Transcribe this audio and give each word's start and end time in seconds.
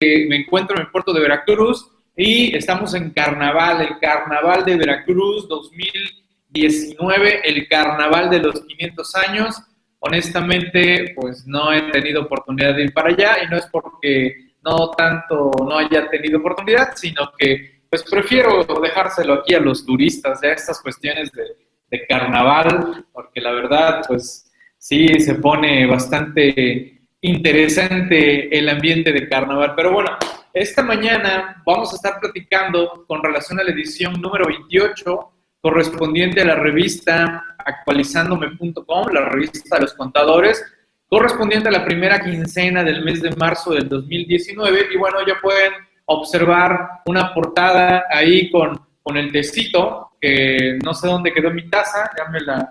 me 0.00 0.36
encuentro 0.36 0.76
en 0.76 0.82
el 0.82 0.90
puerto 0.90 1.12
de 1.12 1.20
Veracruz 1.20 1.90
y 2.16 2.56
estamos 2.56 2.94
en 2.94 3.10
Carnaval, 3.10 3.82
el 3.82 3.98
Carnaval 3.98 4.64
de 4.64 4.76
Veracruz 4.76 5.48
2019, 5.48 7.48
el 7.48 7.68
Carnaval 7.68 8.30
de 8.30 8.40
los 8.40 8.60
500 8.60 9.14
años. 9.16 9.62
Honestamente, 9.98 11.12
pues 11.16 11.46
no 11.46 11.72
he 11.72 11.90
tenido 11.90 12.22
oportunidad 12.22 12.74
de 12.74 12.84
ir 12.84 12.92
para 12.92 13.10
allá 13.10 13.42
y 13.42 13.48
no 13.48 13.56
es 13.56 13.66
porque 13.66 14.52
no 14.62 14.90
tanto 14.90 15.50
no 15.58 15.78
haya 15.78 16.08
tenido 16.08 16.38
oportunidad, 16.38 16.92
sino 16.94 17.32
que 17.36 17.82
pues 17.88 18.02
prefiero 18.02 18.64
dejárselo 18.82 19.34
aquí 19.34 19.54
a 19.54 19.60
los 19.60 19.86
turistas, 19.86 20.40
ya 20.42 20.50
estas 20.50 20.82
cuestiones 20.82 21.30
de, 21.32 21.44
de 21.90 22.06
carnaval, 22.06 23.06
porque 23.12 23.40
la 23.40 23.52
verdad, 23.52 24.02
pues 24.06 24.50
sí, 24.78 25.20
se 25.20 25.36
pone 25.36 25.86
bastante 25.86 26.93
interesante 27.24 28.56
el 28.56 28.68
ambiente 28.68 29.10
de 29.10 29.28
carnaval. 29.28 29.72
Pero 29.74 29.92
bueno, 29.92 30.10
esta 30.52 30.82
mañana 30.82 31.62
vamos 31.64 31.92
a 31.92 31.96
estar 31.96 32.20
platicando 32.20 33.04
con 33.08 33.22
relación 33.22 33.58
a 33.58 33.64
la 33.64 33.70
edición 33.70 34.20
número 34.20 34.46
28 34.46 35.30
correspondiente 35.60 36.42
a 36.42 36.44
la 36.44 36.56
revista 36.56 37.42
actualizandome.com, 37.56 39.08
la 39.10 39.22
revista 39.30 39.76
de 39.76 39.82
los 39.82 39.94
contadores, 39.94 40.62
correspondiente 41.08 41.68
a 41.68 41.72
la 41.72 41.84
primera 41.86 42.22
quincena 42.22 42.84
del 42.84 43.02
mes 43.02 43.22
de 43.22 43.34
marzo 43.36 43.72
del 43.72 43.88
2019. 43.88 44.88
Y 44.92 44.98
bueno, 44.98 45.20
ya 45.26 45.40
pueden 45.40 45.72
observar 46.04 47.00
una 47.06 47.32
portada 47.32 48.04
ahí 48.10 48.50
con, 48.50 48.78
con 49.02 49.16
el 49.16 49.32
tecito, 49.32 50.10
que 50.20 50.78
no 50.84 50.92
sé 50.92 51.06
dónde 51.06 51.32
quedó 51.32 51.50
mi 51.50 51.70
taza, 51.70 52.10
ya 52.18 52.30
me 52.30 52.40
la, 52.40 52.70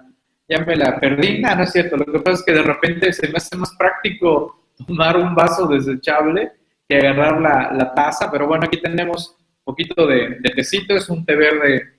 ya 0.54 0.64
me 0.64 0.76
la 0.76 1.00
perdí, 1.00 1.40
no, 1.40 1.56
no 1.56 1.64
es 1.64 1.72
cierto, 1.72 1.98
lo 1.98 2.06
que 2.06 2.20
pasa 2.20 2.40
es 2.40 2.44
que 2.44 2.54
de 2.54 2.62
repente 2.62 3.12
se 3.12 3.28
me 3.28 3.38
hace 3.38 3.58
más 3.58 3.74
práctico 3.76 4.70
tomar 4.86 5.18
un 5.18 5.34
vaso 5.34 5.68
desechable 5.68 6.52
que 6.88 6.98
agarrar 6.98 7.42
la, 7.42 7.72
la 7.74 7.94
taza, 7.94 8.30
pero 8.32 8.48
bueno, 8.48 8.66
aquí 8.66 8.80
tenemos 8.80 9.36
un 9.40 9.64
poquito 9.64 10.06
de, 10.06 10.38
de 10.42 10.50
tecito, 10.52 10.96
es 10.96 11.10
un 11.10 11.26
té 11.26 11.36
verde 11.36 11.94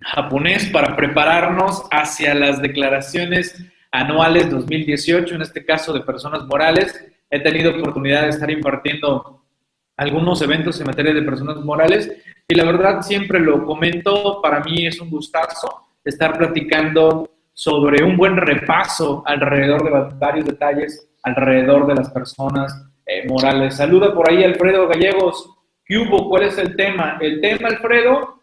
japonés 0.00 0.66
para 0.70 0.96
prepararnos 0.96 1.84
hacia 1.92 2.34
las 2.34 2.60
declaraciones 2.60 3.54
anuales 3.92 4.50
2018, 4.50 5.34
en 5.34 5.42
este 5.42 5.64
caso 5.64 5.92
de 5.92 6.00
personas 6.00 6.44
morales. 6.46 7.06
He 7.28 7.40
tenido 7.40 7.76
oportunidad 7.76 8.22
de 8.22 8.30
estar 8.30 8.50
impartiendo 8.50 9.44
algunos 9.96 10.40
eventos 10.42 10.80
en 10.80 10.86
materia 10.86 11.12
de 11.12 11.22
personas 11.22 11.56
morales 11.58 12.10
y 12.48 12.54
la 12.54 12.64
verdad 12.64 13.02
siempre 13.02 13.38
lo 13.38 13.64
comento, 13.64 14.40
para 14.42 14.60
mí 14.60 14.86
es 14.86 14.98
un 15.00 15.10
gustazo 15.10 15.89
estar 16.04 16.38
platicando 16.38 17.30
sobre 17.52 18.02
un 18.02 18.16
buen 18.16 18.36
repaso 18.36 19.22
alrededor 19.26 19.84
de 19.84 20.16
varios 20.16 20.46
detalles, 20.46 21.08
alrededor 21.22 21.86
de 21.86 21.94
las 21.94 22.10
personas 22.10 22.86
eh, 23.06 23.26
morales. 23.28 23.76
Saluda 23.76 24.14
por 24.14 24.30
ahí 24.30 24.44
Alfredo 24.44 24.88
Gallegos. 24.88 25.50
¿Qué 25.84 25.98
hubo? 25.98 26.28
¿Cuál 26.28 26.44
es 26.44 26.58
el 26.58 26.76
tema? 26.76 27.18
El 27.20 27.40
tema, 27.40 27.68
Alfredo, 27.68 28.40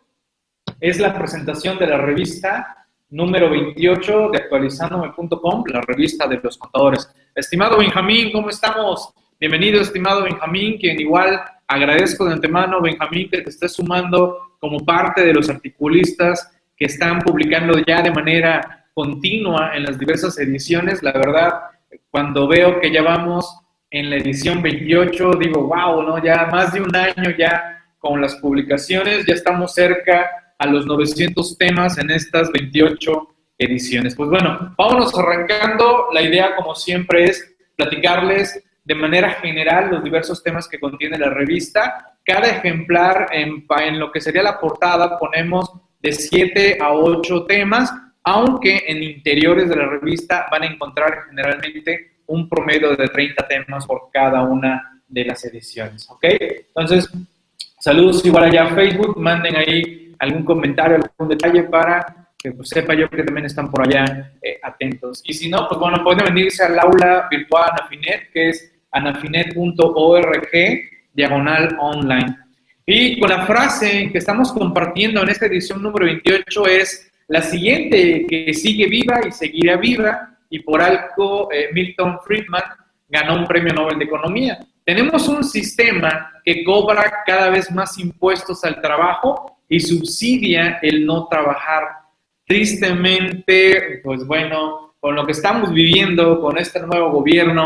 es 0.79 0.99
la 0.99 1.17
presentación 1.17 1.79
de 1.79 1.87
la 1.87 1.97
revista 1.97 2.85
número 3.09 3.49
28 3.49 4.29
de 4.31 4.37
actualizandome.com, 4.37 5.63
la 5.67 5.81
revista 5.81 6.27
de 6.27 6.39
los 6.43 6.57
contadores. 6.57 7.09
Estimado 7.33 7.77
Benjamín, 7.77 8.31
¿cómo 8.31 8.49
estamos? 8.49 9.13
Bienvenido, 9.39 9.81
estimado 9.81 10.23
Benjamín, 10.23 10.77
quien 10.77 10.99
igual 10.99 11.41
agradezco 11.67 12.25
de 12.25 12.33
antemano, 12.33 12.81
Benjamín, 12.81 13.29
que 13.29 13.41
te 13.41 13.49
estés 13.49 13.73
sumando 13.73 14.37
como 14.59 14.79
parte 14.79 15.23
de 15.23 15.33
los 15.33 15.49
articulistas 15.49 16.51
que 16.77 16.85
están 16.85 17.19
publicando 17.19 17.79
ya 17.85 18.01
de 18.01 18.11
manera 18.11 18.85
continua 18.93 19.71
en 19.75 19.83
las 19.83 19.99
diversas 19.99 20.37
ediciones. 20.39 21.03
La 21.03 21.11
verdad, 21.11 21.61
cuando 22.09 22.47
veo 22.47 22.79
que 22.79 22.91
ya 22.91 23.01
vamos 23.01 23.61
en 23.89 24.09
la 24.09 24.17
edición 24.17 24.61
28, 24.61 25.31
digo, 25.39 25.63
wow, 25.67 26.03
¿no? 26.03 26.23
Ya 26.23 26.47
más 26.51 26.73
de 26.73 26.81
un 26.81 26.95
año 26.95 27.31
ya 27.37 27.83
con 27.99 28.21
las 28.21 28.35
publicaciones, 28.35 29.25
ya 29.25 29.33
estamos 29.33 29.73
cerca 29.73 30.53
a 30.57 30.67
los 30.67 30.85
900 30.85 31.57
temas 31.57 31.97
en 31.97 32.11
estas 32.11 32.51
28 32.51 33.35
ediciones. 33.57 34.15
Pues 34.15 34.29
bueno, 34.29 34.73
vámonos 34.77 35.17
arrancando. 35.17 36.07
La 36.13 36.21
idea, 36.21 36.55
como 36.55 36.75
siempre, 36.75 37.25
es 37.25 37.55
platicarles 37.75 38.63
de 38.83 38.95
manera 38.95 39.31
general 39.31 39.89
los 39.91 40.03
diversos 40.03 40.43
temas 40.43 40.67
que 40.67 40.79
contiene 40.79 41.17
la 41.17 41.29
revista. 41.29 42.17
Cada 42.23 42.49
ejemplar, 42.49 43.27
en, 43.31 43.65
en 43.83 43.99
lo 43.99 44.11
que 44.11 44.21
sería 44.21 44.43
la 44.43 44.59
portada, 44.59 45.17
ponemos 45.17 45.71
de 45.99 46.11
7 46.11 46.77
a 46.81 46.93
8 46.93 47.45
temas, 47.45 47.93
aunque 48.23 48.83
en 48.87 49.03
interiores 49.03 49.69
de 49.69 49.75
la 49.75 49.87
revista 49.87 50.47
van 50.51 50.63
a 50.63 50.67
encontrar 50.67 51.25
generalmente 51.29 52.17
un 52.27 52.49
promedio 52.49 52.95
de 52.95 53.07
30 53.07 53.47
temas 53.47 53.85
por 53.85 54.09
cada 54.11 54.43
una 54.43 55.01
de 55.07 55.25
las 55.25 55.43
ediciones, 55.45 56.09
¿ok? 56.09 56.25
Entonces, 56.67 57.09
saludos 57.79 58.25
igual 58.25 58.45
allá 58.45 58.65
a 58.65 58.75
Facebook, 58.75 59.17
manden 59.17 59.55
ahí 59.55 60.13
algún 60.19 60.43
comentario, 60.43 60.97
algún 60.97 61.29
detalle 61.29 61.63
para 61.63 62.27
que 62.37 62.51
pues, 62.51 62.69
sepa 62.69 62.93
yo 62.93 63.09
que 63.09 63.23
también 63.23 63.45
están 63.45 63.71
por 63.71 63.87
allá 63.87 64.33
eh, 64.41 64.59
atentos. 64.61 65.21
Y 65.25 65.33
si 65.33 65.49
no, 65.49 65.67
pues 65.67 65.79
bueno, 65.79 66.03
pueden 66.03 66.25
venirse 66.25 66.63
al 66.63 66.77
aula 66.79 67.27
virtual 67.29 67.71
Anafinet, 67.71 68.31
que 68.31 68.49
es 68.49 68.71
anafinet.org, 68.91 70.49
diagonal 71.13 71.77
online. 71.79 72.37
Y 72.89 73.19
con 73.19 73.29
la 73.29 73.45
frase 73.45 74.09
que 74.13 74.17
estamos 74.17 74.53
compartiendo 74.53 75.21
en 75.21 75.27
esta 75.27 75.45
edición 75.45 75.83
número 75.83 76.05
28 76.05 76.67
es 76.67 77.11
la 77.27 77.41
siguiente, 77.41 78.25
que 78.25 78.53
sigue 78.53 78.87
viva 78.87 79.19
y 79.27 79.31
seguirá 79.33 79.75
viva, 79.75 80.37
y 80.49 80.59
por 80.59 80.81
algo 80.81 81.51
eh, 81.51 81.67
Milton 81.73 82.17
Friedman 82.25 82.63
ganó 83.09 83.35
un 83.35 83.45
premio 83.45 83.73
Nobel 83.73 83.99
de 83.99 84.05
Economía. 84.05 84.65
Tenemos 84.85 85.27
un 85.27 85.43
sistema 85.43 86.31
que 86.45 86.63
cobra 86.63 87.25
cada 87.25 87.49
vez 87.49 87.69
más 87.71 87.99
impuestos 87.99 88.63
al 88.63 88.79
trabajo 88.79 89.59
y 89.67 89.81
subsidia 89.81 90.79
el 90.81 91.05
no 91.05 91.27
trabajar. 91.27 91.89
Tristemente, 92.45 93.99
pues 94.01 94.25
bueno, 94.25 94.95
con 95.01 95.13
lo 95.13 95.25
que 95.25 95.33
estamos 95.33 95.73
viviendo, 95.73 96.39
con 96.39 96.57
este 96.57 96.79
nuevo 96.79 97.11
gobierno, 97.11 97.65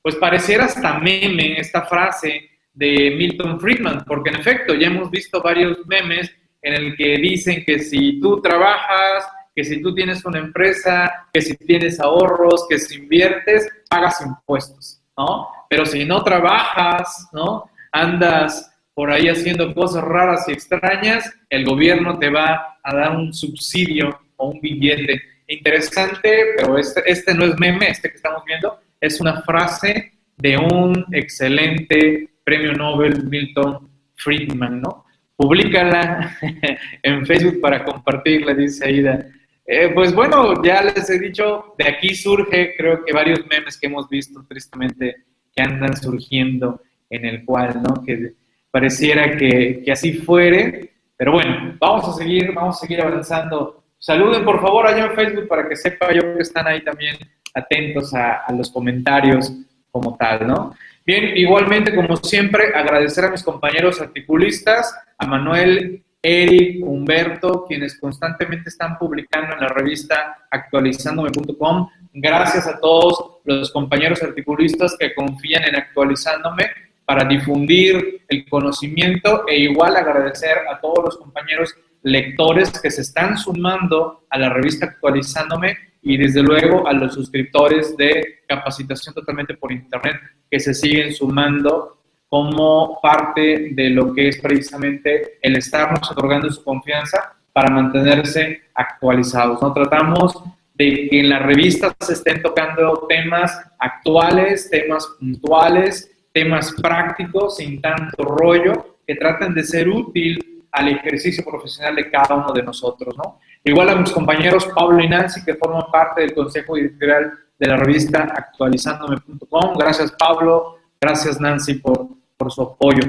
pues 0.00 0.16
pareciera 0.16 0.64
hasta 0.64 0.98
meme 0.98 1.60
esta 1.60 1.82
frase 1.82 2.51
de 2.74 3.14
Milton 3.16 3.60
Friedman, 3.60 4.04
porque 4.06 4.30
en 4.30 4.36
efecto 4.36 4.74
ya 4.74 4.86
hemos 4.86 5.10
visto 5.10 5.42
varios 5.42 5.86
memes 5.86 6.34
en 6.62 6.74
el 6.74 6.96
que 6.96 7.16
dicen 7.18 7.64
que 7.64 7.78
si 7.80 8.20
tú 8.20 8.40
trabajas, 8.40 9.26
que 9.54 9.64
si 9.64 9.82
tú 9.82 9.94
tienes 9.94 10.24
una 10.24 10.38
empresa, 10.38 11.28
que 11.32 11.42
si 11.42 11.56
tienes 11.56 12.00
ahorros, 12.00 12.66
que 12.68 12.78
si 12.78 12.96
inviertes, 12.96 13.68
pagas 13.90 14.20
impuestos, 14.24 15.02
¿no? 15.16 15.48
Pero 15.68 15.84
si 15.84 16.04
no 16.04 16.22
trabajas, 16.22 17.28
¿no? 17.32 17.70
Andas 17.90 18.72
por 18.94 19.10
ahí 19.10 19.28
haciendo 19.28 19.74
cosas 19.74 20.04
raras 20.04 20.48
y 20.48 20.52
extrañas, 20.52 21.30
el 21.50 21.64
gobierno 21.64 22.18
te 22.18 22.30
va 22.30 22.78
a 22.82 22.94
dar 22.94 23.16
un 23.16 23.32
subsidio 23.32 24.18
o 24.36 24.50
un 24.50 24.60
billete. 24.60 25.20
Interesante, 25.48 26.54
pero 26.56 26.78
este, 26.78 27.02
este 27.10 27.34
no 27.34 27.44
es 27.44 27.58
meme, 27.58 27.88
este 27.88 28.08
que 28.08 28.16
estamos 28.16 28.44
viendo, 28.44 28.80
es 29.00 29.20
una 29.20 29.42
frase 29.42 30.12
de 30.36 30.56
un 30.56 31.04
excelente 31.12 32.31
premio 32.44 32.72
Nobel 32.72 33.24
Milton 33.24 33.88
Friedman, 34.16 34.80
¿no? 34.80 35.04
Publícala 35.36 36.36
en 37.02 37.26
Facebook 37.26 37.60
para 37.60 37.84
compartirla, 37.84 38.54
dice 38.54 38.84
Aida. 38.84 39.26
Eh, 39.64 39.90
pues 39.94 40.14
bueno, 40.14 40.62
ya 40.62 40.82
les 40.82 41.08
he 41.08 41.18
dicho, 41.18 41.74
de 41.78 41.88
aquí 41.88 42.14
surge, 42.14 42.74
creo 42.76 43.04
que 43.04 43.12
varios 43.12 43.40
memes 43.46 43.78
que 43.78 43.86
hemos 43.86 44.08
visto 44.08 44.44
tristemente 44.48 45.24
que 45.54 45.62
andan 45.62 45.96
surgiendo 45.96 46.82
en 47.08 47.24
el 47.24 47.44
cual, 47.44 47.82
¿no? 47.82 48.02
Que 48.04 48.32
pareciera 48.70 49.36
que, 49.36 49.84
así 49.90 50.14
fuere, 50.14 50.92
pero 51.16 51.32
bueno, 51.32 51.76
vamos 51.78 52.08
a 52.08 52.12
seguir, 52.12 52.52
vamos 52.52 52.76
a 52.76 52.80
seguir 52.80 53.00
avanzando. 53.00 53.84
Saluden 53.98 54.44
por 54.44 54.60
favor 54.60 54.86
allá 54.86 55.06
en 55.06 55.14
Facebook 55.14 55.46
para 55.46 55.68
que 55.68 55.76
sepa 55.76 56.12
yo 56.12 56.34
que 56.34 56.42
están 56.42 56.66
ahí 56.66 56.82
también 56.82 57.16
atentos 57.54 58.12
a, 58.14 58.44
a 58.44 58.52
los 58.52 58.70
comentarios 58.70 59.52
como 59.90 60.16
tal, 60.16 60.46
¿no? 60.46 60.74
Bien, 61.04 61.36
igualmente, 61.36 61.94
como 61.94 62.16
siempre, 62.16 62.74
agradecer 62.74 63.24
a 63.24 63.30
mis 63.30 63.42
compañeros 63.42 64.00
articulistas, 64.00 64.94
a 65.18 65.26
Manuel, 65.26 66.02
Eric, 66.22 66.84
Humberto, 66.86 67.64
quienes 67.66 67.98
constantemente 67.98 68.68
están 68.68 68.96
publicando 68.96 69.54
en 69.54 69.60
la 69.60 69.68
revista 69.68 70.46
actualizandome.com. 70.50 71.88
Gracias 72.12 72.68
a 72.68 72.78
todos 72.78 73.38
los 73.44 73.72
compañeros 73.72 74.22
articulistas 74.22 74.96
que 74.96 75.12
confían 75.14 75.64
en 75.64 75.74
actualizándome 75.74 76.70
para 77.04 77.24
difundir 77.24 78.22
el 78.28 78.48
conocimiento 78.48 79.44
e 79.48 79.58
igual 79.58 79.96
agradecer 79.96 80.58
a 80.70 80.80
todos 80.80 81.04
los 81.04 81.18
compañeros 81.18 81.74
lectores 82.02 82.70
que 82.80 82.90
se 82.90 83.02
están 83.02 83.36
sumando 83.36 84.24
a 84.30 84.38
la 84.38 84.50
revista 84.50 84.86
actualizándome 84.86 85.76
y 86.02 86.16
desde 86.16 86.42
luego 86.42 86.86
a 86.86 86.92
los 86.92 87.14
suscriptores 87.14 87.96
de 87.96 88.40
capacitación 88.48 89.14
totalmente 89.14 89.54
por 89.54 89.72
internet 89.72 90.16
que 90.50 90.60
se 90.60 90.74
siguen 90.74 91.12
sumando 91.12 91.98
como 92.28 92.98
parte 93.00 93.70
de 93.72 93.90
lo 93.90 94.12
que 94.12 94.28
es 94.28 94.40
precisamente 94.40 95.38
el 95.40 95.56
estarnos 95.56 96.10
otorgando 96.10 96.50
su 96.50 96.64
confianza 96.64 97.34
para 97.52 97.70
mantenerse 97.70 98.62
actualizados. 98.74 99.60
¿no? 99.60 99.72
Tratamos 99.72 100.42
de 100.74 101.08
que 101.08 101.20
en 101.20 101.28
la 101.28 101.38
revista 101.38 101.94
se 102.00 102.14
estén 102.14 102.42
tocando 102.42 103.06
temas 103.08 103.56
actuales, 103.78 104.68
temas 104.70 105.06
puntuales 105.18 106.12
temas 106.32 106.74
prácticos, 106.80 107.56
sin 107.56 107.80
tanto 107.80 108.24
rollo, 108.24 108.98
que 109.06 109.14
tratan 109.14 109.54
de 109.54 109.64
ser 109.64 109.88
útil 109.88 110.62
al 110.72 110.88
ejercicio 110.88 111.44
profesional 111.44 111.96
de 111.96 112.10
cada 112.10 112.34
uno 112.34 112.52
de 112.52 112.62
nosotros, 112.62 113.14
¿no? 113.16 113.38
Igual 113.64 113.88
a 113.90 113.96
mis 113.96 114.10
compañeros 114.10 114.66
Pablo 114.74 115.02
y 115.02 115.08
Nancy, 115.08 115.44
que 115.44 115.54
forman 115.54 115.84
parte 115.92 116.22
del 116.22 116.34
Consejo 116.34 116.76
Editorial 116.76 117.32
de 117.58 117.68
la 117.68 117.76
revista 117.76 118.22
actualizándome.com. 118.22 119.76
Gracias, 119.78 120.12
Pablo. 120.12 120.78
Gracias, 121.00 121.40
Nancy, 121.40 121.74
por, 121.74 122.08
por 122.36 122.50
su 122.50 122.62
apoyo. 122.62 123.02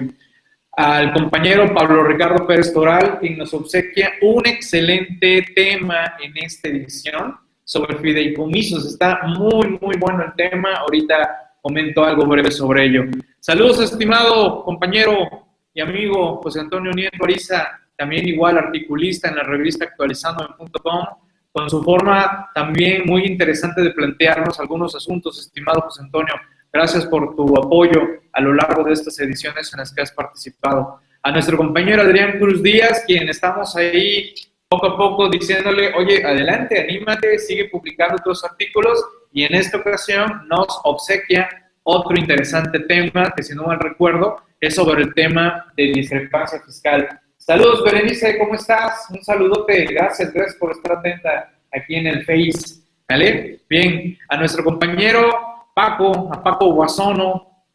Al 0.74 1.14
compañero 1.14 1.72
Pablo 1.74 2.04
Ricardo 2.04 2.48
Pérez 2.48 2.74
Toral, 2.74 3.20
quien 3.20 3.38
nos 3.38 3.54
obsequia 3.54 4.14
un 4.22 4.46
excelente 4.46 5.46
tema 5.56 6.16
en 6.20 6.34
esta 6.38 6.68
edición 6.68 7.38
sobre 7.64 7.98
fideicomisos. 7.98 8.86
Está 8.86 9.22
muy, 9.24 9.78
muy 9.80 9.98
bueno 9.98 10.24
el 10.24 10.34
tema. 10.34 10.76
Ahorita 10.78 11.56
comento 11.62 12.04
algo 12.04 12.26
breve 12.26 12.52
sobre 12.52 12.86
ello. 12.86 13.06
Saludos, 13.40 13.82
estimado 13.82 14.64
compañero 14.64 15.48
y 15.74 15.82
amigo 15.82 16.42
José 16.44 16.60
Antonio 16.60 16.92
Nieto 16.92 17.24
Ariza 17.24 17.80
también 17.98 18.28
igual 18.28 18.58
articulista 18.58 19.30
en 19.30 19.36
la 19.36 19.44
revista 19.44 19.86
actualizando.com, 19.86 21.06
con 21.52 21.70
su 21.70 21.84
forma 21.84 22.50
también 22.54 23.04
muy 23.06 23.26
interesante 23.26 23.82
de 23.82 23.92
plantearnos 23.92 24.60
algunos 24.60 24.96
asuntos, 24.96 25.40
estimado 25.40 25.82
José 25.82 26.02
Antonio. 26.02 26.34
Gracias 26.72 27.06
por 27.06 27.36
tu 27.36 27.56
apoyo 27.56 28.02
a 28.32 28.42
lo 28.42 28.54
largo 28.54 28.84
de 28.84 28.94
estas 28.94 29.20
ediciones 29.20 29.72
en 29.74 29.80
las 29.80 29.94
que 29.94 30.02
has 30.02 30.12
participado. 30.12 31.00
A 31.22 31.32
nuestro 31.32 31.56
compañero 31.56 32.02
Adrián 32.02 32.40
Cruz 32.40 32.64
Díaz, 32.64 33.04
quien 33.06 33.30
estamos 33.30 33.76
ahí 33.76 34.34
poco 34.68 34.88
a 34.88 34.98
poco 34.98 35.30
diciéndole, 35.30 35.94
oye, 35.94 36.26
adelante, 36.26 36.82
anímate, 36.82 37.38
sigue 37.38 37.70
publicando 37.70 38.16
otros 38.16 38.44
artículos 38.44 39.04
y 39.32 39.44
en 39.44 39.54
esta 39.54 39.78
ocasión 39.78 40.48
nos 40.50 40.68
obsequia 40.84 41.48
otro 41.84 42.18
interesante 42.18 42.80
tema 42.80 43.32
que 43.36 43.44
si 43.44 43.54
no 43.54 43.64
mal 43.66 43.80
recuerdo 43.80 44.38
es 44.60 44.76
sobre 44.76 45.04
el 45.04 45.14
tema 45.14 45.72
de 45.76 45.84
discrepancia 45.84 46.60
fiscal. 46.62 47.20
Saludos, 47.46 47.84
Berenice, 47.84 48.38
¿cómo 48.38 48.56
estás? 48.56 49.06
Un 49.10 49.22
saludote, 49.22 49.84
gracias, 49.84 50.32
gracias 50.32 50.56
por 50.56 50.72
estar 50.72 50.94
atenta 50.94 51.52
aquí 51.74 51.96
en 51.96 52.08
el 52.08 52.24
Face. 52.24 52.80
¿Vale? 53.10 53.60
Bien, 53.70 54.18
a 54.30 54.38
nuestro 54.38 54.64
compañero 54.64 55.30
Paco, 55.76 56.30
a 56.34 56.42
Paco 56.42 56.74
Guasono, 56.74 57.66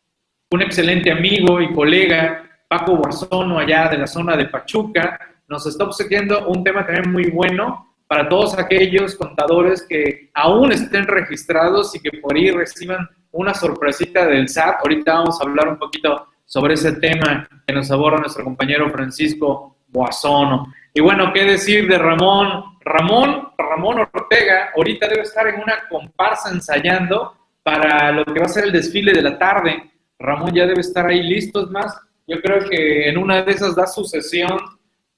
un 0.50 0.62
excelente 0.62 1.12
amigo 1.12 1.60
y 1.60 1.70
colega, 1.74 2.48
Paco 2.66 2.96
Guasono, 2.96 3.58
allá 3.58 3.90
de 3.90 3.98
la 3.98 4.06
zona 4.06 4.38
de 4.38 4.46
Pachuca, 4.46 5.20
nos 5.48 5.66
está 5.66 5.84
obsequiando 5.84 6.48
un 6.48 6.64
tema 6.64 6.86
también 6.86 7.12
muy 7.12 7.28
bueno 7.30 7.94
para 8.06 8.26
todos 8.26 8.58
aquellos 8.58 9.16
contadores 9.16 9.84
que 9.86 10.30
aún 10.32 10.72
estén 10.72 11.06
registrados 11.06 11.94
y 11.94 12.00
que 12.00 12.16
por 12.22 12.34
ahí 12.34 12.50
reciban 12.50 13.06
una 13.32 13.52
sorpresita 13.52 14.24
del 14.28 14.48
SAT. 14.48 14.76
Ahorita 14.80 15.12
vamos 15.12 15.38
a 15.38 15.44
hablar 15.44 15.68
un 15.68 15.78
poquito 15.78 16.26
sobre 16.48 16.74
ese 16.74 16.92
tema 16.92 17.46
que 17.66 17.74
nos 17.74 17.90
aborda 17.90 18.20
nuestro 18.20 18.42
compañero 18.42 18.90
Francisco 18.90 19.76
Boazono. 19.86 20.72
Y 20.94 21.00
bueno, 21.02 21.30
¿qué 21.34 21.44
decir 21.44 21.86
de 21.86 21.98
Ramón? 21.98 22.78
Ramón, 22.80 23.50
Ramón 23.58 23.98
Ortega, 23.98 24.70
ahorita 24.74 25.08
debe 25.08 25.22
estar 25.22 25.46
en 25.46 25.60
una 25.60 25.86
comparsa 25.90 26.50
ensayando 26.50 27.34
para 27.62 28.10
lo 28.12 28.24
que 28.24 28.40
va 28.40 28.46
a 28.46 28.48
ser 28.48 28.64
el 28.64 28.72
desfile 28.72 29.12
de 29.12 29.20
la 29.20 29.38
tarde. 29.38 29.90
Ramón 30.18 30.54
ya 30.54 30.66
debe 30.66 30.80
estar 30.80 31.06
ahí 31.06 31.22
listo, 31.22 31.64
es 31.64 31.70
más, 31.70 31.94
yo 32.26 32.40
creo 32.40 32.66
que 32.66 33.10
en 33.10 33.18
una 33.18 33.42
de 33.42 33.52
esas 33.52 33.76
da 33.76 33.86
su 33.86 34.04
sesión 34.04 34.58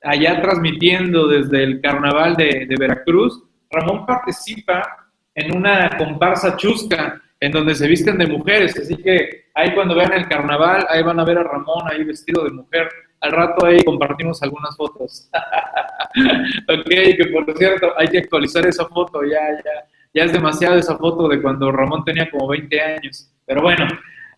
allá 0.03 0.43
transmitiendo 0.43 1.29
desde 1.29 1.62
el 1.62 1.81
carnaval 1.81 2.35
de 2.35 2.75
Veracruz. 2.76 3.41
Ramón 3.71 4.05
participa 4.05 5.09
en 5.37 5.56
una 5.56 5.97
comparsa 5.97 6.56
chusca 6.56 7.23
en 7.40 7.52
donde 7.52 7.75
se 7.75 7.88
visten 7.88 8.19
de 8.19 8.26
mujeres, 8.26 8.78
así 8.78 8.96
que 8.96 9.46
ahí 9.54 9.75
cuando 9.75 9.94
vean 9.94 10.12
el 10.12 10.28
carnaval, 10.28 10.87
ahí 10.90 11.02
van 11.02 11.19
a 11.19 11.25
ver 11.25 11.38
a 11.38 11.42
Ramón 11.42 11.84
ahí 11.90 12.04
vestido 12.04 12.44
de 12.44 12.50
mujer. 12.50 12.88
Al 13.20 13.32
rato 13.32 13.66
ahí 13.66 13.82
compartimos 13.82 14.42
algunas 14.42 14.76
fotos. 14.76 15.31
ok, 16.69 16.88
que 16.88 17.31
por 17.32 17.56
cierto, 17.56 17.92
hay 17.96 18.08
que 18.08 18.19
actualizar 18.19 18.66
esa 18.66 18.87
foto, 18.87 19.22
ya, 19.25 19.40
ya, 19.64 19.88
ya 20.12 20.25
es 20.25 20.32
demasiado 20.32 20.76
esa 20.76 20.96
foto 20.96 21.28
de 21.28 21.40
cuando 21.40 21.72
Ramón 21.72 22.04
tenía 22.04 22.31
como 22.31 22.48
20 22.48 22.81
años. 22.81 23.31
Pero 23.46 23.62
bueno, 23.62 23.87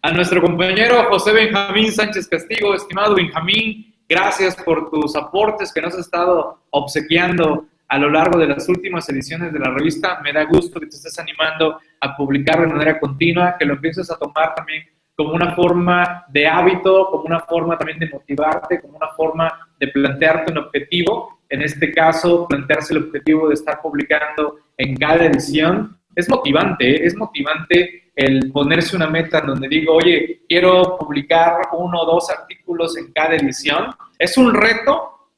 a 0.02 0.10
nuestro 0.12 0.40
compañero 0.40 1.04
José 1.08 1.32
Benjamín 1.32 1.90
Sánchez 1.92 2.28
Castigo, 2.28 2.74
estimado 2.74 3.14
Benjamín, 3.16 3.94
gracias 4.08 4.56
por 4.56 4.90
tus 4.90 5.16
aportes 5.16 5.72
que 5.72 5.80
nos 5.80 5.94
has 5.94 6.00
estado 6.00 6.62
obsequiando 6.70 7.66
a 7.92 7.98
lo 7.98 8.08
largo 8.08 8.38
de 8.38 8.46
las 8.46 8.66
últimas 8.70 9.06
ediciones 9.10 9.52
de 9.52 9.58
la 9.58 9.68
revista. 9.68 10.18
Me 10.24 10.32
da 10.32 10.44
gusto 10.44 10.80
que 10.80 10.86
te 10.86 10.96
estés 10.96 11.18
animando 11.18 11.78
a 12.00 12.16
publicar 12.16 12.62
de 12.62 12.66
manera 12.66 12.98
continua, 12.98 13.54
que 13.58 13.66
lo 13.66 13.74
empieces 13.74 14.10
a 14.10 14.16
tomar 14.16 14.54
también 14.54 14.84
como 15.14 15.34
una 15.34 15.54
forma 15.54 16.24
de 16.30 16.46
hábito, 16.46 17.08
como 17.10 17.24
una 17.24 17.40
forma 17.40 17.76
también 17.76 17.98
de 17.98 18.08
motivarte, 18.08 18.80
como 18.80 18.96
una 18.96 19.08
forma 19.08 19.68
de 19.78 19.88
plantearte 19.88 20.52
un 20.52 20.58
objetivo. 20.58 21.42
En 21.50 21.60
este 21.60 21.92
caso, 21.92 22.46
plantearse 22.48 22.94
el 22.94 23.04
objetivo 23.04 23.48
de 23.48 23.54
estar 23.54 23.82
publicando 23.82 24.60
en 24.78 24.96
cada 24.96 25.26
edición. 25.26 25.98
Es 26.16 26.30
motivante, 26.30 26.96
¿eh? 26.96 27.06
es 27.06 27.14
motivante 27.14 28.10
el 28.16 28.50
ponerse 28.52 28.96
una 28.96 29.10
meta 29.10 29.40
en 29.40 29.48
donde 29.48 29.68
digo, 29.68 29.96
oye, 29.96 30.40
quiero 30.48 30.96
publicar 30.96 31.68
uno 31.74 32.00
o 32.00 32.06
dos 32.06 32.30
artículos 32.30 32.96
en 32.96 33.12
cada 33.12 33.34
edición. 33.34 33.94
Es 34.18 34.38
un 34.38 34.54
reto, 34.54 35.28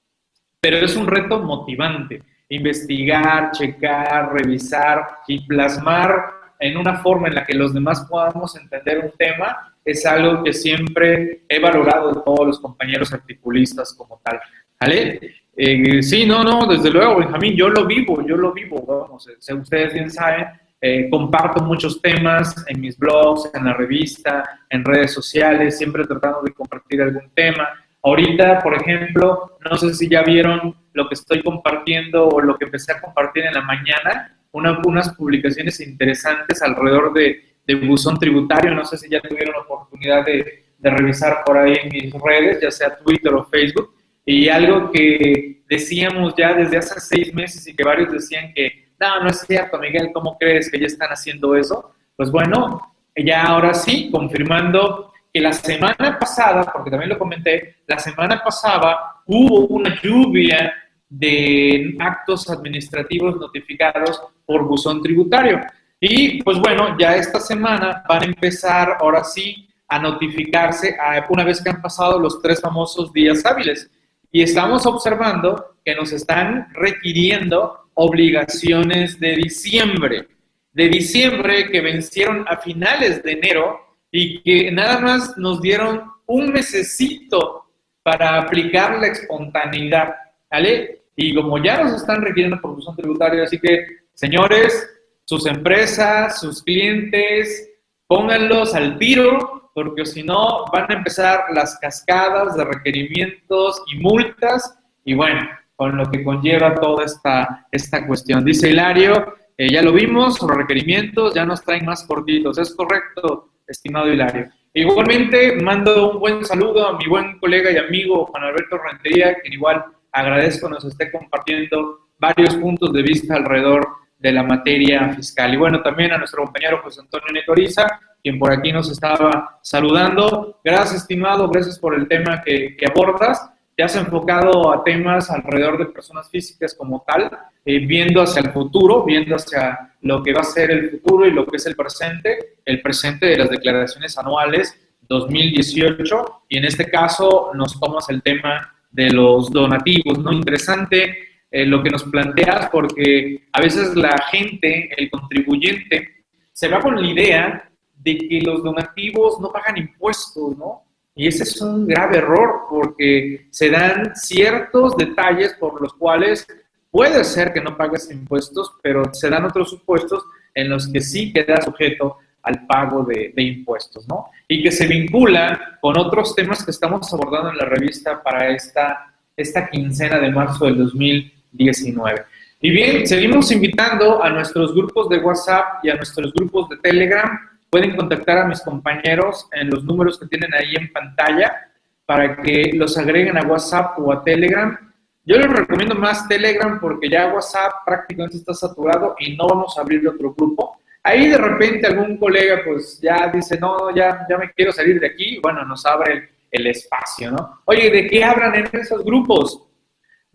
pero 0.60 0.76
es 0.76 0.94
un 0.94 1.08
reto 1.08 1.40
motivante 1.40 2.22
investigar, 2.48 3.50
checar, 3.52 4.32
revisar 4.32 5.20
y 5.26 5.46
plasmar 5.46 6.34
en 6.60 6.76
una 6.76 6.98
forma 6.98 7.28
en 7.28 7.34
la 7.34 7.44
que 7.44 7.54
los 7.54 7.74
demás 7.74 8.06
podamos 8.08 8.56
entender 8.56 8.98
un 8.98 9.12
tema, 9.18 9.74
es 9.84 10.06
algo 10.06 10.42
que 10.42 10.52
siempre 10.52 11.42
he 11.48 11.58
valorado 11.58 12.12
de 12.12 12.20
todos 12.22 12.46
los 12.46 12.60
compañeros 12.60 13.12
articulistas 13.12 13.92
como 13.94 14.20
tal. 14.24 14.40
¿Vale? 14.80 15.20
Eh, 15.56 16.02
sí, 16.02 16.26
no, 16.26 16.42
no, 16.42 16.66
desde 16.66 16.90
luego, 16.90 17.18
Benjamín, 17.18 17.54
yo 17.54 17.68
lo 17.68 17.86
vivo, 17.86 18.26
yo 18.26 18.36
lo 18.36 18.52
vivo, 18.52 18.84
vamos, 18.86 19.28
eh, 19.28 19.54
ustedes 19.54 19.92
bien 19.92 20.10
saben, 20.10 20.46
eh, 20.80 21.08
comparto 21.08 21.62
muchos 21.64 22.02
temas 22.02 22.64
en 22.68 22.80
mis 22.80 22.98
blogs, 22.98 23.50
en 23.54 23.64
la 23.64 23.74
revista, 23.74 24.60
en 24.68 24.84
redes 24.84 25.12
sociales, 25.12 25.78
siempre 25.78 26.06
tratando 26.06 26.42
de 26.42 26.52
compartir 26.52 27.00
algún 27.00 27.30
tema. 27.34 27.68
Ahorita, 28.04 28.60
por 28.60 28.74
ejemplo, 28.74 29.56
no 29.68 29.76
sé 29.78 29.94
si 29.94 30.10
ya 30.10 30.22
vieron 30.22 30.76
lo 30.92 31.08
que 31.08 31.14
estoy 31.14 31.42
compartiendo 31.42 32.28
o 32.28 32.40
lo 32.40 32.58
que 32.58 32.66
empecé 32.66 32.92
a 32.92 33.00
compartir 33.00 33.46
en 33.46 33.54
la 33.54 33.62
mañana, 33.62 34.38
unas 34.52 35.14
publicaciones 35.14 35.80
interesantes 35.80 36.62
alrededor 36.62 37.14
de, 37.14 37.40
buzón 37.86 38.18
tributario. 38.18 38.74
No 38.74 38.84
sé 38.84 38.98
si 38.98 39.08
ya 39.08 39.20
tuvieron 39.22 39.54
la 39.54 39.62
oportunidad 39.62 40.24
de, 40.24 40.64
de 40.78 40.90
revisar 40.90 41.42
por 41.46 41.56
ahí 41.56 41.76
en 41.82 41.88
mis 41.88 42.12
redes, 42.22 42.60
ya 42.60 42.70
sea 42.70 42.94
Twitter 42.94 43.32
o 43.32 43.44
Facebook. 43.46 43.94
Y 44.26 44.50
algo 44.50 44.90
que 44.90 45.62
decíamos 45.66 46.34
ya 46.36 46.52
desde 46.52 46.76
hace 46.76 47.00
seis 47.00 47.32
meses 47.32 47.66
y 47.66 47.74
que 47.74 47.84
varios 47.84 48.12
decían 48.12 48.52
que, 48.52 48.90
no, 49.00 49.22
no 49.22 49.30
es 49.30 49.40
cierto, 49.40 49.78
Miguel, 49.78 50.10
¿cómo 50.12 50.36
crees 50.38 50.70
que 50.70 50.78
ya 50.78 50.86
están 50.86 51.08
haciendo 51.08 51.56
eso? 51.56 51.94
Pues 52.16 52.30
bueno, 52.30 52.94
ya 53.16 53.44
ahora 53.44 53.72
sí, 53.72 54.10
confirmando 54.12 55.13
que 55.34 55.40
la 55.40 55.52
semana 55.52 56.16
pasada, 56.16 56.62
porque 56.72 56.92
también 56.92 57.10
lo 57.10 57.18
comenté, 57.18 57.78
la 57.88 57.98
semana 57.98 58.40
pasada 58.40 59.16
hubo 59.26 59.66
una 59.66 60.00
lluvia 60.00 60.72
de 61.08 61.96
actos 61.98 62.48
administrativos 62.48 63.36
notificados 63.36 64.22
por 64.46 64.64
buzón 64.64 65.02
tributario. 65.02 65.60
Y 65.98 66.40
pues 66.44 66.58
bueno, 66.60 66.96
ya 67.00 67.16
esta 67.16 67.40
semana 67.40 68.04
van 68.08 68.22
a 68.22 68.26
empezar 68.26 68.96
ahora 69.00 69.24
sí 69.24 69.68
a 69.88 69.98
notificarse 69.98 70.96
una 71.28 71.42
vez 71.42 71.60
que 71.60 71.70
han 71.70 71.82
pasado 71.82 72.20
los 72.20 72.40
tres 72.40 72.60
famosos 72.60 73.12
días 73.12 73.44
hábiles. 73.44 73.90
Y 74.30 74.42
estamos 74.42 74.86
observando 74.86 75.78
que 75.84 75.96
nos 75.96 76.12
están 76.12 76.68
requiriendo 76.74 77.88
obligaciones 77.94 79.18
de 79.18 79.34
diciembre, 79.34 80.28
de 80.72 80.88
diciembre 80.88 81.70
que 81.72 81.80
vencieron 81.80 82.44
a 82.48 82.56
finales 82.56 83.20
de 83.24 83.32
enero 83.32 83.83
y 84.16 84.40
que 84.42 84.70
nada 84.70 85.00
más 85.00 85.36
nos 85.36 85.60
dieron 85.60 86.04
un 86.26 86.52
mesecito 86.52 87.64
para 88.04 88.38
aplicar 88.38 89.00
la 89.00 89.08
espontaneidad, 89.08 90.14
¿vale? 90.48 91.00
Y 91.16 91.34
como 91.34 91.60
ya 91.60 91.82
nos 91.82 91.94
están 91.94 92.22
requiriendo 92.22 92.60
por 92.60 92.74
función 92.74 92.94
tributaria, 92.94 93.42
así 93.42 93.58
que, 93.58 93.84
señores, 94.14 94.88
sus 95.24 95.46
empresas, 95.46 96.38
sus 96.38 96.62
clientes, 96.62 97.68
pónganlos 98.06 98.76
al 98.76 98.98
tiro, 98.98 99.72
porque 99.74 100.06
si 100.06 100.22
no 100.22 100.64
van 100.72 100.92
a 100.92 100.94
empezar 100.94 101.46
las 101.52 101.76
cascadas 101.80 102.56
de 102.56 102.66
requerimientos 102.66 103.82
y 103.92 103.98
multas, 103.98 104.78
y 105.04 105.14
bueno, 105.14 105.40
con 105.74 105.96
lo 105.96 106.08
que 106.08 106.22
conlleva 106.22 106.76
toda 106.76 107.04
esta, 107.04 107.66
esta 107.72 108.06
cuestión. 108.06 108.44
Dice 108.44 108.70
Hilario, 108.70 109.34
eh, 109.58 109.72
ya 109.72 109.82
lo 109.82 109.92
vimos, 109.92 110.40
los 110.40 110.56
requerimientos 110.56 111.34
ya 111.34 111.44
nos 111.44 111.64
traen 111.64 111.84
más 111.84 112.04
cortitos, 112.04 112.58
es 112.58 112.72
correcto, 112.76 113.50
estimado 113.66 114.12
Hilario. 114.12 114.50
Igualmente, 114.72 115.56
mando 115.62 116.12
un 116.12 116.18
buen 116.18 116.44
saludo 116.44 116.88
a 116.88 116.98
mi 116.98 117.06
buen 117.06 117.38
colega 117.38 117.70
y 117.70 117.76
amigo 117.76 118.26
Juan 118.26 118.44
Alberto 118.44 118.78
Rentería, 118.78 119.34
que 119.34 119.54
igual 119.54 119.84
agradezco 120.10 120.68
nos 120.68 120.84
esté 120.84 121.10
compartiendo 121.12 122.08
varios 122.18 122.56
puntos 122.56 122.92
de 122.92 123.02
vista 123.02 123.36
alrededor 123.36 123.86
de 124.18 124.32
la 124.32 124.42
materia 124.42 125.10
fiscal. 125.10 125.52
Y 125.54 125.56
bueno, 125.56 125.82
también 125.82 126.12
a 126.12 126.18
nuestro 126.18 126.44
compañero 126.44 126.80
José 126.82 127.02
Antonio 127.02 127.28
Netoriza, 127.32 128.00
quien 128.22 128.38
por 128.38 128.52
aquí 128.52 128.72
nos 128.72 128.90
estaba 128.90 129.58
saludando. 129.62 130.60
Gracias, 130.64 131.02
estimado, 131.02 131.48
gracias 131.48 131.78
por 131.78 131.94
el 131.94 132.08
tema 132.08 132.42
que, 132.42 132.76
que 132.76 132.86
abordas. 132.86 133.50
Te 133.76 133.82
has 133.82 133.94
enfocado 133.96 134.72
a 134.72 134.82
temas 134.82 135.30
alrededor 135.30 135.78
de 135.78 135.86
personas 135.86 136.30
físicas 136.30 136.74
como 136.74 137.04
tal, 137.06 137.30
eh, 137.64 137.84
viendo 137.84 138.22
hacia 138.22 138.40
el 138.40 138.50
futuro, 138.50 139.04
viendo 139.04 139.34
hacia 139.36 139.93
lo 140.04 140.22
que 140.22 140.34
va 140.34 140.42
a 140.42 140.44
ser 140.44 140.70
el 140.70 140.90
futuro 140.90 141.26
y 141.26 141.30
lo 141.30 141.46
que 141.46 141.56
es 141.56 141.66
el 141.66 141.74
presente, 141.74 142.58
el 142.64 142.82
presente 142.82 143.26
de 143.26 143.38
las 143.38 143.48
declaraciones 143.48 144.16
anuales 144.18 144.78
2018, 145.08 146.42
y 146.50 146.58
en 146.58 146.66
este 146.66 146.90
caso 146.90 147.50
nos 147.54 147.80
tomas 147.80 148.08
el 148.10 148.22
tema 148.22 148.74
de 148.90 149.10
los 149.10 149.50
donativos, 149.50 150.18
¿no? 150.18 150.30
Interesante 150.30 151.16
eh, 151.50 151.64
lo 151.64 151.82
que 151.82 151.88
nos 151.88 152.04
planteas, 152.04 152.68
porque 152.70 153.48
a 153.50 153.60
veces 153.62 153.96
la 153.96 154.16
gente, 154.30 154.90
el 154.94 155.10
contribuyente, 155.10 156.24
se 156.52 156.68
va 156.68 156.80
con 156.80 157.00
la 157.00 157.06
idea 157.06 157.70
de 157.96 158.18
que 158.18 158.40
los 158.42 158.62
donativos 158.62 159.40
no 159.40 159.50
pagan 159.50 159.78
impuestos, 159.78 160.56
¿no? 160.58 160.82
Y 161.14 161.28
ese 161.28 161.44
es 161.44 161.62
un 161.62 161.86
grave 161.86 162.18
error 162.18 162.66
porque 162.68 163.46
se 163.50 163.70
dan 163.70 164.14
ciertos 164.14 164.96
detalles 164.96 165.54
por 165.54 165.80
los 165.80 165.94
cuales 165.94 166.46
puede 166.94 167.24
ser 167.24 167.52
que 167.52 167.60
no 167.60 167.76
pagues 167.76 168.08
impuestos, 168.12 168.74
pero 168.80 169.12
se 169.12 169.28
dan 169.28 169.44
otros 169.44 169.68
supuestos 169.70 170.22
en 170.54 170.70
los 170.70 170.86
que 170.86 171.00
sí 171.00 171.32
queda 171.32 171.60
sujeto 171.60 172.18
al 172.44 172.64
pago 172.66 173.02
de, 173.02 173.32
impuestos, 173.36 174.06
¿no? 174.06 174.30
Y 174.46 174.62
que 174.62 174.70
se 174.70 174.86
vincula 174.86 175.78
con 175.80 175.98
otros 175.98 176.36
temas 176.36 176.64
que 176.64 176.70
estamos 176.70 177.12
abordando 177.12 177.50
en 177.50 177.58
la 177.58 177.64
revista 177.64 178.22
para 178.22 178.48
esta, 178.50 179.12
esta 179.36 179.68
quincena 179.68 180.20
de 180.20 180.30
marzo 180.30 180.66
del 180.66 180.78
2019. 180.78 182.22
Y 182.60 182.70
bien, 182.70 183.04
seguimos 183.08 183.50
invitando 183.50 184.22
a 184.22 184.30
nuestros 184.30 184.72
grupos 184.72 185.08
de 185.08 185.18
WhatsApp 185.18 185.84
y 185.84 185.90
a 185.90 185.96
nuestros 185.96 186.32
grupos 186.32 186.68
de 186.68 186.76
Telegram 186.76 187.38
Pueden 187.74 187.96
contactar 187.96 188.38
a 188.38 188.44
mis 188.44 188.60
compañeros 188.60 189.48
en 189.50 189.68
los 189.68 189.82
números 189.82 190.16
que 190.16 190.26
tienen 190.26 190.54
ahí 190.54 190.76
en 190.76 190.92
pantalla 190.92 191.72
para 192.06 192.36
que 192.36 192.70
los 192.72 192.96
agreguen 192.96 193.36
a 193.36 193.42
WhatsApp 193.42 193.98
o 193.98 194.12
a 194.12 194.22
Telegram. 194.22 194.93
Yo 195.26 195.36
les 195.38 195.50
recomiendo 195.50 195.94
más 195.94 196.28
Telegram 196.28 196.78
porque 196.78 197.08
ya 197.08 197.32
WhatsApp 197.32 197.84
prácticamente 197.86 198.36
está 198.36 198.52
saturado 198.52 199.14
y 199.18 199.34
no 199.36 199.46
vamos 199.46 199.76
a 199.78 199.80
abrir 199.80 200.06
otro 200.06 200.34
grupo. 200.34 200.76
Ahí 201.02 201.28
de 201.28 201.38
repente 201.38 201.86
algún 201.86 202.18
colega 202.18 202.60
pues 202.64 203.00
ya 203.00 203.28
dice, 203.28 203.58
no, 203.58 203.94
ya, 203.94 204.26
ya 204.28 204.36
me 204.36 204.50
quiero 204.52 204.72
salir 204.72 205.00
de 205.00 205.06
aquí. 205.06 205.38
Bueno, 205.42 205.64
nos 205.64 205.84
abre 205.86 206.30
el, 206.50 206.66
espacio, 206.66 207.30
¿no? 207.30 207.60
Oye, 207.64 207.90
¿de 207.90 208.06
qué 208.06 208.22
hablan 208.22 208.54
en 208.54 208.68
esos 208.72 209.02
grupos? 209.04 209.62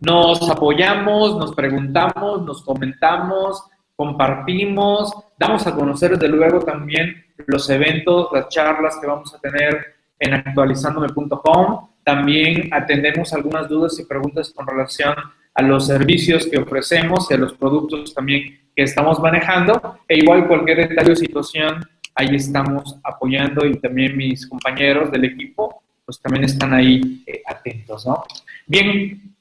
Nos 0.00 0.48
apoyamos, 0.50 1.36
nos 1.38 1.54
preguntamos, 1.54 2.44
nos 2.44 2.62
comentamos, 2.64 3.64
compartimos, 3.94 5.12
damos 5.38 5.66
a 5.66 5.74
conocer 5.74 6.12
desde 6.12 6.28
luego 6.28 6.60
también 6.60 7.26
los 7.46 7.68
eventos, 7.70 8.28
las 8.32 8.48
charlas 8.48 8.98
que 9.00 9.06
vamos 9.06 9.34
a 9.34 9.38
tener 9.38 9.94
en 10.18 10.34
actualizandome.com. 10.34 11.89
También 12.04 12.68
atendemos 12.72 13.32
algunas 13.32 13.68
dudas 13.68 13.98
y 13.98 14.04
preguntas 14.04 14.52
con 14.54 14.66
relación 14.66 15.14
a 15.54 15.62
los 15.62 15.86
servicios 15.86 16.46
que 16.46 16.58
ofrecemos 16.58 17.30
y 17.30 17.34
a 17.34 17.38
los 17.38 17.54
productos 17.54 18.14
también 18.14 18.60
que 18.74 18.82
estamos 18.82 19.18
manejando. 19.20 19.98
E 20.08 20.18
igual 20.18 20.46
cualquier 20.46 20.88
detalle 20.88 21.12
o 21.12 21.16
situación, 21.16 21.84
ahí 22.14 22.34
estamos 22.34 22.96
apoyando 23.02 23.66
y 23.66 23.78
también 23.78 24.16
mis 24.16 24.46
compañeros 24.46 25.10
del 25.10 25.24
equipo, 25.24 25.82
pues 26.04 26.20
también 26.20 26.44
están 26.44 26.72
ahí 26.72 27.22
eh, 27.26 27.42
atentos, 27.46 28.06
¿no? 28.06 28.24
Bien, 28.66 29.34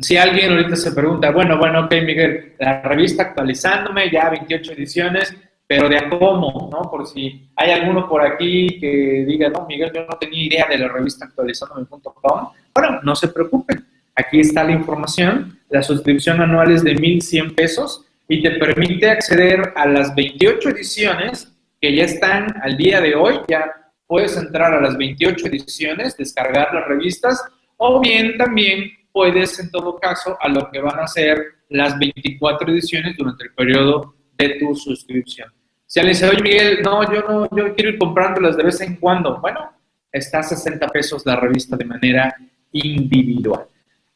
si 0.00 0.16
alguien 0.16 0.52
ahorita 0.52 0.76
se 0.76 0.92
pregunta, 0.92 1.30
bueno, 1.30 1.58
bueno, 1.58 1.84
ok, 1.84 1.92
Miguel, 2.04 2.54
la 2.58 2.80
revista 2.82 3.24
actualizándome, 3.24 4.10
ya 4.10 4.30
28 4.30 4.72
ediciones, 4.72 5.36
pero 5.74 5.88
de 5.88 5.96
a 5.96 6.10
cómo, 6.10 6.68
¿no? 6.70 6.90
Por 6.90 7.06
si 7.06 7.48
hay 7.56 7.70
alguno 7.70 8.06
por 8.06 8.20
aquí 8.20 8.78
que 8.78 9.24
diga, 9.26 9.48
no, 9.48 9.64
Miguel, 9.66 9.90
yo 9.94 10.04
no 10.04 10.18
tenía 10.18 10.44
idea 10.44 10.66
de 10.68 10.76
la 10.76 10.86
revista 10.86 11.24
actualizándome.com. 11.24 12.50
Bueno, 12.74 13.00
no 13.02 13.16
se 13.16 13.28
preocupen, 13.28 13.82
aquí 14.14 14.40
está 14.40 14.64
la 14.64 14.72
información. 14.72 15.58
La 15.70 15.82
suscripción 15.82 16.42
anual 16.42 16.72
es 16.72 16.84
de 16.84 16.94
1,100 16.94 17.54
pesos 17.54 18.04
y 18.28 18.42
te 18.42 18.50
permite 18.50 19.08
acceder 19.08 19.72
a 19.74 19.86
las 19.86 20.14
28 20.14 20.68
ediciones 20.68 21.50
que 21.80 21.96
ya 21.96 22.04
están 22.04 22.54
al 22.62 22.76
día 22.76 23.00
de 23.00 23.14
hoy. 23.14 23.40
Ya 23.48 23.72
puedes 24.06 24.36
entrar 24.36 24.74
a 24.74 24.80
las 24.82 24.98
28 24.98 25.46
ediciones, 25.46 26.18
descargar 26.18 26.74
las 26.74 26.86
revistas 26.86 27.42
o 27.78 27.98
bien 27.98 28.36
también 28.36 28.90
puedes 29.10 29.58
en 29.58 29.70
todo 29.70 29.98
caso 29.98 30.36
a 30.38 30.50
lo 30.50 30.70
que 30.70 30.80
van 30.80 31.00
a 31.00 31.06
ser 31.06 31.42
las 31.70 31.98
24 31.98 32.70
ediciones 32.70 33.16
durante 33.16 33.44
el 33.44 33.54
periodo 33.54 34.14
de 34.36 34.58
tu 34.58 34.74
suscripción. 34.74 35.50
Si 35.92 36.00
alguien 36.00 36.14
dice, 36.14 36.26
oye 36.26 36.42
Miguel, 36.42 36.78
no, 36.82 37.12
yo 37.12 37.20
no, 37.20 37.48
yo 37.54 37.74
quiero 37.74 37.90
ir 37.90 37.98
comprándolas 37.98 38.56
de 38.56 38.62
vez 38.62 38.80
en 38.80 38.96
cuando. 38.96 39.38
Bueno, 39.42 39.72
está 40.10 40.38
a 40.38 40.42
60 40.42 40.88
pesos 40.88 41.26
la 41.26 41.36
revista 41.36 41.76
de 41.76 41.84
manera 41.84 42.34
individual. 42.72 43.66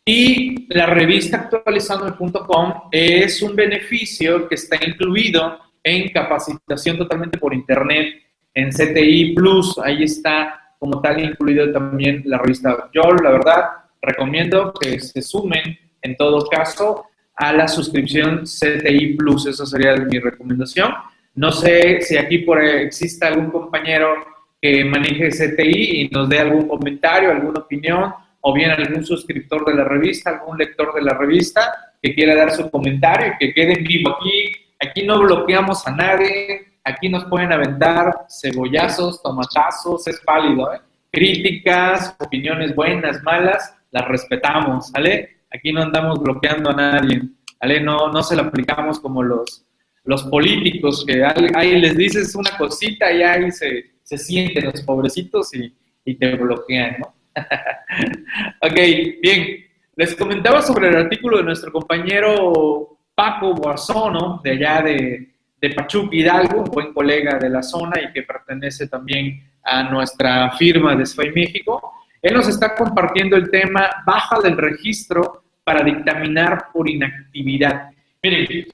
Y 0.02 0.72
la 0.74 0.86
revista 0.86 1.36
actualizando.com 1.36 2.72
es 2.90 3.42
un 3.42 3.54
beneficio 3.54 4.48
que 4.48 4.54
está 4.54 4.82
incluido 4.86 5.58
en 5.84 6.08
capacitación 6.08 6.96
totalmente 6.96 7.36
por 7.36 7.52
internet 7.52 8.22
en 8.54 8.70
CTI 8.70 9.34
Plus. 9.34 9.78
Ahí 9.84 10.04
está 10.04 10.74
como 10.78 11.02
tal 11.02 11.22
incluido 11.22 11.70
también 11.72 12.22
la 12.24 12.38
revista. 12.38 12.88
Yo, 12.94 13.02
la 13.22 13.32
verdad, 13.32 13.64
recomiendo 14.00 14.72
que 14.72 14.98
se 14.98 15.20
sumen 15.20 15.78
en 16.00 16.16
todo 16.16 16.48
caso 16.48 17.04
a 17.34 17.52
la 17.52 17.68
suscripción 17.68 18.44
CTI 18.44 19.14
Plus. 19.18 19.44
Esa 19.44 19.66
sería 19.66 19.94
mi 19.96 20.18
recomendación. 20.18 20.94
No 21.36 21.52
sé 21.52 22.00
si 22.00 22.16
aquí 22.16 22.38
por 22.38 22.64
exista 22.64 23.28
algún 23.28 23.50
compañero 23.50 24.14
que 24.60 24.86
maneje 24.86 25.28
CTI 25.28 26.00
y 26.00 26.08
nos 26.08 26.30
dé 26.30 26.38
algún 26.38 26.66
comentario, 26.66 27.30
alguna 27.30 27.60
opinión, 27.60 28.14
o 28.40 28.54
bien 28.54 28.70
algún 28.70 29.04
suscriptor 29.04 29.66
de 29.66 29.74
la 29.74 29.84
revista, 29.84 30.30
algún 30.30 30.56
lector 30.56 30.94
de 30.94 31.02
la 31.02 31.12
revista 31.12 31.94
que 32.02 32.14
quiera 32.14 32.34
dar 32.34 32.52
su 32.52 32.70
comentario 32.70 33.34
y 33.34 33.36
que 33.38 33.52
quede 33.52 33.74
en 33.74 33.84
vivo. 33.84 34.16
Aquí, 34.16 34.52
aquí 34.80 35.06
no 35.06 35.20
bloqueamos 35.20 35.86
a 35.86 35.90
nadie, 35.90 36.78
aquí 36.82 37.10
nos 37.10 37.26
pueden 37.26 37.52
aventar 37.52 38.26
cebollazos, 38.30 39.22
tomatazos, 39.22 40.06
es 40.06 40.22
válido. 40.24 40.72
¿eh? 40.72 40.80
Críticas, 41.12 42.16
opiniones 42.18 42.74
buenas, 42.74 43.22
malas, 43.22 43.76
las 43.90 44.08
respetamos, 44.08 44.90
¿vale? 44.90 45.40
Aquí 45.52 45.70
no 45.70 45.82
andamos 45.82 46.18
bloqueando 46.18 46.70
a 46.70 46.74
nadie, 46.74 47.20
¿vale? 47.60 47.80
No, 47.80 48.10
no 48.10 48.22
se 48.22 48.36
lo 48.36 48.42
aplicamos 48.42 49.00
como 49.00 49.22
los, 49.22 49.66
los 50.06 50.24
políticos, 50.24 51.04
que 51.06 51.22
ahí 51.54 51.78
les 51.80 51.96
dices 51.96 52.34
una 52.34 52.56
cosita 52.56 53.12
y 53.12 53.22
ahí 53.22 53.50
se, 53.50 53.92
se 54.02 54.16
sienten 54.16 54.66
los 54.66 54.82
pobrecitos 54.82 55.52
y, 55.54 55.74
y 56.04 56.14
te 56.14 56.34
bloquean, 56.36 56.96
¿no? 57.00 57.14
ok, 58.62 58.74
bien. 59.20 59.66
Les 59.96 60.14
comentaba 60.14 60.62
sobre 60.62 60.88
el 60.88 60.96
artículo 60.96 61.38
de 61.38 61.44
nuestro 61.44 61.72
compañero 61.72 62.98
Paco 63.14 63.54
Boazono, 63.54 64.40
de 64.44 64.50
allá 64.50 64.82
de, 64.82 65.30
de 65.60 65.70
Pachuca 65.70 66.14
Hidalgo, 66.14 66.58
un 66.58 66.70
buen 66.70 66.92
colega 66.92 67.38
de 67.38 67.48
la 67.48 67.62
zona 67.62 68.00
y 68.00 68.12
que 68.12 68.22
pertenece 68.22 68.88
también 68.88 69.42
a 69.62 69.84
nuestra 69.84 70.50
firma 70.52 70.94
de 70.94 71.06
SFAI 71.06 71.32
México. 71.32 71.92
Él 72.20 72.34
nos 72.34 72.46
está 72.48 72.74
compartiendo 72.74 73.36
el 73.36 73.50
tema 73.50 73.90
baja 74.06 74.40
del 74.40 74.56
registro 74.56 75.44
para 75.64 75.82
dictaminar 75.82 76.66
por 76.72 76.88
inactividad. 76.88 77.90
Miren, 78.22 78.66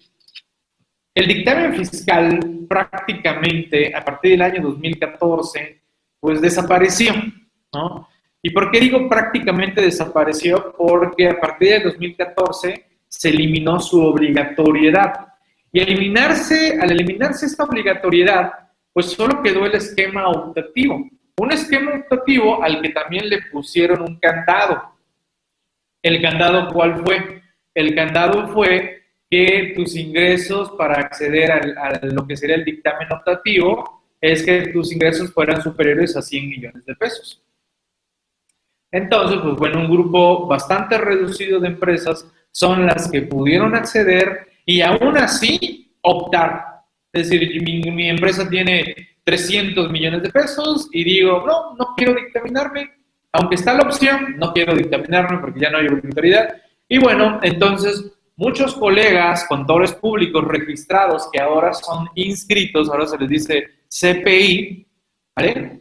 el 1.14 1.26
dictamen 1.26 1.74
fiscal 1.74 2.40
prácticamente 2.68 3.94
a 3.94 4.02
partir 4.04 4.32
del 4.32 4.42
año 4.42 4.62
2014 4.62 5.80
pues 6.20 6.40
desapareció, 6.40 7.12
¿no? 7.72 8.08
¿Y 8.40 8.50
por 8.50 8.70
qué 8.70 8.80
digo 8.80 9.08
prácticamente 9.08 9.80
desapareció? 9.80 10.74
Porque 10.76 11.28
a 11.28 11.38
partir 11.38 11.70
del 11.70 11.82
2014 11.84 12.86
se 13.08 13.28
eliminó 13.28 13.78
su 13.78 14.00
obligatoriedad. 14.00 15.28
Y 15.72 15.80
eliminarse, 15.80 16.78
al 16.80 16.90
eliminarse 16.90 17.46
esta 17.46 17.64
obligatoriedad, 17.64 18.52
pues 18.92 19.06
solo 19.06 19.42
quedó 19.42 19.64
el 19.66 19.74
esquema 19.74 20.28
optativo. 20.28 21.08
Un 21.38 21.52
esquema 21.52 21.92
optativo 21.94 22.62
al 22.62 22.82
que 22.82 22.90
también 22.90 23.28
le 23.28 23.42
pusieron 23.50 24.02
un 24.02 24.16
candado. 24.18 24.92
¿El 26.02 26.20
candado 26.20 26.68
cuál 26.72 27.02
fue? 27.04 27.42
El 27.74 27.94
candado 27.94 28.48
fue 28.48 29.01
que 29.32 29.72
tus 29.74 29.96
ingresos 29.96 30.72
para 30.72 31.00
acceder 31.00 31.50
a, 31.50 31.98
lo 32.02 32.26
que 32.26 32.36
sería 32.36 32.56
el 32.56 32.66
dictamen 32.66 33.10
optativo 33.10 34.02
es 34.20 34.42
que 34.42 34.66
tus 34.66 34.92
ingresos 34.92 35.32
fueran 35.32 35.62
superiores 35.62 36.14
a 36.18 36.20
100 36.20 36.50
millones 36.50 36.84
de 36.84 36.94
pesos. 36.94 37.42
Entonces, 38.90 39.38
pues 39.42 39.56
bueno, 39.56 39.80
un 39.80 39.90
grupo 39.90 40.46
bastante 40.46 40.98
reducido 40.98 41.60
de 41.60 41.68
empresas 41.68 42.30
son 42.50 42.84
las 42.84 43.10
que 43.10 43.22
pudieron 43.22 43.74
acceder 43.74 44.48
y 44.66 44.82
aún 44.82 45.16
así 45.16 45.96
optar. 46.02 46.82
Es 47.10 47.30
decir, 47.30 47.62
mi, 47.62 47.90
mi 47.90 48.10
empresa 48.10 48.46
tiene 48.50 48.94
300 49.24 49.90
millones 49.90 50.24
de 50.24 50.28
pesos 50.28 50.90
y 50.92 51.04
digo, 51.04 51.42
no, 51.46 51.74
no 51.76 51.94
quiero 51.96 52.12
dictaminarme, 52.12 52.90
aunque 53.32 53.54
está 53.54 53.72
la 53.72 53.84
opción, 53.84 54.36
no 54.36 54.52
quiero 54.52 54.74
dictaminarme 54.74 55.38
porque 55.38 55.60
ya 55.60 55.70
no 55.70 55.78
hay 55.78 55.86
obligatoriedad. 55.86 56.54
Y 56.86 56.98
bueno, 56.98 57.40
entonces 57.42 58.12
muchos 58.42 58.74
colegas, 58.74 59.46
contadores 59.48 59.92
públicos 59.92 60.42
registrados 60.44 61.28
que 61.32 61.40
ahora 61.40 61.72
son 61.72 62.08
inscritos, 62.16 62.90
ahora 62.90 63.06
se 63.06 63.16
les 63.16 63.28
dice 63.28 63.68
CPI, 63.88 64.84
¿vale? 65.36 65.80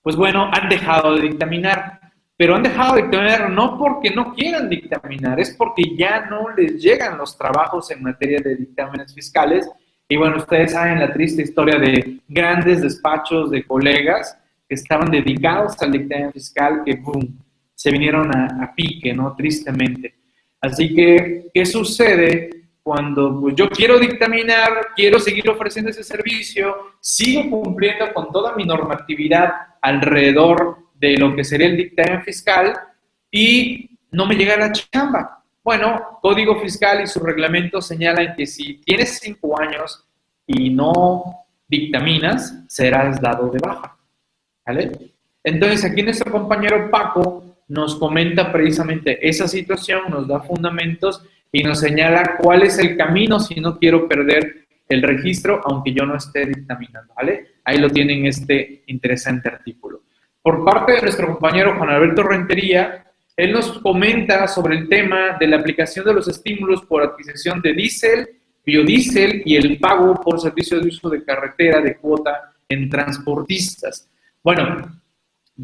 Pues 0.00 0.16
bueno, 0.16 0.50
han 0.50 0.70
dejado 0.70 1.14
de 1.14 1.20
dictaminar, 1.28 2.00
pero 2.34 2.54
han 2.54 2.62
dejado 2.62 2.94
de 2.94 3.02
dictaminar 3.02 3.50
no 3.50 3.76
porque 3.78 4.08
no 4.10 4.32
quieran 4.32 4.70
dictaminar, 4.70 5.38
es 5.38 5.54
porque 5.54 5.94
ya 5.94 6.24
no 6.30 6.48
les 6.56 6.82
llegan 6.82 7.18
los 7.18 7.36
trabajos 7.36 7.90
en 7.90 8.02
materia 8.02 8.40
de 8.40 8.56
dictámenes 8.56 9.14
fiscales. 9.14 9.68
Y 10.08 10.16
bueno, 10.16 10.38
ustedes 10.38 10.72
saben 10.72 10.98
la 10.98 11.12
triste 11.12 11.42
historia 11.42 11.78
de 11.78 12.20
grandes 12.26 12.80
despachos 12.80 13.50
de 13.50 13.66
colegas 13.66 14.34
que 14.66 14.76
estaban 14.76 15.10
dedicados 15.10 15.80
al 15.82 15.92
dictamen 15.92 16.32
fiscal 16.32 16.82
que, 16.86 16.94
boom, 16.96 17.38
se 17.74 17.90
vinieron 17.90 18.34
a, 18.34 18.72
pique, 18.74 19.12
¿no? 19.12 19.34
Tristemente. 19.36 20.23
Así 20.64 20.94
que, 20.94 21.50
¿qué 21.52 21.66
sucede 21.66 22.68
cuando 22.82 23.38
pues, 23.38 23.54
yo 23.54 23.68
quiero 23.68 23.98
dictaminar, 23.98 24.88
quiero 24.96 25.18
seguir 25.18 25.50
ofreciendo 25.50 25.90
ese 25.90 26.02
servicio, 26.02 26.74
sigo 27.00 27.50
cumpliendo 27.50 28.14
con 28.14 28.32
toda 28.32 28.54
mi 28.54 28.64
normatividad 28.64 29.52
alrededor 29.82 30.78
de 30.94 31.18
lo 31.18 31.36
que 31.36 31.44
sería 31.44 31.66
el 31.66 31.76
dictamen 31.76 32.22
fiscal 32.22 32.74
y 33.30 33.90
no 34.10 34.24
me 34.24 34.36
llega 34.36 34.56
la 34.56 34.72
chamba? 34.72 35.44
Bueno, 35.62 36.18
Código 36.22 36.58
Fiscal 36.60 37.02
y 37.02 37.06
su 37.08 37.20
reglamento 37.20 37.82
señalan 37.82 38.34
que 38.34 38.46
si 38.46 38.74
tienes 38.78 39.18
cinco 39.18 39.60
años 39.60 40.06
y 40.46 40.70
no 40.70 41.44
dictaminas, 41.68 42.54
serás 42.68 43.20
dado 43.20 43.50
de 43.50 43.58
baja. 43.58 43.98
¿Vale? 44.66 44.92
Entonces, 45.42 45.84
aquí 45.84 46.02
nuestro 46.02 46.32
compañero 46.32 46.90
Paco 46.90 47.43
nos 47.68 47.96
comenta 47.96 48.52
precisamente 48.52 49.26
esa 49.26 49.48
situación, 49.48 50.02
nos 50.10 50.28
da 50.28 50.40
fundamentos 50.40 51.24
y 51.50 51.62
nos 51.62 51.80
señala 51.80 52.36
cuál 52.38 52.62
es 52.62 52.78
el 52.78 52.96
camino 52.96 53.40
si 53.40 53.60
no 53.60 53.78
quiero 53.78 54.08
perder 54.08 54.66
el 54.88 55.02
registro, 55.02 55.60
aunque 55.64 55.92
yo 55.92 56.04
no 56.04 56.16
esté 56.16 56.46
dictaminando, 56.46 57.14
¿vale? 57.14 57.54
Ahí 57.64 57.78
lo 57.78 57.88
tienen 57.88 58.26
este 58.26 58.82
interesante 58.86 59.48
artículo. 59.48 60.02
Por 60.42 60.64
parte 60.64 60.92
de 60.92 61.02
nuestro 61.02 61.26
compañero 61.28 61.76
Juan 61.76 61.90
Alberto 61.90 62.22
Rentería, 62.22 63.06
él 63.36 63.52
nos 63.52 63.78
comenta 63.78 64.46
sobre 64.46 64.76
el 64.76 64.88
tema 64.88 65.36
de 65.40 65.48
la 65.48 65.56
aplicación 65.56 66.04
de 66.04 66.14
los 66.14 66.28
estímulos 66.28 66.82
por 66.82 67.02
adquisición 67.02 67.60
de 67.62 67.72
diésel, 67.72 68.28
biodiesel 68.64 69.42
y 69.44 69.56
el 69.56 69.78
pago 69.78 70.20
por 70.20 70.40
servicio 70.40 70.78
de 70.80 70.88
uso 70.88 71.08
de 71.08 71.24
carretera 71.24 71.80
de 71.80 71.96
cuota 71.96 72.52
en 72.68 72.88
transportistas. 72.88 74.08
Bueno, 74.42 75.00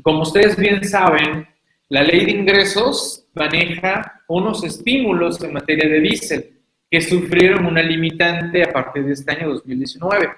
como 0.02 0.22
ustedes 0.22 0.56
bien 0.56 0.82
saben, 0.84 1.46
la 1.90 2.04
ley 2.04 2.24
de 2.24 2.30
ingresos 2.30 3.26
maneja 3.34 4.22
unos 4.28 4.62
estímulos 4.62 5.42
en 5.42 5.52
materia 5.52 5.88
de 5.88 6.00
diésel 6.00 6.52
que 6.88 7.00
sufrieron 7.00 7.66
una 7.66 7.82
limitante 7.82 8.62
a 8.62 8.72
partir 8.72 9.04
de 9.04 9.12
este 9.12 9.32
año 9.32 9.50
2019. 9.50 10.30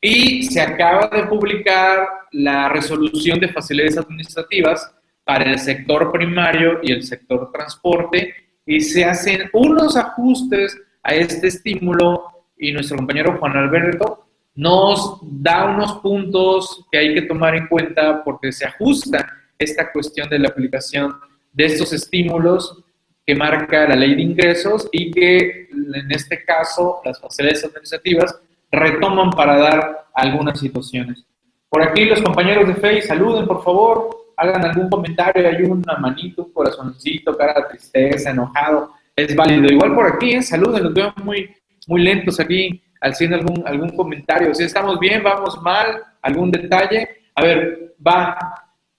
Y 0.00 0.44
se 0.44 0.62
acaba 0.62 1.08
de 1.08 1.24
publicar 1.24 2.08
la 2.32 2.70
resolución 2.70 3.38
de 3.38 3.48
facilidades 3.48 3.98
administrativas 3.98 4.94
para 5.24 5.44
el 5.44 5.58
sector 5.58 6.10
primario 6.10 6.80
y 6.82 6.92
el 6.92 7.02
sector 7.02 7.52
transporte 7.52 8.34
y 8.64 8.80
se 8.80 9.04
hacen 9.04 9.50
unos 9.52 9.96
ajustes 9.96 10.74
a 11.02 11.14
este 11.14 11.48
estímulo 11.48 12.46
y 12.56 12.72
nuestro 12.72 12.96
compañero 12.96 13.36
Juan 13.38 13.56
Alberto 13.56 14.26
nos 14.54 15.20
da 15.22 15.66
unos 15.66 15.98
puntos 15.98 16.86
que 16.90 16.98
hay 16.98 17.14
que 17.14 17.22
tomar 17.22 17.56
en 17.56 17.66
cuenta 17.66 18.24
porque 18.24 18.52
se 18.52 18.64
ajusta 18.64 19.43
esta 19.58 19.92
cuestión 19.92 20.28
de 20.28 20.38
la 20.38 20.48
aplicación 20.48 21.14
de 21.52 21.66
estos 21.66 21.92
estímulos 21.92 22.82
que 23.26 23.34
marca 23.34 23.88
la 23.88 23.96
ley 23.96 24.14
de 24.14 24.22
ingresos 24.22 24.88
y 24.92 25.10
que 25.10 25.68
en 25.70 26.10
este 26.10 26.44
caso 26.44 27.00
las 27.04 27.20
facilidades 27.20 27.64
administrativas 27.64 28.38
retoman 28.70 29.30
para 29.30 29.58
dar 29.58 30.06
algunas 30.14 30.60
situaciones. 30.60 31.24
Por 31.68 31.82
aquí 31.82 32.04
los 32.04 32.20
compañeros 32.22 32.68
de 32.68 32.74
FEI, 32.74 33.02
saluden 33.02 33.46
por 33.46 33.64
favor, 33.64 34.10
hagan 34.36 34.64
algún 34.64 34.88
comentario, 34.88 35.48
hay 35.48 35.62
una 35.62 35.96
manito, 35.96 36.44
un 36.44 36.52
corazoncito, 36.52 37.36
cara 37.36 37.54
de 37.54 37.68
tristeza, 37.70 38.30
enojado, 38.30 38.92
es 39.16 39.34
válido. 39.34 39.72
Igual 39.72 39.94
por 39.94 40.06
aquí, 40.06 40.32
¿eh? 40.32 40.42
saluden, 40.42 40.84
los 40.84 40.94
veo 40.94 41.12
muy, 41.22 41.50
muy 41.86 42.02
lentos 42.02 42.40
aquí, 42.40 42.82
haciendo 43.00 43.36
algún, 43.36 43.66
algún 43.66 43.90
comentario. 43.90 44.54
Si 44.54 44.64
estamos 44.64 44.98
bien, 44.98 45.22
vamos 45.22 45.60
mal, 45.62 46.02
algún 46.22 46.50
detalle. 46.50 47.08
A 47.34 47.42
ver, 47.42 47.94
va, 48.06 48.36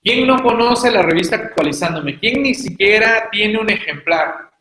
¿Quién 0.06 0.28
no 0.28 0.44
conoce 0.44 0.92
la 0.92 1.02
revista 1.02 1.36
Actualizándome? 1.36 2.20
¿Quién 2.20 2.44
ni 2.44 2.54
siquiera 2.54 3.28
tiene 3.32 3.58
un 3.58 3.72
ejemplar? 3.72 4.52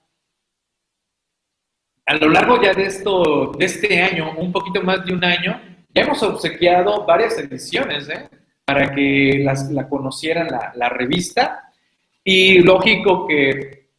A 2.07 2.15
lo 2.15 2.31
largo 2.31 2.63
ya 2.63 2.73
de, 2.73 2.87
esto, 2.87 3.53
de 3.53 3.67
este 3.67 4.03
año, 4.03 4.33
un 4.39 4.51
poquito 4.51 4.83
más 4.83 5.05
de 5.05 5.13
un 5.13 5.23
año, 5.23 5.61
ya 5.95 6.03
hemos 6.03 6.23
obsequiado 6.23 7.05
varias 7.05 7.39
ediciones 7.39 8.09
¿eh? 8.09 8.27
para 8.65 8.95
que 8.95 9.43
las, 9.45 9.71
la 9.71 9.87
conocieran 9.87 10.49
la, 10.49 10.89
revista. 10.89 11.71
Y 12.25 12.61
lógico 12.61 13.27
que 13.27 13.91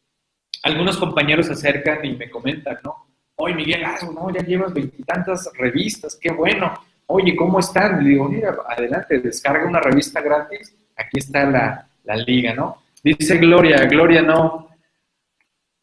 algunos 0.64 0.96
compañeros 0.96 1.46
se 1.46 1.52
acercan 1.52 2.04
y 2.04 2.16
me 2.16 2.28
comentan, 2.28 2.78
¿no? 2.82 3.06
Oye, 3.36 3.54
Miguel, 3.54 3.84
¿no? 4.12 4.30
Ya 4.30 4.44
llevas 4.44 4.74
veintitantas 4.74 5.48
revistas, 5.56 6.18
qué 6.20 6.32
bueno. 6.32 6.74
Oye, 7.06 7.36
¿cómo 7.36 7.60
están? 7.60 8.02
Le 8.02 8.10
digo, 8.10 8.28
mira, 8.28 8.56
adelante, 8.68 9.20
descarga 9.20 9.64
una 9.64 9.78
revista 9.78 10.20
gratis 10.20 10.74
aquí 10.96 11.18
está 11.18 11.44
la, 11.44 11.88
liga, 12.26 12.54
¿no? 12.54 12.82
Dice 13.02 13.36
Gloria, 13.38 13.84
Gloria 13.86 14.22
no. 14.22 14.70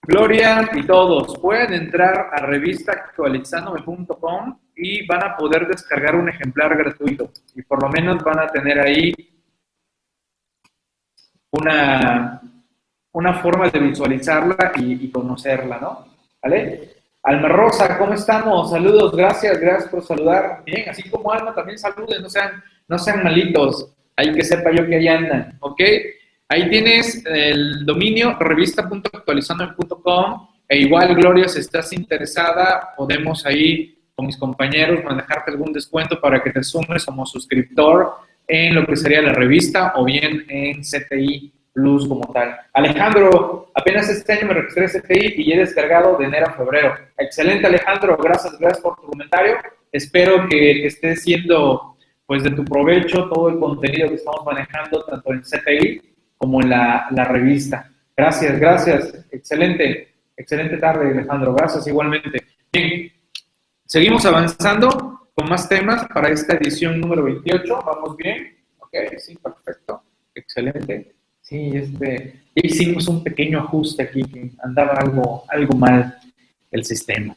Gloria 0.02 0.70
y 0.74 0.84
todos 0.84 1.38
pueden 1.40 1.74
entrar 1.74 2.30
a 2.34 2.46
revistaactualizandome.com 2.46 4.60
y 4.76 5.06
van 5.06 5.24
a 5.24 5.38
poder 5.38 5.68
descargar 5.68 6.16
un 6.16 6.28
ejemplar 6.28 6.76
gratuito 6.76 7.32
y 7.56 7.62
por 7.62 7.82
lo 7.82 7.88
menos 7.90 8.22
van 8.24 8.40
a 8.40 8.48
tener 8.48 8.82
ahí 8.82 9.14
una, 11.52 12.42
una 13.14 13.34
forma 13.36 13.70
de 13.70 13.80
visualizarla 13.80 14.74
y, 14.76 15.10
conocerla, 15.12 15.80
¿no? 15.80 16.08
¿Vale? 16.42 16.90
Alma 17.24 17.48
Rosa, 17.48 17.98
¿cómo 17.98 18.14
estamos? 18.14 18.72
Saludos, 18.72 19.16
gracias, 19.16 19.58
gracias 19.60 19.90
por 19.90 20.04
saludar. 20.04 20.64
Bien, 20.66 20.90
así 20.90 21.10
como 21.10 21.32
Alma, 21.32 21.56
también 21.56 21.78
saluden, 21.78 22.22
no 22.22 22.30
sean, 22.30 22.62
no 22.88 22.98
sean 22.98 23.24
malitos. 23.24 23.93
Hay 24.16 24.34
que 24.34 24.44
sepa 24.44 24.72
yo 24.72 24.86
que 24.86 24.96
ahí 24.96 25.08
andan, 25.08 25.58
¿ok? 25.60 25.82
Ahí 26.50 26.70
tienes 26.70 27.24
el 27.26 27.86
dominio 27.86 28.38
revista.actualizando.com 28.40 30.48
e 30.68 30.78
igual, 30.78 31.16
Gloria, 31.16 31.48
si 31.48 31.60
estás 31.60 31.92
interesada, 31.94 32.94
podemos 32.96 33.46
ahí 33.46 33.98
con 34.16 34.28
mis 34.28 34.38
compañeros 34.38 35.04
manejarte 35.04 35.52
algún 35.52 35.74
descuento 35.74 36.20
para 36.22 36.42
que 36.42 36.52
te 36.52 36.64
sumes 36.64 37.06
como 37.06 37.26
suscriptor 37.26 38.14
en 38.48 38.76
lo 38.76 38.86
que 38.86 38.96
sería 38.96 39.22
la 39.22 39.34
revista 39.34 39.94
o 39.96 40.06
bien 40.06 40.46
en 40.48 40.82
CTI 40.82 41.52
Plus 41.74 42.08
como 42.08 42.32
tal. 42.32 42.56
Alejandro, 42.74 43.72
apenas 43.74 44.08
este 44.08 44.34
año 44.34 44.48
me 44.48 44.54
registré 44.54 44.88
CTI 44.88 45.34
y 45.38 45.54
he 45.54 45.58
descargado 45.58 46.18
de 46.18 46.26
enero 46.26 46.48
a 46.48 46.54
febrero. 46.54 46.96
Excelente, 47.18 47.66
Alejandro, 47.66 48.16
gracias, 48.18 48.58
gracias 48.60 48.82
por 48.82 48.96
tu 48.96 49.08
comentario. 49.08 49.56
Espero 49.92 50.48
que 50.48 50.86
esté 50.86 51.16
siendo 51.16 51.93
pues 52.26 52.44
de 52.44 52.52
tu 52.52 52.64
provecho 52.64 53.30
todo 53.30 53.50
el 53.50 53.60
contenido 53.60 54.10
que 54.10 54.16
estamos 54.16 54.46
manejando 54.46 55.04
tanto 55.06 55.34
en 55.34 55.42
CTI 55.42 56.02
como 56.38 56.62
en 56.62 56.70
la, 56.70 57.26
revista. 57.30 57.92
Gracias, 58.16 58.60
gracias. 58.60 59.26
Excelente, 59.32 60.14
excelente 60.36 60.78
tarde, 60.78 61.12
Alejandro. 61.12 61.54
Gracias 61.54 61.88
igualmente. 61.88 62.42
Bien, 62.72 63.12
seguimos 63.86 64.26
avanzando 64.26 65.30
con 65.34 65.50
más 65.50 65.68
temas 65.68 66.06
para 66.14 66.30
esta 66.30 66.56
edición 66.56 67.00
número 67.00 67.24
28. 67.24 67.82
¿Vamos 67.86 68.18
bien? 68.18 68.58
Ok, 68.80 68.96
sí, 69.18 69.38
perfecto. 69.38 70.04
Excelente. 70.36 71.16
Sí, 71.42 71.72
este, 71.74 72.42
hicimos 72.56 73.08
un 73.08 73.24
pequeño 73.24 73.60
ajuste 73.60 74.04
aquí, 74.04 74.24
que 74.24 74.52
andaba 74.64 74.94
algo, 74.94 75.44
algo 75.50 75.78
mal 75.78 76.18
el 76.72 76.84
sistema. 76.84 77.36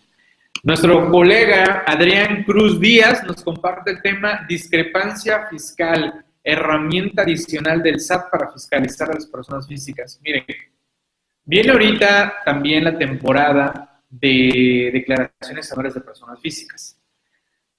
Nuestro 0.66 1.08
colega 1.12 1.84
Adrián 1.86 2.42
Cruz 2.42 2.80
Díaz 2.80 3.22
nos 3.24 3.44
comparte 3.44 3.92
el 3.92 4.02
tema 4.02 4.44
discrepancia 4.48 5.46
fiscal, 5.48 6.24
herramienta 6.42 7.22
adicional 7.22 7.80
del 7.80 8.00
SAT 8.00 8.32
para 8.32 8.50
fiscalizar 8.50 9.08
a 9.08 9.14
las 9.14 9.26
personas 9.26 9.68
físicas. 9.68 10.18
Miren, 10.24 10.44
viene 11.44 11.70
ahorita 11.70 12.42
también 12.44 12.82
la 12.82 12.98
temporada 12.98 14.02
de 14.10 14.90
declaraciones 14.92 15.70
anuales 15.70 15.94
de 15.94 16.00
personas 16.00 16.40
físicas. 16.40 17.00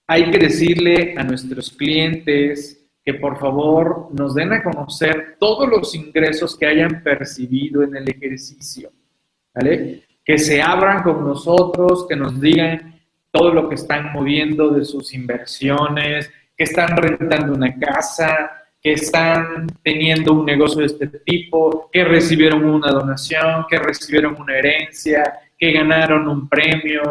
Hay 0.08 0.32
que 0.32 0.38
decirle 0.38 1.14
a 1.18 1.24
nuestros 1.26 1.72
clientes 1.72 2.90
que 3.04 3.16
por 3.16 3.38
favor 3.38 4.08
nos 4.14 4.34
den 4.34 4.54
a 4.54 4.64
conocer 4.64 5.36
todos 5.38 5.68
los 5.68 5.94
ingresos 5.94 6.58
que 6.58 6.68
hayan 6.68 7.04
percibido 7.04 7.84
en 7.84 7.98
el 7.98 8.10
ejercicio. 8.10 8.94
¿Vale? 9.54 10.08
Que 10.28 10.38
se 10.38 10.62
abran 10.62 11.04
con 11.04 11.26
nosotros, 11.26 12.06
que 12.06 12.18
nos 12.18 12.40
digan 12.42 13.00
todo 13.32 13.54
lo 13.54 13.70
que 13.70 13.76
están 13.76 14.12
moviendo 14.12 14.72
de 14.72 14.84
sus 14.84 15.14
inversiones, 15.14 16.30
que 16.58 16.66
están 16.66 16.98
rentando 16.98 17.54
una 17.54 17.74
casa, 17.80 18.52
que 18.84 18.92
están 18.92 19.68
teniendo 19.82 20.34
un 20.34 20.46
negocio 20.46 20.82
de 20.82 20.88
este 20.88 21.08
tipo, 21.08 21.90
que 21.94 22.04
recibieron 22.04 22.66
una 22.66 22.92
donación, 22.92 23.66
que 23.70 23.80
recibieron 23.80 24.36
una 24.38 24.58
herencia, 24.58 25.40
que 25.58 25.72
ganaron 25.72 26.28
un 26.28 26.50
premio, 26.50 27.04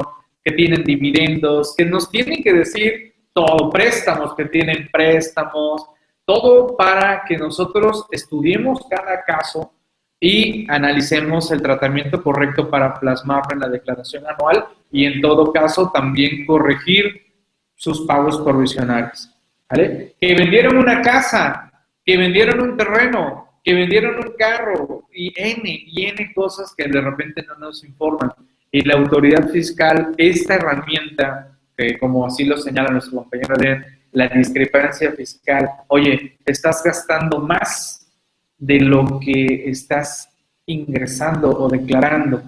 que 0.44 0.52
tienen 0.52 0.84
dividendos, 0.84 1.74
que 1.74 1.86
nos 1.86 2.10
tienen 2.10 2.42
que 2.42 2.52
decir 2.52 3.14
todo, 3.32 3.70
préstamos, 3.70 4.34
que 4.34 4.44
tienen 4.44 4.90
préstamos, 4.92 5.86
todo 6.26 6.76
para 6.76 7.24
que 7.26 7.38
nosotros 7.38 8.04
estudiemos 8.10 8.80
cada 8.90 9.22
caso 9.24 9.72
y 10.20 10.66
analicemos 10.70 11.50
el 11.50 11.62
tratamiento 11.62 12.22
correcto 12.22 12.70
para 12.70 12.98
plasmarlo 12.98 13.52
en 13.52 13.60
la 13.60 13.68
declaración 13.68 14.24
anual 14.26 14.66
y 14.90 15.04
en 15.04 15.20
todo 15.20 15.52
caso 15.52 15.90
también 15.92 16.46
corregir 16.46 17.34
sus 17.74 18.06
pagos 18.06 18.40
provisionales. 18.40 19.30
¿vale? 19.68 20.16
Que 20.20 20.34
vendieron 20.34 20.78
una 20.78 21.02
casa, 21.02 21.70
que 22.04 22.16
vendieron 22.16 22.60
un 22.60 22.76
terreno, 22.76 23.60
que 23.62 23.74
vendieron 23.74 24.16
un 24.16 24.34
carro 24.38 25.08
y 25.12 25.32
N 25.36 25.62
y 25.64 26.06
N 26.06 26.32
cosas 26.34 26.72
que 26.76 26.88
de 26.88 27.00
repente 27.00 27.44
no 27.46 27.56
nos 27.56 27.84
informan. 27.84 28.32
Y 28.70 28.82
la 28.82 28.94
autoridad 28.94 29.48
fiscal, 29.50 30.14
esta 30.16 30.54
herramienta, 30.54 31.58
como 32.00 32.26
así 32.26 32.44
lo 32.44 32.56
señala 32.56 32.90
nuestro 32.90 33.18
compañero 33.18 33.56
de 33.56 33.84
la 34.12 34.28
discrepancia 34.28 35.12
fiscal, 35.12 35.68
oye, 35.88 36.38
estás 36.44 36.82
gastando 36.82 37.38
más 37.40 38.05
de 38.58 38.80
lo 38.80 39.20
que 39.20 39.68
estás 39.68 40.28
ingresando 40.66 41.50
o 41.50 41.68
declarando, 41.68 42.42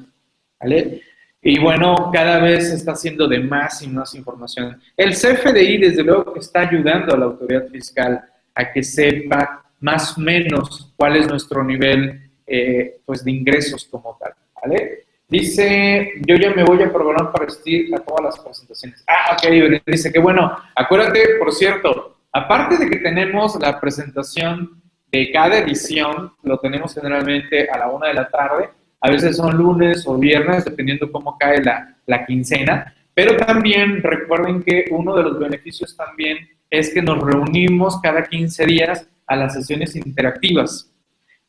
¿vale? 0.61 1.03
Y 1.41 1.59
bueno, 1.61 2.11
cada 2.13 2.41
vez 2.41 2.71
está 2.73 2.93
haciendo 2.93 3.29
de 3.29 3.39
más 3.39 3.81
y 3.83 3.89
más 3.89 4.15
información. 4.15 4.81
El 4.97 5.11
CFDI, 5.13 5.79
desde 5.79 6.03
luego, 6.03 6.35
está 6.37 6.61
ayudando 6.61 7.15
a 7.15 7.19
la 7.19 7.27
autoridad 7.27 7.69
fiscal 7.69 8.23
a 8.55 8.73
que 8.73 8.83
sepa 8.83 9.65
más 9.81 10.19
o 10.19 10.21
menos 10.21 10.93
cuál 10.97 11.17
es 11.17 11.29
nuestro 11.29 11.63
nivel 11.63 12.31
eh, 12.47 13.01
pues 13.07 13.25
de 13.25 13.31
ingresos 13.31 13.85
como 13.85 14.17
tal. 14.21 14.33
¿vale? 14.61 15.05
Dice, 15.29 16.15
yo 16.27 16.37
ya 16.37 16.51
me 16.55 16.65
voy 16.65 16.83
a 16.83 16.93
programar 16.93 17.31
para 17.31 17.45
asistir 17.45 17.95
a 17.95 17.99
todas 18.01 18.25
las 18.25 18.39
presentaciones. 18.41 19.05
Ah, 19.07 19.37
ok, 19.37 19.83
dice 19.87 20.13
que 20.13 20.19
bueno, 20.19 20.57
acuérdate, 20.75 21.37
por 21.39 21.53
cierto, 21.53 22.17
aparte 22.33 22.79
de 22.79 22.89
que 22.89 22.97
tenemos 22.97 23.59
la 23.61 23.79
presentación 23.79 24.78
de 25.11 25.31
cada 25.33 25.59
edición, 25.59 26.33
lo 26.43 26.59
tenemos 26.59 26.95
generalmente 26.95 27.69
a 27.71 27.79
la 27.79 27.89
una 27.89 28.09
de 28.09 28.15
la 28.15 28.29
tarde, 28.29 28.71
a 29.01 29.11
veces 29.11 29.37
son 29.37 29.57
lunes 29.57 30.05
o 30.07 30.19
viernes, 30.19 30.65
dependiendo 30.65 31.11
cómo 31.11 31.37
cae 31.39 31.63
la, 31.63 31.97
la 32.07 32.27
quincena, 32.27 32.95
pero 33.15 33.37
también 33.37 34.03
recuerden 34.03 34.63
que 34.63 34.87
uno 34.91 35.17
de 35.17 35.23
los 35.25 35.39
beneficios 35.39 35.97
también 35.97 36.39
es 36.71 36.93
que 36.93 37.03
nos 37.03 37.21
reunimos 37.21 38.01
cada 38.01 38.25
15 38.25 38.67
días 38.67 39.09
a 39.27 39.37
las 39.37 39.55
sesiones 39.55 39.97
interactivas. 39.97 40.93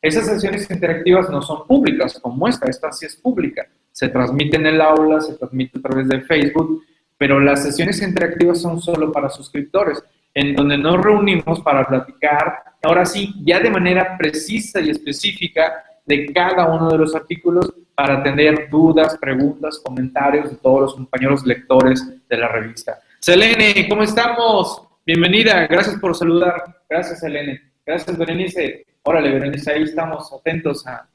Esas 0.02 0.26
sesiones 0.26 0.70
interactivas 0.70 1.28
no 1.28 1.42
son 1.42 1.66
públicas 1.66 2.18
como 2.20 2.48
esta, 2.48 2.68
esta 2.70 2.90
sí 2.90 3.06
es 3.06 3.16
pública. 3.16 3.68
Se 3.92 4.08
transmite 4.08 4.56
en 4.56 4.66
el 4.66 4.80
aula, 4.80 5.20
se 5.20 5.34
transmite 5.34 5.78
a 5.78 5.82
través 5.82 6.08
de 6.08 6.20
Facebook, 6.22 6.82
pero 7.18 7.38
las 7.38 7.62
sesiones 7.62 8.00
interactivas 8.00 8.60
son 8.62 8.80
solo 8.80 9.12
para 9.12 9.28
suscriptores, 9.28 10.02
en 10.34 10.54
donde 10.54 10.78
nos 10.78 11.02
reunimos 11.02 11.60
para 11.60 11.86
platicar, 11.86 12.62
ahora 12.82 13.04
sí, 13.04 13.34
ya 13.44 13.60
de 13.60 13.70
manera 13.70 14.16
precisa 14.16 14.80
y 14.80 14.90
específica 14.90 15.84
de 16.06 16.32
cada 16.32 16.66
uno 16.66 16.90
de 16.90 16.98
los 16.98 17.14
artículos 17.14 17.72
para 17.94 18.22
tener 18.22 18.68
dudas, 18.70 19.16
preguntas, 19.18 19.80
comentarios 19.84 20.50
de 20.50 20.56
todos 20.56 20.80
los 20.80 20.94
compañeros 20.94 21.44
lectores 21.44 22.04
de 22.28 22.36
la 22.36 22.48
revista. 22.48 22.98
Selene, 23.20 23.86
¿cómo 23.88 24.02
estamos? 24.02 24.88
Bienvenida, 25.04 25.66
gracias 25.66 25.96
por 25.98 26.16
saludar. 26.16 26.82
Gracias, 26.88 27.20
Selene. 27.20 27.60
Gracias, 27.84 28.16
Berenice. 28.16 28.86
Órale, 29.02 29.32
Berenice, 29.32 29.72
ahí 29.72 29.82
estamos 29.82 30.32
atentos 30.32 30.86
a, 30.86 31.06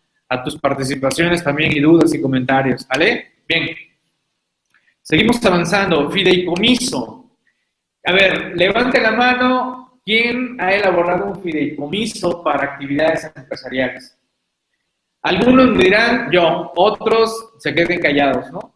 tus 0.44 0.60
participaciones 0.60 1.44
también 1.44 1.72
y 1.72 1.80
dudas 1.80 2.14
y 2.14 2.22
comentarios. 2.22 2.86
¿Vale? 2.88 3.34
Bien. 3.48 3.70
Seguimos 5.02 5.44
avanzando. 5.46 6.12
Fideicomiso. 6.12 7.25
A 8.06 8.12
ver, 8.14 8.56
levante 8.56 9.02
la 9.02 9.12
mano. 9.12 10.00
¿Quién 10.06 10.62
ha 10.62 10.72
elaborado 10.72 11.26
un 11.26 11.42
fideicomiso 11.42 12.44
para 12.44 12.74
actividades 12.74 13.32
empresariales? 13.36 14.16
Algunos 15.24 15.76
dirán 15.76 16.30
yo, 16.32 16.72
otros 16.76 17.54
se 17.58 17.74
queden 17.74 18.00
callados, 18.00 18.52
¿no? 18.52 18.76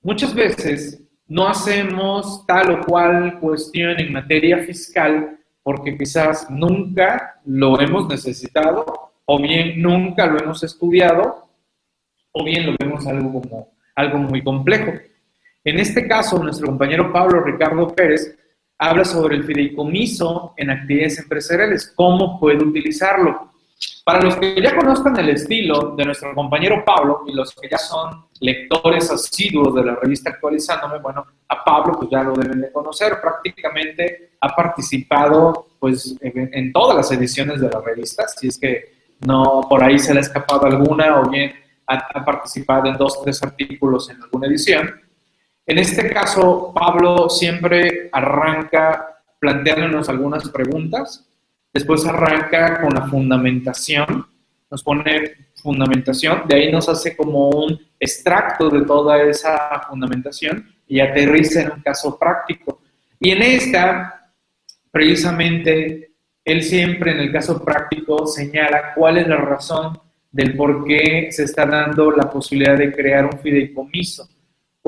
Muchas 0.00 0.34
veces 0.34 1.02
no 1.26 1.46
hacemos 1.46 2.46
tal 2.46 2.70
o 2.70 2.86
cual 2.86 3.38
cuestión 3.38 4.00
en 4.00 4.14
materia 4.14 4.58
fiscal 4.60 5.38
porque 5.62 5.98
quizás 5.98 6.48
nunca 6.48 7.42
lo 7.44 7.78
hemos 7.78 8.08
necesitado, 8.08 9.12
o 9.26 9.38
bien 9.38 9.82
nunca 9.82 10.24
lo 10.24 10.38
hemos 10.42 10.62
estudiado, 10.62 11.50
o 12.32 12.42
bien 12.42 12.64
lo 12.64 12.74
vemos 12.78 13.06
algo 13.06 13.42
como 13.42 13.72
algo 13.94 14.16
muy 14.16 14.42
complejo. 14.42 14.92
En 15.68 15.78
este 15.78 16.08
caso, 16.08 16.42
nuestro 16.42 16.66
compañero 16.66 17.12
Pablo 17.12 17.42
Ricardo 17.42 17.94
Pérez 17.94 18.34
habla 18.78 19.04
sobre 19.04 19.36
el 19.36 19.44
fideicomiso 19.44 20.54
en 20.56 20.70
actividades 20.70 21.18
empresariales, 21.18 21.92
cómo 21.94 22.40
puede 22.40 22.64
utilizarlo. 22.64 23.52
Para 24.02 24.22
los 24.22 24.36
que 24.36 24.62
ya 24.62 24.74
conozcan 24.74 25.18
el 25.18 25.28
estilo 25.28 25.94
de 25.94 26.06
nuestro 26.06 26.34
compañero 26.34 26.82
Pablo 26.86 27.20
y 27.26 27.34
los 27.34 27.54
que 27.54 27.68
ya 27.68 27.76
son 27.76 28.24
lectores 28.40 29.10
asiduos 29.10 29.74
de 29.74 29.84
la 29.84 29.96
revista 29.96 30.30
Actualizándome, 30.30 31.00
bueno, 31.00 31.26
a 31.46 31.62
Pablo 31.62 31.98
pues 31.98 32.08
ya 32.10 32.22
lo 32.22 32.32
deben 32.32 32.62
de 32.62 32.72
conocer, 32.72 33.20
prácticamente 33.20 34.30
ha 34.40 34.56
participado 34.56 35.66
pues 35.78 36.16
en, 36.22 36.72
todas 36.72 36.96
las 36.96 37.12
ediciones 37.12 37.60
de 37.60 37.68
la 37.68 37.82
revista, 37.82 38.26
si 38.26 38.48
es 38.48 38.58
que 38.58 38.84
no 39.20 39.66
por 39.68 39.84
ahí 39.84 39.98
se 39.98 40.14
le 40.14 40.20
ha 40.20 40.22
escapado 40.22 40.64
alguna 40.64 41.20
o 41.20 41.28
bien 41.28 41.52
ha, 41.86 42.24
participado 42.24 42.86
en 42.86 42.96
dos 42.96 43.22
tres 43.22 43.42
artículos 43.42 44.08
en 44.08 44.22
alguna 44.22 44.46
edición. 44.46 45.07
En 45.68 45.76
este 45.76 46.10
caso, 46.10 46.72
Pablo 46.74 47.28
siempre 47.28 48.08
arranca 48.10 49.20
planteándonos 49.38 50.08
algunas 50.08 50.48
preguntas, 50.48 51.28
después 51.74 52.06
arranca 52.06 52.80
con 52.80 52.94
la 52.94 53.02
fundamentación, 53.02 54.26
nos 54.70 54.82
pone 54.82 55.34
fundamentación, 55.56 56.44
de 56.48 56.56
ahí 56.56 56.72
nos 56.72 56.88
hace 56.88 57.14
como 57.14 57.50
un 57.50 57.78
extracto 58.00 58.70
de 58.70 58.86
toda 58.86 59.22
esa 59.24 59.82
fundamentación 59.86 60.66
y 60.86 61.00
aterriza 61.00 61.60
en 61.60 61.72
un 61.72 61.82
caso 61.82 62.18
práctico. 62.18 62.80
Y 63.20 63.32
en 63.32 63.42
esta, 63.42 64.32
precisamente, 64.90 66.12
él 66.46 66.62
siempre 66.62 67.10
en 67.10 67.20
el 67.20 67.30
caso 67.30 67.62
práctico 67.62 68.26
señala 68.26 68.94
cuál 68.94 69.18
es 69.18 69.28
la 69.28 69.36
razón 69.36 70.00
del 70.32 70.56
por 70.56 70.86
qué 70.86 71.28
se 71.30 71.44
está 71.44 71.66
dando 71.66 72.10
la 72.10 72.30
posibilidad 72.30 72.78
de 72.78 72.90
crear 72.90 73.26
un 73.26 73.38
fideicomiso, 73.38 74.26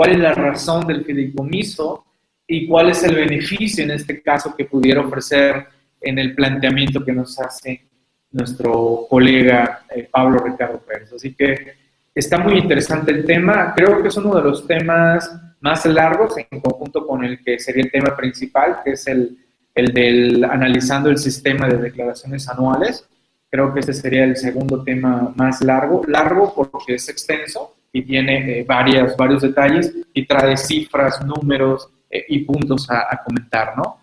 cuál 0.00 0.12
es 0.12 0.18
la 0.18 0.32
razón 0.32 0.86
del 0.86 1.04
fideicomiso 1.04 2.06
y 2.46 2.66
cuál 2.66 2.88
es 2.88 3.02
el 3.02 3.16
beneficio 3.16 3.84
en 3.84 3.90
este 3.90 4.22
caso 4.22 4.56
que 4.56 4.64
pudiera 4.64 5.02
ofrecer 5.02 5.66
en 6.00 6.18
el 6.18 6.34
planteamiento 6.34 7.04
que 7.04 7.12
nos 7.12 7.38
hace 7.38 7.86
nuestro 8.30 9.04
colega 9.10 9.84
eh, 9.94 10.08
Pablo 10.10 10.38
Ricardo 10.38 10.78
Pérez. 10.78 11.12
Así 11.12 11.34
que 11.34 11.74
está 12.14 12.38
muy 12.38 12.56
interesante 12.56 13.12
el 13.12 13.26
tema. 13.26 13.74
Creo 13.76 14.00
que 14.00 14.08
es 14.08 14.16
uno 14.16 14.34
de 14.36 14.42
los 14.42 14.66
temas 14.66 15.38
más 15.60 15.84
largos 15.84 16.32
en 16.50 16.60
conjunto 16.62 17.06
con 17.06 17.22
el 17.22 17.44
que 17.44 17.58
sería 17.58 17.82
el 17.82 17.90
tema 17.90 18.16
principal, 18.16 18.78
que 18.82 18.92
es 18.92 19.06
el, 19.06 19.36
el 19.74 19.92
del 19.92 20.44
analizando 20.44 21.10
el 21.10 21.18
sistema 21.18 21.68
de 21.68 21.76
declaraciones 21.76 22.48
anuales. 22.48 23.06
Creo 23.50 23.74
que 23.74 23.80
este 23.80 23.92
sería 23.92 24.24
el 24.24 24.38
segundo 24.38 24.82
tema 24.82 25.30
más 25.36 25.60
largo. 25.60 26.04
Largo 26.08 26.54
porque 26.54 26.94
es 26.94 27.06
extenso 27.10 27.74
y 27.92 28.02
tiene 28.02 28.60
eh, 28.60 28.64
varias, 28.64 29.16
varios 29.16 29.42
detalles 29.42 29.92
y 30.14 30.26
trae 30.26 30.56
cifras, 30.56 31.24
números 31.24 31.88
eh, 32.10 32.24
y 32.28 32.40
puntos 32.40 32.88
a, 32.90 33.20
comentar, 33.24 33.76
¿no? 33.76 33.98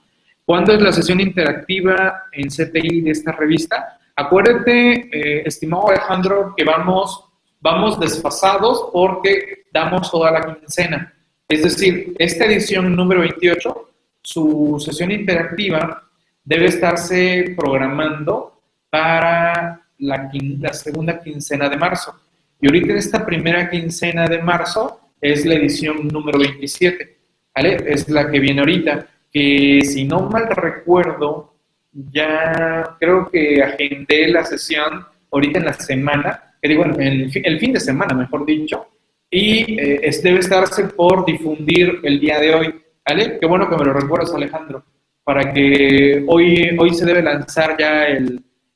¿Cuándo 0.45 0.73
es 0.73 0.82
la 0.82 0.93
sesión 0.93 1.19
interactiva 1.19 2.23
en 2.32 2.47
CTI 2.47 3.02
de 3.02 3.12
esta 3.12 3.34
revista? 3.34 4.00
Acuérdate, 4.15 5.10
eh, 5.12 5.43
estimado 5.45 5.89
Alejandro, 5.89 6.54
que 6.56 6.63
vamos, 6.63 7.26
vamos 7.60 8.00
desfasados 8.00 8.89
porque 8.93 9.65
damos 9.73 10.10
toda 10.10 10.32
la 10.32 10.56
quincena. 10.56 11.13
Es 11.47 11.63
decir, 11.63 12.13
esta 12.17 12.45
edición 12.45 12.95
número 12.95 13.21
28, 13.21 13.89
su 14.21 14.82
sesión 14.84 15.12
interactiva 15.12 16.04
debe 16.43 16.65
estarse 16.67 17.54
programando 17.58 18.62
para 18.89 19.82
la, 20.00 20.32
la 20.60 20.73
segunda 20.73 21.19
quincena 21.19 21.67
de 21.67 21.78
marzo. 21.78 22.15
Y 22.60 22.67
ahorita 22.67 22.91
en 22.91 22.98
esta 22.98 23.26
primera 23.26 23.70
quincena 23.70 24.28
de 24.28 24.41
marzo 24.41 25.00
es 25.22 25.46
la 25.46 25.56
edición 25.56 26.08
número 26.08 26.39
27, 26.39 27.17
¿vale? 27.56 27.78
Es 27.88 28.10
la 28.10 28.30
que 28.30 28.39
viene 28.39 28.62
ahorita, 28.62 29.08
que 29.32 29.82
si 29.84 30.06
no 30.06 30.22
mal 30.30 30.48
recuerdo, 30.48 31.54
ya 31.91 32.96
creo 33.00 33.30
que 33.30 33.62
agendé 33.62 34.28
la 34.30 34.43
sesión 34.43 35.06
ahorita 35.32 35.60
en 35.60 35.65
la 35.65 35.74
semana, 35.74 36.56
que 36.62 36.70
digo, 36.70 36.86
el, 36.86 37.32
el 37.34 37.60
fin 37.60 37.74
de 37.74 37.80
semana, 37.80 38.13
mejor 38.13 38.46
dicho, 38.46 38.88
y 39.30 39.80
eh, 39.80 40.20
debe 40.24 40.39
estarse 40.39 40.86
por 40.86 41.26
difundir 41.26 42.00
el 42.04 42.20
día 42.20 42.39
de 42.39 42.54
hoy, 42.54 42.76
¿vale? 43.08 43.38
Qué 43.39 43.46
bueno 43.46 43.70
que 43.70 43.76
me 43.76 43.86
lo 43.86 43.93
recuerdas, 43.93 44.34
Alejandro, 44.34 44.84
para 45.24 45.54
que 45.54 46.24
hoy, 46.28 46.76
hoy 46.78 46.93
se 46.93 47.06
debe 47.06 47.22
lanzar 47.22 47.76
ya 47.78 48.08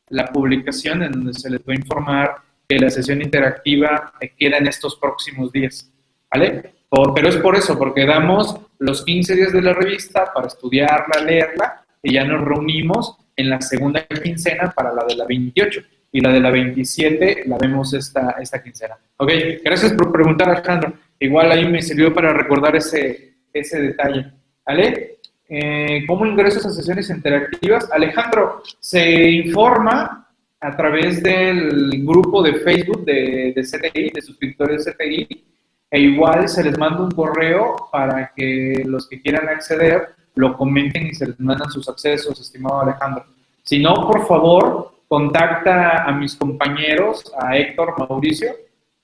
la 0.10 0.28
publicación 0.28 1.04
en 1.04 1.12
donde 1.14 1.34
se 1.34 1.50
les 1.50 1.62
va 1.62 1.74
a 1.74 1.76
informar 1.76 2.36
que 2.72 2.80
la 2.80 2.90
sesión 2.90 3.22
interactiva 3.22 4.14
queda 4.38 4.58
en 4.58 4.68
estos 4.68 4.96
próximos 4.96 5.52
días, 5.52 5.92
¿vale? 6.32 6.72
pero 7.14 7.28
es 7.28 7.36
por 7.36 7.58
eso, 7.58 7.78
porque 7.78 8.06
damos 8.06 8.62
los 8.80 9.04
15 9.04 9.36
días 9.36 9.52
de 9.52 9.62
la 9.62 9.74
revista 9.74 10.32
para 10.34 10.48
estudiarla, 10.48 11.22
leerla, 11.22 11.84
y 12.02 12.14
ya 12.14 12.24
nos 12.24 12.40
reunimos 12.40 13.18
en 13.36 13.50
la 13.50 13.60
segunda 13.60 14.06
quincena 14.06 14.72
para 14.72 14.94
la 14.94 15.04
de 15.04 15.16
la 15.18 15.26
28 15.26 15.82
y 16.14 16.22
la 16.22 16.32
de 16.32 16.40
la 16.40 16.50
27 16.50 17.44
la 17.48 17.58
vemos 17.58 17.94
esta, 17.94 18.38
esta 18.40 18.64
quincena. 18.64 18.98
Ok, 19.18 19.32
gracias 19.66 19.92
por 19.92 20.10
preguntar, 20.10 20.50
Alejandro. 20.50 20.94
Igual 21.20 21.52
ahí 21.52 21.68
me 21.68 21.82
sirvió 21.82 22.14
para 22.14 22.32
recordar 22.32 22.78
ese, 22.78 23.34
ese 23.52 23.82
detalle. 23.82 24.32
¿Vale? 24.66 25.20
Eh, 25.50 26.06
¿Cómo 26.08 26.26
ingreso 26.26 26.66
a 26.66 26.72
sesiones 26.72 27.10
interactivas? 27.10 27.92
Alejandro, 27.92 28.64
se 28.80 29.30
informa 29.30 30.22
a 30.62 30.78
través 30.78 31.22
del 31.24 32.06
grupo 32.06 32.44
de 32.44 32.56
Facebook 32.56 33.04
de, 33.04 33.52
de 33.56 33.62
CTI, 33.64 34.12
de 34.12 34.22
suscriptores 34.22 34.86
de 34.86 34.94
CTI, 34.94 35.46
e 35.90 36.00
igual 36.00 36.48
se 36.48 36.64
les 36.64 36.78
manda 36.78 37.02
un 37.02 37.12
correo 37.12 37.76
para 37.92 38.32
que 38.36 38.84
los 38.86 39.10
que 39.10 39.22
quieran 39.22 39.50
acceder 39.50 40.16
lo 40.36 40.56
comenten 40.56 41.08
y 41.08 41.14
se 41.14 41.28
les 41.28 41.40
mandan 41.40 41.70
sus 41.70 41.90
accesos, 41.90 42.40
estimado 42.40 42.82
Alejandro. 42.82 43.26
Si 43.64 43.80
no, 43.80 43.94
por 44.08 44.26
favor, 44.28 44.94
contacta 45.08 46.06
a 46.06 46.12
mis 46.14 46.36
compañeros, 46.36 47.32
a 47.38 47.58
Héctor, 47.58 47.96
Mauricio, 47.98 48.52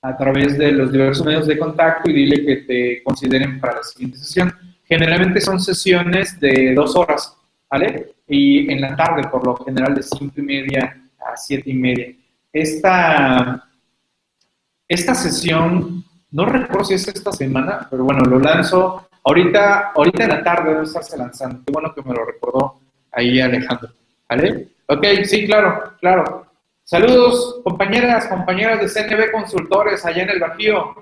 a 0.00 0.16
través 0.16 0.56
de 0.56 0.72
los 0.72 0.90
diversos 0.90 1.26
medios 1.26 1.46
de 1.46 1.58
contacto 1.58 2.08
y 2.08 2.14
dile 2.14 2.46
que 2.46 2.56
te 2.62 3.02
consideren 3.02 3.60
para 3.60 3.76
la 3.76 3.82
siguiente 3.82 4.16
sesión. 4.16 4.54
Generalmente 4.84 5.40
son 5.40 5.60
sesiones 5.60 6.38
de 6.40 6.72
dos 6.74 6.96
horas, 6.96 7.36
¿vale? 7.70 8.14
Y 8.26 8.72
en 8.72 8.80
la 8.80 8.96
tarde, 8.96 9.28
por 9.28 9.44
lo 9.44 9.56
general, 9.56 9.94
de 9.94 10.02
cinco 10.02 10.34
y 10.36 10.42
media 10.42 10.97
a 11.20 11.36
siete 11.36 11.70
y 11.70 11.74
media. 11.74 12.14
Esta, 12.52 13.68
esta 14.86 15.14
sesión, 15.14 16.04
no 16.30 16.44
recuerdo 16.44 16.84
si 16.84 16.94
es 16.94 17.08
esta 17.08 17.32
semana, 17.32 17.86
pero 17.90 18.04
bueno, 18.04 18.24
lo 18.24 18.38
lanzo 18.38 19.08
ahorita, 19.24 19.92
ahorita 19.94 20.24
en 20.24 20.30
la 20.30 20.42
tarde 20.42 20.70
debe 20.70 20.84
estarse 20.84 21.16
lanzando. 21.16 21.62
Qué 21.64 21.72
bueno 21.72 21.94
que 21.94 22.02
me 22.02 22.14
lo 22.14 22.24
recordó 22.24 22.80
ahí 23.12 23.40
Alejandro, 23.40 23.90
¿vale? 24.28 24.68
Ok, 24.86 25.04
sí, 25.24 25.46
claro, 25.46 25.94
claro. 26.00 26.46
Saludos, 26.84 27.60
compañeras, 27.62 28.26
compañeras 28.28 28.80
de 28.80 28.88
CNB 28.88 29.30
Consultores 29.30 30.04
allá 30.06 30.22
en 30.22 30.30
el 30.30 30.40
Bajío, 30.40 30.94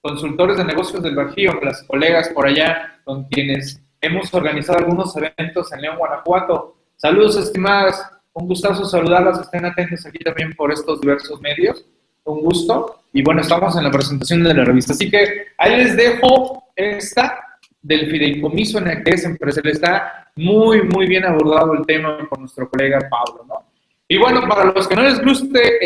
consultores 0.00 0.56
de 0.56 0.64
negocios 0.64 1.02
del 1.02 1.16
Bajío, 1.16 1.60
las 1.62 1.82
colegas 1.82 2.28
por 2.28 2.46
allá 2.46 3.00
con 3.04 3.24
quienes 3.24 3.80
hemos 4.00 4.32
organizado 4.32 4.78
algunos 4.78 5.16
eventos 5.16 5.72
en 5.72 5.80
León, 5.80 5.96
Guanajuato. 5.98 6.76
Saludos, 6.96 7.36
estimadas, 7.36 8.08
un 8.34 8.48
gustazo 8.48 8.84
saludarlas, 8.84 9.40
estén 9.40 9.64
atentos 9.64 10.06
aquí 10.06 10.18
también 10.18 10.54
por 10.54 10.72
estos 10.72 11.00
diversos 11.00 11.40
medios, 11.40 11.84
un 12.24 12.40
gusto. 12.40 13.02
Y 13.12 13.22
bueno, 13.22 13.42
estamos 13.42 13.76
en 13.76 13.84
la 13.84 13.90
presentación 13.90 14.42
de 14.42 14.54
la 14.54 14.64
revista, 14.64 14.92
así 14.92 15.10
que 15.10 15.48
ahí 15.58 15.76
les 15.76 15.96
dejo 15.96 16.64
esta 16.74 17.58
del 17.82 18.10
fideicomiso 18.10 18.78
en 18.78 18.88
el 18.88 19.04
que 19.04 19.10
es 19.10 19.24
empresarial. 19.24 19.74
Está 19.74 20.30
muy, 20.36 20.82
muy 20.82 21.06
bien 21.06 21.24
abordado 21.24 21.74
el 21.74 21.84
tema 21.84 22.16
por 22.28 22.38
nuestro 22.38 22.68
colega 22.70 23.08
Pablo, 23.10 23.44
¿no? 23.46 23.72
Y 24.08 24.18
bueno, 24.18 24.46
para 24.46 24.66
los 24.66 24.86
que 24.86 24.94
no 24.94 25.02
les 25.02 25.22
guste 25.22 25.78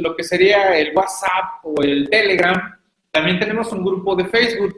lo 0.00 0.16
que 0.16 0.24
sería 0.24 0.78
el 0.78 0.96
WhatsApp 0.96 1.62
o 1.64 1.82
el 1.82 2.08
Telegram, 2.08 2.78
también 3.10 3.38
tenemos 3.38 3.70
un 3.72 3.84
grupo 3.84 4.16
de 4.16 4.24
Facebook. 4.24 4.74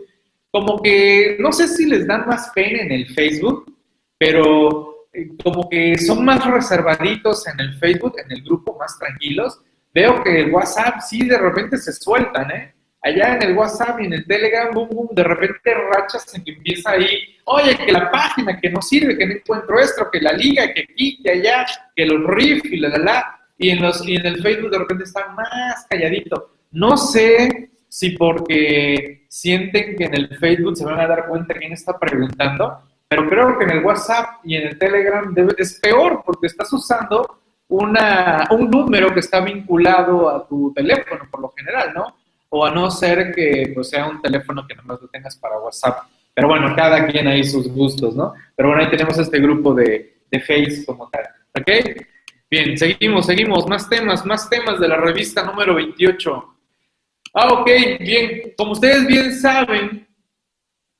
Como 0.51 0.83
que, 0.83 1.37
no 1.39 1.53
sé 1.53 1.69
si 1.69 1.87
les 1.87 2.07
dan 2.07 2.27
más 2.27 2.51
pena 2.55 2.83
en 2.83 2.93
el 2.93 3.07
Facebook, 3.15 3.73
pero 4.19 4.94
como 5.43 5.69
que 5.69 5.99
son 5.99 6.25
más 6.25 6.45
reservaditos 6.45 7.47
en 7.47 7.61
el 7.61 7.79
Facebook, 7.79 8.17
en 8.25 8.33
el 8.33 8.43
grupo, 8.43 8.77
más 8.79 8.99
tranquilos. 8.99 9.61
Veo 9.93 10.23
que 10.23 10.41
el 10.41 10.53
WhatsApp 10.53 11.01
sí 11.01 11.27
de 11.27 11.39
repente 11.39 11.79
se 11.79 11.93
sueltan, 11.93 12.51
¿eh? 12.51 12.75
allá 13.05 13.37
en 13.37 13.43
el 13.43 13.57
WhatsApp 13.57 14.01
y 14.01 14.07
en 14.07 14.15
el 14.15 14.27
Telegram, 14.27 14.73
boom, 14.73 14.89
boom, 14.89 15.09
de 15.13 15.23
repente 15.25 15.75
rachas 15.75 16.35
en 16.35 16.43
que 16.43 16.53
empieza 16.53 16.93
ahí, 16.93 17.37
oye, 17.45 17.77
que 17.77 17.93
la 17.93 18.11
página 18.11 18.59
que 18.59 18.71
no 18.71 18.81
sirve, 18.81 19.17
que 19.17 19.27
no 19.27 19.35
encuentro 19.35 19.79
esto, 19.79 20.09
que 20.11 20.21
la 20.21 20.33
liga, 20.33 20.73
que 20.73 20.87
aquí, 20.91 21.23
que 21.23 21.31
allá, 21.31 21.67
que 21.95 22.07
los 22.07 22.27
riffs 22.35 22.65
y 22.65 22.79
la, 22.79 22.89
la, 22.89 22.99
la, 22.99 23.41
y 23.59 23.71
en, 23.71 23.83
los, 23.83 24.09
y 24.09 24.17
en 24.17 24.27
el 24.27 24.43
Facebook 24.43 24.71
de 24.71 24.79
repente 24.79 25.05
están 25.05 25.35
más 25.37 25.87
calladito. 25.89 26.57
No 26.73 26.97
sé 26.97 27.71
si 27.89 28.11
porque 28.11 29.27
sienten 29.29 29.97
que 29.97 30.05
en 30.05 30.15
el 30.15 30.39
Facebook 30.39 30.77
se 30.77 30.87
van 30.87 30.99
a 30.99 31.07
dar 31.07 31.29
cuenta 31.29 31.55
quién 31.55 31.73
está 31.73 31.99
preguntando, 31.99 32.81
pero 33.09 33.29
creo 33.29 33.59
que 33.59 33.65
en 33.65 33.71
el 33.71 33.85
WhatsApp 33.85 34.41
y 34.45 34.57
en 34.57 34.69
el 34.69 34.79
Telegram 34.79 35.35
es 35.57 35.79
peor 35.81 36.23
porque 36.25 36.47
estás 36.47 36.73
usando 36.73 37.41
una, 37.69 38.47
un 38.51 38.71
número 38.71 39.13
que 39.13 39.21
está 39.21 39.41
vinculado 39.41 40.29
a 40.29 40.47
tu 40.47 40.73
teléfono 40.75 41.29
por 41.31 41.41
lo 41.41 41.53
general, 41.57 41.93
¿no? 41.95 42.15
o 42.57 42.65
a 42.65 42.71
no 42.71 42.89
ser 42.89 43.35
que 43.35 43.73
pues, 43.75 43.91
sea 43.91 44.07
un 44.07 44.23
teléfono 44.23 44.65
que 44.65 44.77
nomás 44.77 45.03
lo 45.03 45.09
tengas 45.09 45.37
para 45.37 45.59
WhatsApp. 45.59 46.05
Pero 46.33 46.47
bueno, 46.47 46.73
cada 46.77 47.05
quien 47.09 47.27
ahí 47.27 47.43
sus 47.43 47.67
gustos, 47.67 48.15
¿no? 48.15 48.33
Pero 48.55 48.69
bueno, 48.69 48.85
ahí 48.85 48.91
tenemos 48.91 49.19
este 49.19 49.41
grupo 49.41 49.75
de, 49.75 50.19
de 50.31 50.41
Face 50.41 50.85
como 50.87 51.11
tal. 51.11 51.25
¿Ok? 51.59 51.99
Bien, 52.49 52.79
seguimos, 52.79 53.27
seguimos. 53.27 53.67
Más 53.67 53.91
temas, 53.91 54.25
más 54.25 54.49
temas 54.49 54.79
de 54.79 54.87
la 54.87 54.99
revista 54.99 55.43
número 55.43 55.75
28. 55.75 56.55
Ah, 57.35 57.55
ok, 57.55 57.71
bien. 57.99 58.53
Como 58.57 58.71
ustedes 58.71 59.05
bien 59.05 59.33
saben, 59.35 60.04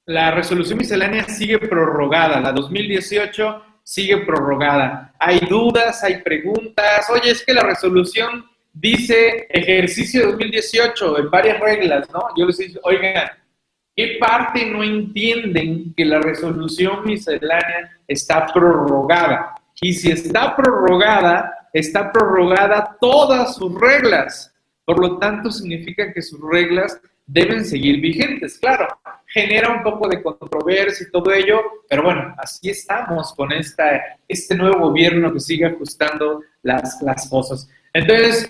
la 0.07 0.31
resolución 0.31 0.79
miscelánea 0.79 1.25
sigue 1.25 1.59
prorrogada. 1.59 2.41
La 2.41 2.53
2018 2.53 3.63
sigue 3.83 4.19
prorrogada. 4.19 5.15
Hay 5.19 5.41
dudas, 5.49 6.03
hay 6.05 6.23
preguntas. 6.23 7.09
Oye, 7.11 7.31
es 7.31 7.45
que 7.45 7.55
la 7.55 7.63
resolución 7.63 8.45
dice 8.73 9.47
ejercicio 9.51 10.27
2018 10.27 11.19
en 11.21 11.31
varias 11.31 11.61
reglas, 11.61 12.09
¿no? 12.13 12.23
Yo 12.37 12.47
les 12.47 12.59
digo, 12.59 12.81
oigan, 12.83 13.31
¿qué 13.97 14.19
parte 14.21 14.67
no 14.67 14.83
entienden 14.83 15.95
que 15.97 16.05
la 16.05 16.21
resolución 16.21 17.05
miscelánea 17.05 17.99
está 18.07 18.47
prorrogada? 18.47 19.55
Y 19.81 19.93
si 19.95 20.11
está 20.11 20.55
prorrogada, 20.55 21.69
está 21.73 22.13
prorrogada 22.13 22.97
todas 23.01 23.57
sus 23.57 23.79
reglas. 23.81 24.55
Por 24.85 25.01
lo 25.01 25.19
tanto, 25.19 25.51
significa 25.51 26.13
que 26.13 26.21
sus 26.21 26.41
reglas 26.41 27.01
deben 27.27 27.65
seguir 27.65 28.01
vigentes. 28.01 28.59
Claro, 28.59 28.87
genera 29.35 29.73
un 29.73 29.83
poco 29.83 30.09
de 30.09 30.23
controversia 30.23 31.05
y 31.07 31.11
todo 31.11 31.33
ello, 31.33 31.61
pero 31.89 32.05
bueno, 32.05 32.33
así 32.39 32.71
estamos 32.71 33.35
con 33.35 33.51
esta, 33.51 34.01
este 34.29 34.55
nuevo 34.55 34.79
gobierno 34.91 35.33
que 35.33 35.41
sigue 35.41 35.67
ajustando 35.67 36.43
las, 36.63 37.03
las 37.03 37.29
cosas. 37.29 37.69
Entonces, 37.93 38.49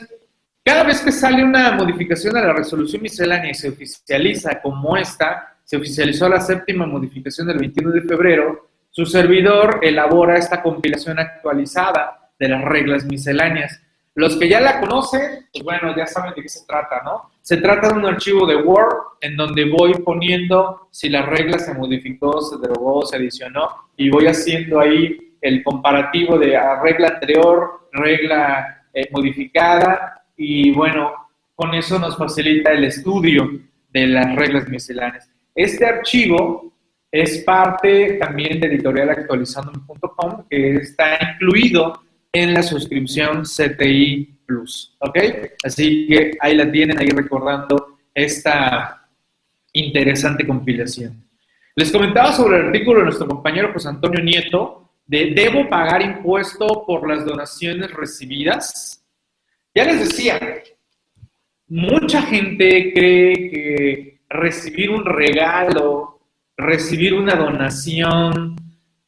cada 0.63 0.85
vez 0.85 1.01
que 1.01 1.11
sale 1.11 1.43
una 1.43 1.73
modificación 1.73 2.37
a 2.37 2.43
la 2.43 2.53
resolución 2.53 3.01
miscelánea 3.01 3.51
y 3.51 3.55
se 3.55 3.71
oficializa 3.71 4.61
como 4.61 4.95
esta, 4.99 5.57
se 5.65 5.79
oficializó 5.79 6.29
la 6.29 6.43
séptima 6.43 6.87
modificación 6.87 7.47
del 7.47 7.61
21 7.61 7.91
de 7.91 8.03
febrero, 8.03 8.69
su 8.91 9.07
servidor 9.07 9.81
elabora 9.83 10.37
esta 10.37 10.63
compilación 10.63 11.19
actualizada 11.19 12.31
de 12.39 12.49
las 12.51 12.63
reglas 12.63 13.07
misceláneas. 13.07 13.81
Los 14.17 14.37
que 14.37 14.49
ya 14.49 14.61
la 14.61 14.81
conocen, 14.81 15.47
pues 15.53 15.65
bueno, 15.65 15.97
ya 15.97 16.07
saben 16.07 16.35
de 16.35 16.43
qué 16.43 16.49
se 16.49 16.65
trata, 16.67 17.03
¿no? 17.05 17.31
Se 17.41 17.57
trata 17.57 17.89
de 17.89 17.95
un 17.95 18.07
archivo 18.07 18.47
de 18.47 18.57
Word 18.57 18.95
en 19.21 19.37
donde 19.37 19.65
voy 19.69 19.95
poniendo 19.95 20.89
si 20.93 21.09
la 21.09 21.23
regla 21.23 21.59
se 21.59 21.75
modificó, 21.75 22.41
se 22.41 22.57
derogó, 22.59 23.05
se 23.05 23.17
adicionó 23.17 23.69
y 23.97 24.11
voy 24.11 24.27
haciendo 24.27 24.79
ahí 24.79 25.35
el 25.41 25.65
comparativo 25.65 26.39
de 26.39 26.49
la 26.49 26.81
regla 26.81 27.09
anterior, 27.09 27.89
regla 27.93 28.85
eh, 28.95 29.09
modificada 29.11 30.23
y 30.37 30.71
bueno, 30.73 31.13
con 31.57 31.75
eso 31.75 31.99
nos 31.99 32.17
facilita 32.17 32.71
el 32.71 32.85
estudio 32.85 33.51
de 33.93 34.07
las 34.07 34.35
reglas 34.37 34.69
misceláneas. 34.69 35.29
Este 35.55 35.87
archivo 35.87 36.73
es 37.11 37.39
parte 37.45 38.15
también 38.15 38.61
de 38.61 38.69
editorialactualizando.com 38.69 40.47
que 40.49 40.77
está 40.77 41.19
incluido 41.33 42.01
en 42.35 42.53
la 42.53 42.63
suscripción 42.63 43.45
CTI 43.45 44.41
Plus, 44.45 44.97
¿ok? 44.99 45.19
Así 45.65 46.07
que 46.09 46.33
ahí 46.41 46.57
la 46.57 46.71
tienen, 46.71 46.99
ahí 46.99 47.09
recordando 47.09 47.99
esta 48.13 49.09
interesante 49.73 50.47
compilación. 50.47 51.25
Les 51.77 51.91
comentaba 51.91 52.33
sobre 52.33 52.59
el 52.59 52.67
artículo 52.67 52.99
de 52.99 53.05
nuestro 53.07 53.27
compañero 53.27 53.73
José 53.73 53.89
Antonio 53.89 54.23
Nieto 54.23 54.91
de 55.07 55.33
¿Debo 55.35 55.69
pagar 55.69 56.03
impuesto 56.03 56.85
por 56.87 57.09
las 57.09 57.25
donaciones 57.25 57.93
recibidas? 57.93 59.05
Ya 59.75 59.85
les 59.85 60.01
decía, 60.01 60.63
mucha 61.69 62.23
gente 62.23 62.93
cree 62.93 63.51
que 63.51 64.21
recibir 64.29 64.91
un 64.91 65.05
regalo, 65.05 66.21
recibir 66.57 67.15
una 67.15 67.35
donación, 67.35 68.57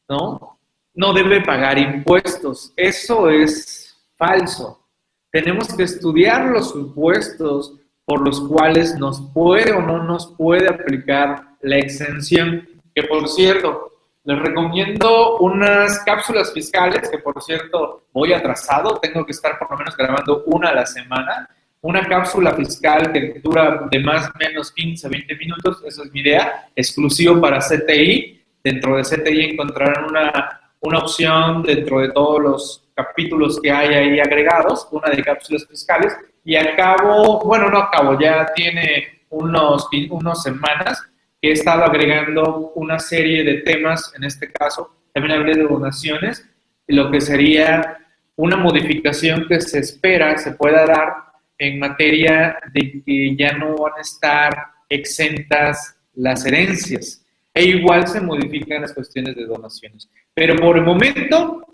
¿no? 0.07 0.56
No 0.97 1.13
debe 1.13 1.41
pagar 1.41 1.77
impuestos. 1.77 2.73
Eso 2.75 3.29
es 3.29 3.95
falso. 4.15 4.83
Tenemos 5.31 5.67
que 5.75 5.83
estudiar 5.83 6.45
los 6.45 6.73
impuestos 6.73 7.75
por 8.03 8.25
los 8.25 8.41
cuales 8.41 8.95
nos 8.97 9.21
puede 9.31 9.73
o 9.73 9.81
no 9.83 10.03
nos 10.03 10.33
puede 10.35 10.67
aplicar 10.67 11.49
la 11.61 11.77
exención. 11.77 12.67
Que 12.95 13.03
por 13.03 13.29
cierto, 13.29 13.91
les 14.23 14.39
recomiendo 14.39 15.37
unas 15.37 15.99
cápsulas 15.99 16.51
fiscales, 16.51 17.07
que 17.09 17.19
por 17.19 17.43
cierto 17.43 18.07
voy 18.11 18.33
atrasado, 18.33 18.97
tengo 18.99 19.23
que 19.23 19.33
estar 19.33 19.59
por 19.59 19.69
lo 19.69 19.77
menos 19.77 19.95
grabando 19.95 20.45
una 20.47 20.69
a 20.69 20.73
la 20.73 20.85
semana, 20.87 21.47
una 21.81 22.07
cápsula 22.07 22.55
fiscal 22.55 23.13
que 23.13 23.39
dura 23.43 23.87
de 23.91 23.99
más 23.99 24.29
o 24.29 24.31
menos 24.39 24.71
15 24.71 25.05
a 25.05 25.09
20 25.11 25.35
minutos, 25.35 25.83
esa 25.85 26.01
es 26.01 26.11
mi 26.11 26.21
idea, 26.21 26.69
exclusivo 26.75 27.39
para 27.39 27.59
CTI. 27.59 28.43
Dentro 28.63 28.97
de 28.97 29.03
CTI 29.03 29.51
encontrarán 29.51 30.05
una, 30.05 30.66
una 30.87 30.99
opción 30.99 31.63
dentro 31.63 31.99
de 31.99 32.11
todos 32.11 32.41
los 32.41 32.89
capítulos 32.95 33.59
que 33.61 33.69
hay 33.69 33.93
ahí 33.93 34.19
agregados, 34.19 34.87
una 34.91 35.09
de 35.09 35.21
cápsulas 35.21 35.67
fiscales, 35.67 36.15
y 36.45 36.55
acabo, 36.55 37.41
bueno, 37.43 37.69
no 37.69 37.79
acabo, 37.79 38.17
ya 38.17 38.47
tiene 38.55 39.21
unos, 39.29 39.89
unas 40.09 40.41
semanas 40.41 41.03
que 41.41 41.49
he 41.49 41.51
estado 41.51 41.83
agregando 41.83 42.71
una 42.75 42.99
serie 42.99 43.43
de 43.43 43.55
temas, 43.61 44.13
en 44.15 44.23
este 44.23 44.51
caso, 44.51 44.95
también 45.13 45.37
hablé 45.37 45.55
de 45.55 45.63
donaciones, 45.63 46.47
lo 46.87 47.11
que 47.11 47.19
sería 47.19 47.97
una 48.37 48.55
modificación 48.55 49.45
que 49.47 49.59
se 49.59 49.79
espera 49.79 50.37
se 50.37 50.51
pueda 50.51 50.85
dar 50.85 51.13
en 51.57 51.79
materia 51.79 52.57
de 52.71 53.03
que 53.03 53.35
ya 53.35 53.57
no 53.57 53.75
van 53.75 53.93
a 53.97 54.01
estar 54.01 54.67
exentas 54.87 55.97
las 56.13 56.45
herencias. 56.45 57.25
E 57.57 57.63
igual 57.63 58.07
se 58.07 58.21
modifican 58.21 58.83
las 58.83 58.93
cuestiones 58.93 59.35
de 59.35 59.45
donaciones. 59.45 60.07
Pero 60.35 60.55
por 60.57 60.77
el 60.77 60.83
momento, 60.83 61.65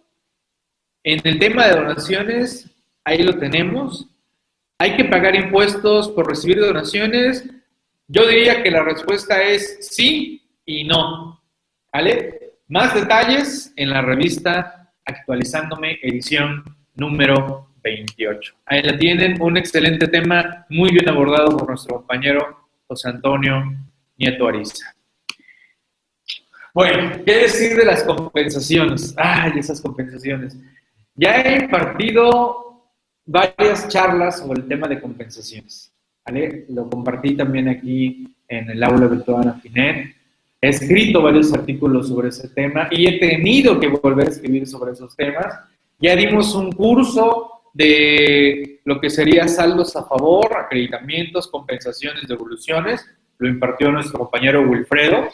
en 1.04 1.20
el 1.26 1.38
tema 1.40 1.68
de 1.68 1.76
donaciones, 1.76 2.70
ahí 3.04 3.22
lo 3.22 3.38
tenemos. 3.38 4.08
¿Hay 4.80 4.96
que 4.96 5.04
pagar 5.04 5.36
impuestos 5.36 6.08
por 6.12 6.26
recibir 6.26 6.62
donaciones? 6.62 7.44
Yo 8.08 8.26
diría 8.26 8.64
que 8.64 8.72
la 8.72 8.82
respuesta 8.82 9.44
es 9.44 9.86
sí 9.86 10.42
y 10.66 10.86
no. 10.86 11.42
¿Vale? 11.92 12.54
Más 12.70 12.96
detalles 12.96 13.74
en 13.76 13.90
la 13.90 14.02
revista 14.02 14.80
Actualizándome, 15.06 16.00
edición 16.02 16.64
número 16.96 17.68
28. 17.84 18.54
Ahí 18.68 18.84
la 18.84 18.98
tienen, 18.98 19.42
un 19.42 19.58
excelente 19.58 20.08
tema, 20.08 20.66
muy 20.70 20.92
bien 20.92 21.10
abordado 21.10 21.58
por 21.58 21.68
nuestro 21.68 21.98
compañero 21.98 22.70
José 22.88 23.10
Antonio 23.10 23.66
Nieto 24.16 24.48
Ariza. 24.48 24.93
Bueno, 26.74 27.24
¿qué 27.24 27.36
decir 27.36 27.76
de 27.76 27.86
las 27.86 28.04
compensaciones? 28.04 29.14
Ay, 29.16 29.54
esas 29.58 29.80
compensaciones. 29.80 30.58
Ya 31.16 31.42
he 31.42 31.64
impartido 31.66 32.90
varias 33.26 33.88
charlas 33.90 34.40
sobre 34.40 34.62
el 34.62 34.68
tema 34.68 34.88
de 34.88 35.00
compensaciones. 35.00 35.94
¿vale? 36.26 36.66
Lo 36.70 36.90
compartí 36.90 37.36
también 37.36 37.70
aquí 37.70 38.36
en 38.48 38.72
el 38.72 38.84
aula 38.84 39.06
virtual 39.06 39.50
Afinet. 39.50 40.16
He 40.60 40.70
escrito 40.70 41.22
varios 41.22 41.54
artículos 41.54 42.08
sobre 42.08 42.30
ese 42.30 42.48
tema 42.48 42.88
y 42.90 43.06
he 43.06 43.20
tenido 43.20 43.80
que 43.80 43.90
volver 43.90 44.28
a 44.28 44.32
escribir 44.32 44.66
sobre 44.66 44.94
esos 44.94 45.16
temas. 45.16 45.54
Ya 46.00 46.16
dimos 46.16 46.56
un 46.56 46.72
curso 46.72 47.52
de 47.74 48.82
lo 48.86 49.00
que 49.00 49.12
sería 49.12 49.48
saldos 49.48 49.96
a 49.96 50.06
favor, 50.06 50.58
acreditamientos, 50.58 51.48
compensaciones, 51.50 52.28
devoluciones. 52.28 53.06
Lo 53.38 53.48
impartió 53.48 53.92
nuestro 53.92 54.20
compañero 54.20 54.62
Wilfredo, 54.62 55.28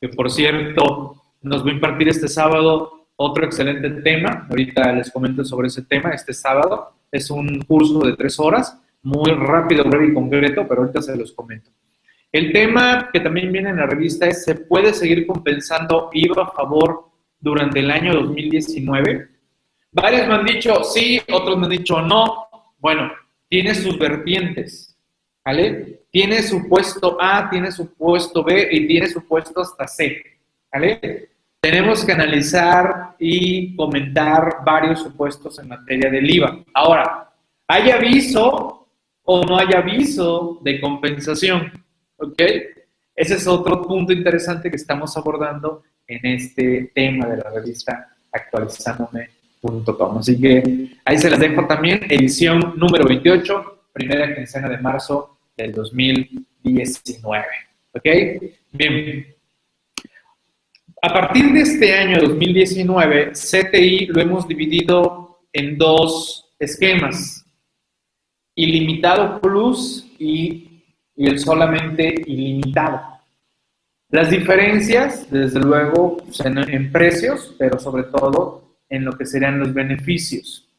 que 0.00 0.08
por 0.08 0.30
cierto 0.30 1.16
nos 1.42 1.64
va 1.64 1.70
a 1.70 1.74
impartir 1.74 2.08
este 2.08 2.28
sábado 2.28 3.06
otro 3.16 3.44
excelente 3.44 3.90
tema. 4.02 4.46
Ahorita 4.48 4.92
les 4.92 5.10
comento 5.10 5.44
sobre 5.44 5.68
ese 5.68 5.82
tema 5.82 6.10
este 6.10 6.32
sábado. 6.32 6.92
Es 7.12 7.30
un 7.30 7.60
curso 7.62 8.00
de 8.00 8.16
tres 8.16 8.40
horas, 8.40 8.80
muy 9.02 9.30
rápido, 9.32 9.84
breve 9.84 10.08
y 10.08 10.14
concreto, 10.14 10.66
pero 10.66 10.82
ahorita 10.82 11.02
se 11.02 11.16
los 11.16 11.32
comento. 11.32 11.70
El 12.32 12.52
tema 12.52 13.10
que 13.12 13.20
también 13.20 13.52
viene 13.52 13.70
en 13.70 13.76
la 13.76 13.86
revista 13.86 14.26
es, 14.26 14.44
¿se 14.44 14.54
puede 14.54 14.94
seguir 14.94 15.26
compensando 15.26 16.10
IVA 16.12 16.44
a 16.44 16.52
favor 16.52 17.10
durante 17.40 17.80
el 17.80 17.90
año 17.90 18.14
2019? 18.14 19.28
Varios 19.92 20.28
me 20.28 20.34
han 20.34 20.44
dicho 20.44 20.84
sí, 20.84 21.20
otros 21.30 21.58
me 21.58 21.64
han 21.64 21.72
dicho 21.72 22.00
no. 22.00 22.46
Bueno, 22.78 23.10
tiene 23.48 23.74
sus 23.74 23.98
vertientes, 23.98 24.89
¿vale? 25.44 26.02
Tiene 26.10 26.42
su 26.42 26.68
puesto 26.68 27.16
A, 27.20 27.48
tiene 27.50 27.70
su 27.70 27.94
puesto 27.94 28.42
B 28.42 28.68
y 28.70 28.86
tiene 28.86 29.08
su 29.08 29.26
puesto 29.26 29.60
hasta 29.60 29.86
C, 29.86 30.22
¿vale? 30.72 31.30
Tenemos 31.60 32.04
que 32.04 32.12
analizar 32.12 33.16
y 33.18 33.76
comentar 33.76 34.58
varios 34.64 35.00
supuestos 35.02 35.58
en 35.58 35.68
materia 35.68 36.10
del 36.10 36.30
IVA. 36.30 36.64
Ahora, 36.72 37.30
¿hay 37.68 37.90
aviso 37.90 38.88
o 39.24 39.44
no 39.44 39.58
hay 39.58 39.74
aviso 39.74 40.58
de 40.62 40.80
compensación? 40.80 41.70
¿Ok? 42.16 42.40
Ese 43.14 43.34
es 43.34 43.46
otro 43.46 43.82
punto 43.82 44.12
interesante 44.12 44.70
que 44.70 44.76
estamos 44.76 45.14
abordando 45.18 45.82
en 46.06 46.24
este 46.24 46.90
tema 46.94 47.26
de 47.26 47.36
la 47.36 47.50
revista 47.50 48.08
actualizándome.com. 48.32 50.18
Así 50.18 50.40
que 50.40 50.90
ahí 51.04 51.18
se 51.18 51.28
las 51.28 51.38
dejo 51.38 51.66
también, 51.66 52.00
edición 52.08 52.74
número 52.76 53.04
28, 53.06 53.79
primera 53.92 54.34
quincena 54.34 54.68
de 54.68 54.78
marzo 54.78 55.38
del 55.56 55.72
2019. 55.72 57.44
¿Ok? 57.92 58.06
Bien. 58.72 59.26
A 61.02 61.12
partir 61.12 61.52
de 61.52 61.60
este 61.60 61.94
año 61.94 62.20
2019, 62.20 63.32
CTI 63.32 64.06
lo 64.06 64.20
hemos 64.20 64.46
dividido 64.46 65.40
en 65.52 65.78
dos 65.78 66.54
esquemas, 66.58 67.44
ilimitado 68.54 69.40
plus 69.40 70.06
y 70.18 70.70
y 71.20 71.26
el 71.26 71.38
solamente 71.38 72.14
ilimitado. 72.26 72.98
Las 74.08 74.30
diferencias, 74.30 75.30
desde 75.30 75.60
luego, 75.60 76.16
pues, 76.16 76.40
en, 76.40 76.90
precios, 76.90 77.54
pero 77.58 77.78
sobre 77.78 78.04
todo 78.04 78.78
en 78.88 79.04
lo 79.04 79.12
que 79.12 79.26
serían 79.26 79.58
los 79.58 79.74
beneficios. 79.74 80.69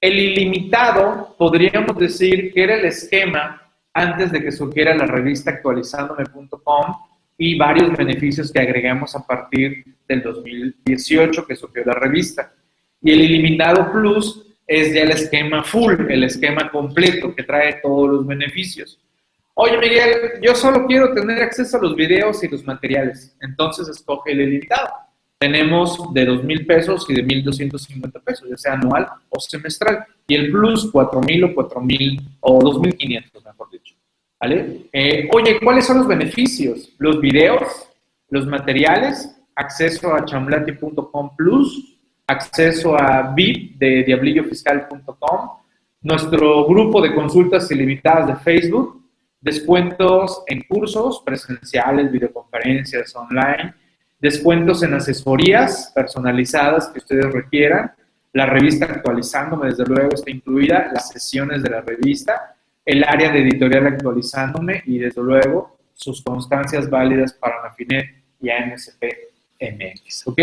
El 0.00 0.18
ilimitado 0.18 1.34
podríamos 1.38 1.96
decir 1.98 2.52
que 2.52 2.64
era 2.64 2.74
el 2.76 2.84
esquema 2.84 3.62
antes 3.94 4.30
de 4.30 4.42
que 4.42 4.52
surgiera 4.52 4.94
la 4.94 5.06
revista 5.06 5.50
actualizandome.com 5.50 6.96
y 7.38 7.56
varios 7.56 7.96
beneficios 7.96 8.52
que 8.52 8.60
agregamos 8.60 9.14
a 9.16 9.26
partir 9.26 9.84
del 10.06 10.22
2018 10.22 11.46
que 11.46 11.56
surgió 11.56 11.84
la 11.84 11.94
revista. 11.94 12.52
Y 13.00 13.12
el 13.12 13.20
ilimitado 13.22 13.90
plus 13.92 14.46
es 14.66 14.92
ya 14.92 15.02
el 15.02 15.12
esquema 15.12 15.62
full, 15.62 15.94
el 16.10 16.24
esquema 16.24 16.70
completo 16.70 17.34
que 17.34 17.44
trae 17.44 17.80
todos 17.82 18.08
los 18.08 18.26
beneficios. 18.26 18.98
Oye, 19.54 19.78
Miguel, 19.78 20.40
yo 20.42 20.54
solo 20.54 20.86
quiero 20.86 21.14
tener 21.14 21.42
acceso 21.42 21.78
a 21.78 21.80
los 21.80 21.96
videos 21.96 22.42
y 22.44 22.48
los 22.48 22.64
materiales. 22.64 23.34
Entonces 23.40 23.88
escoge 23.88 24.32
el 24.32 24.42
ilimitado. 24.42 24.90
Tenemos 25.38 26.14
de 26.14 26.24
dos 26.24 26.42
mil 26.44 26.66
pesos 26.66 27.04
y 27.10 27.14
de 27.14 27.24
1.250 27.24 28.22
pesos, 28.22 28.48
ya 28.48 28.56
sea 28.56 28.72
anual 28.72 29.06
o 29.28 29.38
semestral. 29.38 30.04
Y 30.26 30.34
el 30.34 30.50
plus, 30.50 30.90
4.000 30.92 31.44
o 31.44 31.54
4.000 31.54 32.20
o 32.40 32.60
2.500, 32.60 33.44
mejor 33.44 33.70
dicho. 33.70 33.94
¿Vale? 34.40 34.88
Eh, 34.92 35.28
oye, 35.32 35.60
¿cuáles 35.60 35.86
son 35.86 35.98
los 35.98 36.06
beneficios? 36.06 36.92
Los 36.98 37.20
videos, 37.20 37.62
los 38.30 38.46
materiales, 38.46 39.36
acceso 39.54 40.14
a 40.14 40.24
chamblati.com 40.24 41.36
plus, 41.36 41.98
acceso 42.26 42.96
a 42.98 43.32
VIP 43.34 43.78
de 43.78 44.04
diablillofiscal.com, 44.04 45.50
nuestro 46.02 46.66
grupo 46.66 47.00
de 47.00 47.14
consultas 47.14 47.70
ilimitadas 47.70 48.26
de 48.26 48.36
Facebook, 48.36 49.02
descuentos 49.40 50.42
en 50.46 50.62
cursos 50.62 51.22
presenciales, 51.24 52.10
videoconferencias 52.10 53.14
online, 53.14 53.74
descuentos 54.26 54.82
en 54.82 54.94
asesorías 54.94 55.92
personalizadas 55.94 56.88
que 56.88 56.98
ustedes 56.98 57.32
requieran, 57.32 57.92
la 58.32 58.46
revista 58.46 58.86
actualizándome, 58.86 59.68
desde 59.68 59.86
luego 59.86 60.10
está 60.14 60.30
incluida, 60.30 60.90
las 60.92 61.08
sesiones 61.10 61.62
de 61.62 61.70
la 61.70 61.80
revista, 61.80 62.56
el 62.84 63.04
área 63.04 63.30
de 63.30 63.42
editorial 63.42 63.86
actualizándome 63.86 64.82
y 64.84 64.98
desde 64.98 65.22
luego 65.22 65.78
sus 65.94 66.22
constancias 66.22 66.90
válidas 66.90 67.32
para 67.34 67.62
Nafinet 67.62 68.06
y 68.40 68.50
AMSP 68.50 69.04
MX, 69.60 70.26
¿ok? 70.26 70.40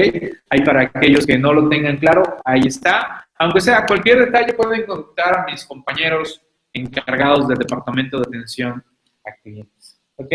Ahí 0.49 0.61
para 0.65 0.81
aquellos 0.83 1.25
que 1.25 1.37
no 1.37 1.53
lo 1.53 1.67
tengan 1.69 1.97
claro, 1.97 2.37
ahí 2.45 2.61
está. 2.65 3.27
Aunque 3.37 3.59
sea 3.61 3.85
cualquier 3.85 4.25
detalle, 4.25 4.53
pueden 4.53 4.85
contactar 4.85 5.39
a 5.39 5.45
mis 5.51 5.65
compañeros 5.65 6.41
encargados 6.71 7.47
del 7.49 7.57
Departamento 7.57 8.17
de 8.17 8.23
Atención 8.27 8.83
a 9.25 9.31
clientes. 9.43 9.99
¿Ok? 10.15 10.33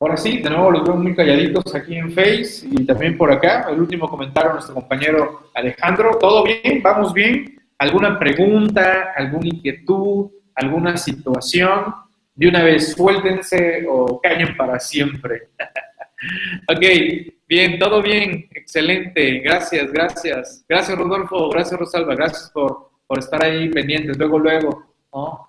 Ahora 0.00 0.16
sí, 0.16 0.38
de 0.38 0.48
nuevo 0.48 0.70
los 0.70 0.84
veo 0.84 0.94
muy 0.94 1.12
calladitos 1.12 1.74
aquí 1.74 1.96
en 1.96 2.12
Face 2.12 2.68
y 2.70 2.86
también 2.86 3.18
por 3.18 3.32
acá. 3.32 3.66
El 3.68 3.80
último 3.80 4.08
comentario, 4.08 4.52
nuestro 4.52 4.74
compañero 4.74 5.50
Alejandro. 5.54 6.16
¿Todo 6.20 6.44
bien? 6.44 6.80
¿Vamos 6.84 7.12
bien? 7.12 7.60
¿Alguna 7.78 8.16
pregunta, 8.16 9.12
alguna 9.16 9.48
inquietud, 9.48 10.30
alguna 10.54 10.96
situación? 10.96 11.94
De 12.32 12.46
una 12.46 12.62
vez 12.62 12.92
suéltense 12.92 13.84
o 13.88 14.20
callen 14.20 14.56
para 14.56 14.78
siempre. 14.78 15.48
ok, 16.68 17.32
bien, 17.48 17.76
todo 17.80 18.00
bien, 18.00 18.48
excelente. 18.52 19.40
Gracias, 19.40 19.90
gracias. 19.90 20.64
Gracias, 20.68 20.96
Rodolfo. 20.96 21.48
Gracias, 21.48 21.80
Rosalba. 21.80 22.14
Gracias 22.14 22.50
por, 22.54 22.92
por 23.04 23.18
estar 23.18 23.44
ahí 23.44 23.68
pendientes. 23.68 24.16
Luego, 24.16 24.38
luego. 24.38 24.94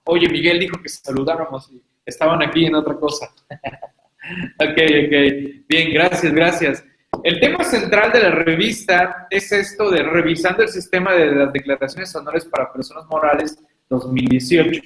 Oye, 0.06 0.28
Miguel 0.28 0.60
dijo 0.60 0.82
que 0.82 0.90
saludáramos 0.90 1.70
y 1.72 1.80
estaban 2.04 2.42
aquí 2.42 2.66
en 2.66 2.74
otra 2.74 2.96
cosa. 2.96 3.30
ok, 4.60 4.78
ok. 4.78 5.66
Bien, 5.68 5.94
gracias, 5.94 6.34
gracias. 6.34 6.86
El 7.24 7.40
tema 7.40 7.64
central 7.64 8.12
de 8.12 8.22
la 8.22 8.32
revista 8.32 9.28
es 9.30 9.52
esto 9.52 9.90
de 9.90 10.04
revisando 10.04 10.64
el 10.64 10.70
sistema 10.70 11.14
de 11.14 11.28
las 11.28 11.52
declaraciones 11.52 12.16
honores 12.16 12.46
para 12.46 12.72
personas 12.72 13.06
morales 13.08 13.58
2018. 13.90 14.82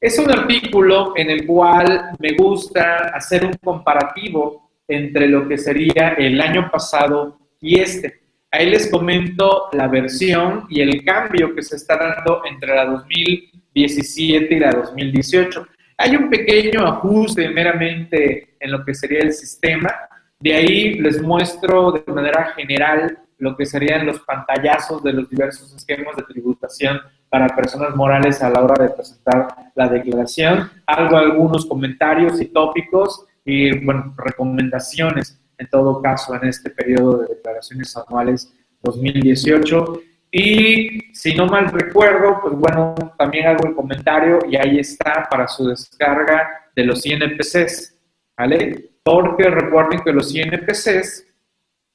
Es 0.00 0.18
un 0.18 0.30
artículo 0.30 1.12
en 1.16 1.28
el 1.30 1.46
cual 1.46 2.10
me 2.20 2.32
gusta 2.34 3.08
hacer 3.08 3.44
un 3.44 3.52
comparativo 3.54 4.70
entre 4.86 5.26
lo 5.26 5.46
que 5.46 5.58
sería 5.58 6.14
el 6.16 6.40
año 6.40 6.70
pasado 6.70 7.38
y 7.60 7.80
este. 7.80 8.20
Ahí 8.50 8.70
les 8.70 8.90
comento 8.90 9.68
la 9.72 9.88
versión 9.88 10.66
y 10.70 10.80
el 10.80 11.04
cambio 11.04 11.54
que 11.54 11.62
se 11.62 11.76
está 11.76 11.96
dando 11.96 12.42
entre 12.46 12.74
la 12.74 12.86
2017 12.86 14.54
y 14.54 14.58
la 14.58 14.70
2018. 14.70 15.66
Hay 15.98 16.16
un 16.16 16.30
pequeño 16.30 16.86
ajuste 16.86 17.48
meramente 17.50 18.47
en 18.60 18.70
lo 18.72 18.84
que 18.84 18.94
sería 18.94 19.20
el 19.20 19.32
sistema. 19.32 19.92
De 20.40 20.54
ahí 20.54 20.94
les 20.94 21.20
muestro 21.22 21.92
de 21.92 22.12
manera 22.12 22.52
general 22.56 23.18
lo 23.38 23.56
que 23.56 23.66
serían 23.66 24.06
los 24.06 24.20
pantallazos 24.20 25.02
de 25.02 25.12
los 25.12 25.30
diversos 25.30 25.74
esquemas 25.74 26.16
de 26.16 26.22
tributación 26.24 27.00
para 27.28 27.54
personas 27.54 27.94
morales 27.94 28.42
a 28.42 28.50
la 28.50 28.62
hora 28.62 28.84
de 28.84 28.90
presentar 28.90 29.48
la 29.74 29.88
declaración. 29.88 30.70
Hago 30.86 31.16
algunos 31.16 31.66
comentarios 31.66 32.40
y 32.40 32.46
tópicos 32.46 33.26
y, 33.44 33.84
bueno, 33.84 34.14
recomendaciones 34.16 35.40
en 35.58 35.68
todo 35.68 36.00
caso 36.00 36.34
en 36.34 36.48
este 36.48 36.70
periodo 36.70 37.18
de 37.18 37.34
declaraciones 37.34 37.96
anuales 37.96 38.52
2018. 38.82 40.00
Y 40.30 41.14
si 41.14 41.34
no 41.34 41.46
mal 41.46 41.70
recuerdo, 41.70 42.38
pues 42.40 42.54
bueno, 42.54 42.94
también 43.18 43.46
hago 43.48 43.66
el 43.66 43.74
comentario 43.74 44.38
y 44.48 44.56
ahí 44.56 44.78
está 44.78 45.26
para 45.30 45.48
su 45.48 45.66
descarga 45.68 46.48
de 46.76 46.84
los 46.84 47.04
INPCs, 47.04 47.97
¿vale? 48.38 48.90
Porque 49.02 49.50
recuerden 49.50 50.00
que 50.04 50.12
los 50.12 50.34
INPCs 50.34 51.26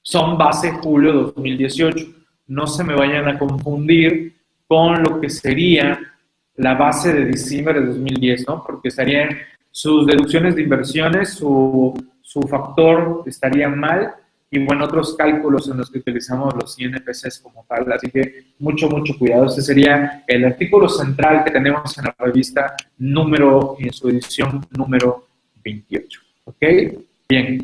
son 0.01 0.37
base 0.37 0.71
julio 0.71 1.13
2018. 1.13 2.05
No 2.47 2.67
se 2.67 2.83
me 2.83 2.93
vayan 2.93 3.27
a 3.29 3.39
confundir 3.39 4.35
con 4.67 5.01
lo 5.01 5.21
que 5.21 5.29
sería 5.29 5.99
la 6.55 6.75
base 6.75 7.13
de 7.13 7.25
diciembre 7.25 7.79
de 7.79 7.87
2010, 7.87 8.47
¿no? 8.47 8.63
Porque 8.63 8.89
estarían 8.89 9.29
sus 9.71 10.05
deducciones 10.05 10.55
de 10.55 10.63
inversiones, 10.63 11.33
su, 11.33 11.93
factor 12.49 13.23
estaría 13.27 13.69
mal 13.69 14.15
y 14.49 14.59
bueno, 14.65 14.85
otros 14.85 15.15
cálculos 15.15 15.69
en 15.69 15.77
los 15.77 15.89
que 15.89 15.99
utilizamos 15.99 16.53
los 16.55 16.79
INPCs 16.79 17.39
como 17.39 17.63
tal. 17.67 17.91
Así 17.91 18.09
que 18.09 18.53
mucho, 18.59 18.89
mucho 18.89 19.17
cuidado. 19.17 19.45
Ese 19.45 19.61
sería 19.61 20.23
el 20.27 20.45
artículo 20.45 20.89
central 20.89 21.43
que 21.43 21.51
tenemos 21.51 21.95
en 21.97 22.05
la 22.05 22.15
revista 22.17 22.75
número, 22.97 23.75
en 23.79 23.93
su 23.93 24.09
edición 24.09 24.65
número 24.71 25.27
28. 25.63 26.22
¿Ok? 26.45 26.63
Bien. 27.29 27.63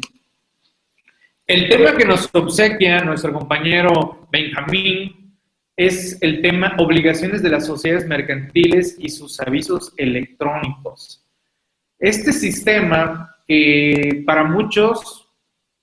El 1.46 1.68
tema 1.68 1.98
que 1.98 2.06
nos 2.06 2.30
obsequia 2.34 3.04
nuestro 3.04 3.34
compañero 3.34 4.28
Benjamín 4.32 5.36
es 5.76 6.18
el 6.22 6.42
tema 6.42 6.76
obligaciones 6.78 7.42
de 7.42 7.50
las 7.50 7.66
sociedades 7.66 8.08
mercantiles 8.08 8.96
y 9.00 9.10
sus 9.10 9.40
avisos 9.40 9.94
electrónicos. 9.98 11.26
Este 11.98 12.34
sistema, 12.34 13.36
que 13.48 14.24
para 14.26 14.44
muchos 14.44 15.30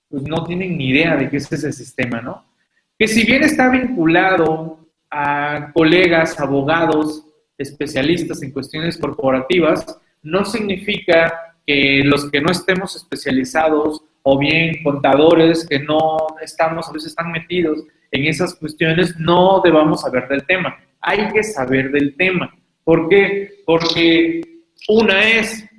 pues, 0.07 0.23
no 0.23 0.43
tienen 0.45 0.77
ni 0.77 0.89
idea 0.89 1.15
de 1.15 1.29
qué 1.29 1.37
es 1.37 1.51
ese 1.51 1.73
sistema, 1.73 2.21
¿no? 2.21 2.45
Que 2.97 3.07
si 3.07 3.25
bien 3.25 3.43
está 3.43 3.69
vinculado 3.69 4.87
a 5.11 5.71
colegas, 5.73 6.39
abogados, 6.39 7.25
especialistas 7.57 8.41
en 8.43 8.51
cuestiones 8.51 8.97
corporativas, 8.97 9.99
no 10.21 10.45
significa 10.45 11.46
que 11.67 12.01
los 12.05 12.31
que 12.31 12.41
no 12.41 12.49
estemos 12.49 12.95
especializados 12.95 14.01
o 14.23 14.39
bien 14.39 14.81
contadores 14.83 15.67
que 15.67 15.79
no 15.79 16.17
estamos, 16.41 16.87
a 16.87 16.93
veces 16.93 17.09
están 17.09 17.31
metidos 17.31 17.83
en 18.11 18.25
esas 18.25 18.55
cuestiones, 18.55 19.17
no 19.19 19.61
debamos 19.63 20.01
saber 20.01 20.27
del 20.29 20.45
tema. 20.45 20.77
Hay 21.01 21.27
que 21.31 21.43
saber 21.43 21.91
del 21.91 22.15
tema. 22.15 22.57
¿Por 22.83 23.09
qué? 23.09 23.61
Porque 23.65 24.41
una 24.87 25.29
es, 25.29 25.69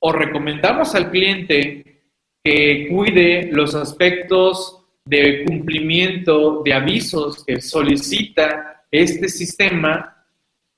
o 0.00 0.12
recomendamos 0.12 0.94
al 0.94 1.10
cliente 1.10 2.00
que 2.42 2.88
cuide 2.90 3.50
los 3.52 3.74
aspectos 3.74 4.84
de 5.04 5.44
cumplimiento 5.44 6.62
de 6.64 6.72
avisos 6.72 7.44
que 7.44 7.60
solicita 7.60 8.84
este 8.90 9.28
sistema 9.28 10.21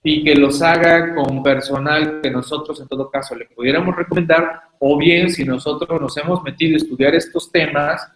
y 0.06 0.22
que 0.22 0.34
los 0.34 0.60
haga 0.60 1.14
con 1.14 1.42
personal 1.42 2.20
que 2.22 2.30
nosotros 2.30 2.78
en 2.78 2.86
todo 2.86 3.10
caso 3.10 3.34
le 3.34 3.46
pudiéramos 3.46 3.96
recomendar, 3.96 4.60
o 4.78 4.98
bien 4.98 5.30
si 5.30 5.44
nosotros 5.44 5.98
nos 5.98 6.14
hemos 6.18 6.42
metido 6.42 6.74
a 6.74 6.76
estudiar 6.76 7.14
estos 7.14 7.50
temas, 7.50 8.06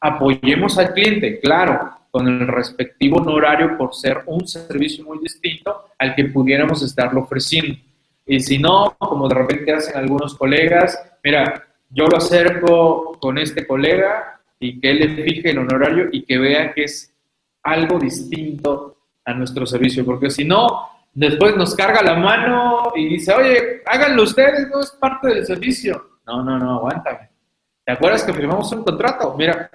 apoyemos 0.00 0.76
al 0.76 0.92
cliente, 0.92 1.38
claro, 1.38 1.92
con 2.10 2.26
el 2.26 2.48
respectivo 2.48 3.18
honorario 3.18 3.78
por 3.78 3.94
ser 3.94 4.24
un 4.26 4.46
servicio 4.48 5.04
muy 5.04 5.20
distinto 5.20 5.84
al 5.96 6.16
que 6.16 6.24
pudiéramos 6.24 6.82
estarlo 6.82 7.20
ofreciendo. 7.20 7.78
Y 8.26 8.40
si 8.40 8.58
no, 8.58 8.96
como 8.98 9.28
de 9.28 9.36
repente 9.36 9.72
hacen 9.72 9.96
algunos 9.96 10.34
colegas, 10.34 11.00
mira, 11.22 11.64
yo 11.90 12.08
lo 12.08 12.16
acerco 12.16 13.16
con 13.20 13.38
este 13.38 13.64
colega 13.68 14.40
y 14.58 14.80
que 14.80 14.90
él 14.90 14.98
le 14.98 15.22
fije 15.22 15.50
el 15.50 15.58
honorario 15.58 16.08
y 16.10 16.24
que 16.24 16.38
vea 16.38 16.74
que 16.74 16.84
es 16.84 17.14
algo 17.62 18.00
distinto 18.00 18.96
a 19.24 19.32
nuestro 19.32 19.64
servicio, 19.64 20.04
porque 20.04 20.30
si 20.30 20.44
no, 20.44 20.95
después 21.16 21.56
nos 21.56 21.74
carga 21.74 22.02
la 22.02 22.14
mano 22.14 22.92
y 22.94 23.08
dice, 23.08 23.32
oye, 23.32 23.82
háganlo 23.86 24.22
ustedes, 24.22 24.68
no 24.68 24.80
es 24.80 24.90
parte 24.92 25.28
del 25.28 25.46
servicio. 25.46 26.20
No, 26.26 26.44
no, 26.44 26.58
no, 26.58 26.76
aguántame. 26.76 27.30
¿Te 27.84 27.92
acuerdas 27.92 28.22
que 28.22 28.34
firmamos 28.34 28.70
un 28.72 28.84
contrato? 28.84 29.34
Mira, 29.36 29.70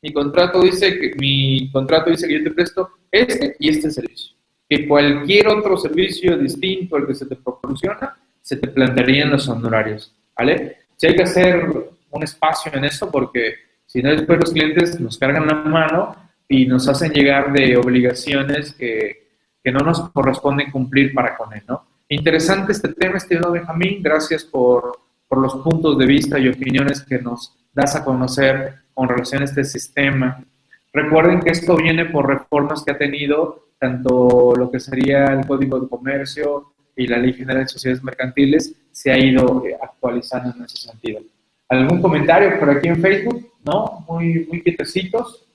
mi 0.00 0.12
contrato 0.12 0.62
dice 0.62 0.98
que 0.98 1.14
mi 1.18 1.70
contrato 1.72 2.10
dice 2.10 2.28
que 2.28 2.38
yo 2.38 2.44
te 2.44 2.50
presto 2.52 2.90
este 3.10 3.56
y 3.58 3.70
este 3.70 3.90
servicio. 3.90 4.36
Que 4.68 4.86
cualquier 4.86 5.48
otro 5.48 5.76
servicio 5.76 6.38
distinto 6.38 6.96
al 6.96 7.06
que 7.06 7.14
se 7.14 7.26
te 7.26 7.36
proporciona, 7.36 8.16
se 8.40 8.56
te 8.56 8.68
plantearían 8.68 9.30
los 9.30 9.48
honorarios, 9.48 10.14
¿vale? 10.36 10.78
Si 10.96 11.06
hay 11.06 11.16
que 11.16 11.22
hacer 11.22 11.90
un 12.10 12.22
espacio 12.22 12.70
en 12.72 12.84
eso 12.84 13.10
porque 13.10 13.54
si 13.86 14.00
no 14.00 14.10
después 14.10 14.38
los 14.38 14.52
clientes 14.52 15.00
nos 15.00 15.18
cargan 15.18 15.46
la 15.46 15.54
mano 15.54 16.14
y 16.48 16.66
nos 16.66 16.86
hacen 16.86 17.12
llegar 17.12 17.52
de 17.52 17.76
obligaciones 17.76 18.74
que 18.74 19.27
que 19.68 19.72
no 19.72 19.80
nos 19.80 20.08
corresponde 20.12 20.72
cumplir 20.72 21.12
para 21.12 21.36
con 21.36 21.52
él, 21.52 21.62
¿no? 21.68 21.84
Interesante 22.08 22.72
este 22.72 22.88
tema, 22.88 23.18
estimado 23.18 23.52
Benjamín, 23.52 24.02
gracias 24.02 24.42
por, 24.42 24.98
por 25.28 25.42
los 25.42 25.56
puntos 25.56 25.98
de 25.98 26.06
vista 26.06 26.38
y 26.38 26.48
opiniones 26.48 27.02
que 27.02 27.18
nos 27.18 27.54
das 27.74 27.94
a 27.94 28.02
conocer 28.02 28.76
con 28.94 29.10
relación 29.10 29.42
a 29.42 29.44
este 29.44 29.64
sistema. 29.64 30.42
Recuerden 30.90 31.40
que 31.40 31.50
esto 31.50 31.76
viene 31.76 32.06
por 32.06 32.26
reformas 32.26 32.82
que 32.82 32.92
ha 32.92 32.96
tenido 32.96 33.66
tanto 33.78 34.54
lo 34.56 34.70
que 34.70 34.80
sería 34.80 35.26
el 35.26 35.46
Código 35.46 35.78
de 35.78 35.86
Comercio 35.86 36.72
y 36.96 37.06
la 37.06 37.18
Ley 37.18 37.34
General 37.34 37.64
de 37.64 37.68
Sociedades 37.68 38.02
Mercantiles 38.02 38.74
se 38.90 39.12
ha 39.12 39.18
ido 39.18 39.62
eh, 39.66 39.76
actualizando 39.82 40.56
en 40.56 40.64
ese 40.64 40.78
sentido. 40.78 41.20
¿Algún 41.68 42.00
comentario 42.00 42.58
por 42.58 42.70
aquí 42.70 42.88
en 42.88 43.02
Facebook? 43.02 43.52
¿No? 43.66 44.02
Muy, 44.08 44.46
muy 44.48 44.62
quietecitos. 44.62 45.46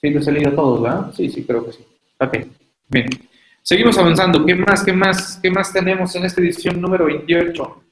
Sí, 0.00 0.10
los 0.10 0.26
he 0.26 0.32
leído 0.32 0.50
todos, 0.52 0.82
¿verdad? 0.82 1.12
Sí, 1.14 1.28
sí, 1.28 1.44
creo 1.44 1.64
que 1.64 1.74
sí. 1.74 1.86
Ok. 2.18 2.61
Bien, 2.88 3.08
seguimos 3.62 3.96
avanzando. 3.98 4.44
¿Qué 4.44 4.54
más, 4.54 4.84
qué 4.84 4.92
más, 4.92 5.38
qué 5.42 5.50
más 5.50 5.72
tenemos 5.72 6.14
en 6.16 6.24
esta 6.24 6.40
edición 6.40 6.80
número 6.80 7.06
28? 7.06 7.82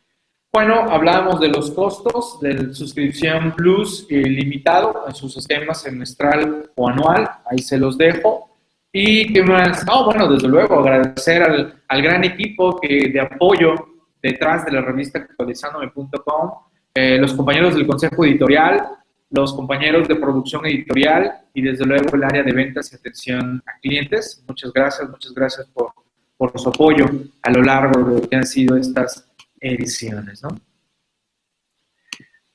Bueno, 0.53 0.80
hablábamos 0.91 1.41
de 1.41 1.49
los 1.49 1.70
costos 1.70 2.41
de 2.41 2.74
suscripción 2.74 3.53
Plus 3.53 4.07
limitado 4.11 5.05
en 5.07 5.14
sus 5.14 5.36
esquemas 5.36 5.82
semestral 5.82 6.70
o 6.74 6.88
anual. 6.88 7.30
Ahí 7.49 7.59
se 7.59 7.78
los 7.78 7.97
dejo. 7.97 8.51
¿Y 8.93 9.32
qué 9.32 9.45
más? 9.45 9.84
Oh, 9.88 10.07
bueno, 10.07 10.26
desde 10.28 10.49
luego, 10.49 10.80
agradecer 10.80 11.43
al, 11.43 11.80
al 11.86 12.03
gran 12.03 12.24
equipo 12.24 12.80
que, 12.80 13.09
de 13.09 13.20
apoyo 13.20 13.74
detrás 14.22 14.64
de 14.64 14.72
la 14.72 14.80
revista 14.80 15.20
actualizandome.com, 15.20 16.51
eh, 16.95 17.18
los 17.18 17.32
compañeros 17.34 17.74
del 17.74 17.86
consejo 17.86 18.24
editorial, 18.24 18.88
los 19.30 19.54
compañeros 19.54 20.08
de 20.08 20.16
producción 20.16 20.66
editorial 20.66 21.32
y 21.54 21.62
desde 21.62 21.86
luego 21.86 22.14
el 22.14 22.24
área 22.24 22.42
de 22.42 22.52
ventas 22.52 22.92
y 22.92 22.96
atención 22.96 23.62
a 23.66 23.78
clientes. 23.80 24.42
Muchas 24.46 24.72
gracias, 24.72 25.08
muchas 25.08 25.32
gracias 25.32 25.66
por, 25.68 25.92
por 26.36 26.58
su 26.58 26.68
apoyo 26.68 27.06
a 27.42 27.50
lo 27.50 27.62
largo 27.62 28.02
de 28.02 28.20
lo 28.20 28.28
que 28.28 28.36
han 28.36 28.46
sido 28.46 28.76
estas 28.76 29.30
ediciones. 29.60 30.42
¿no? 30.42 30.50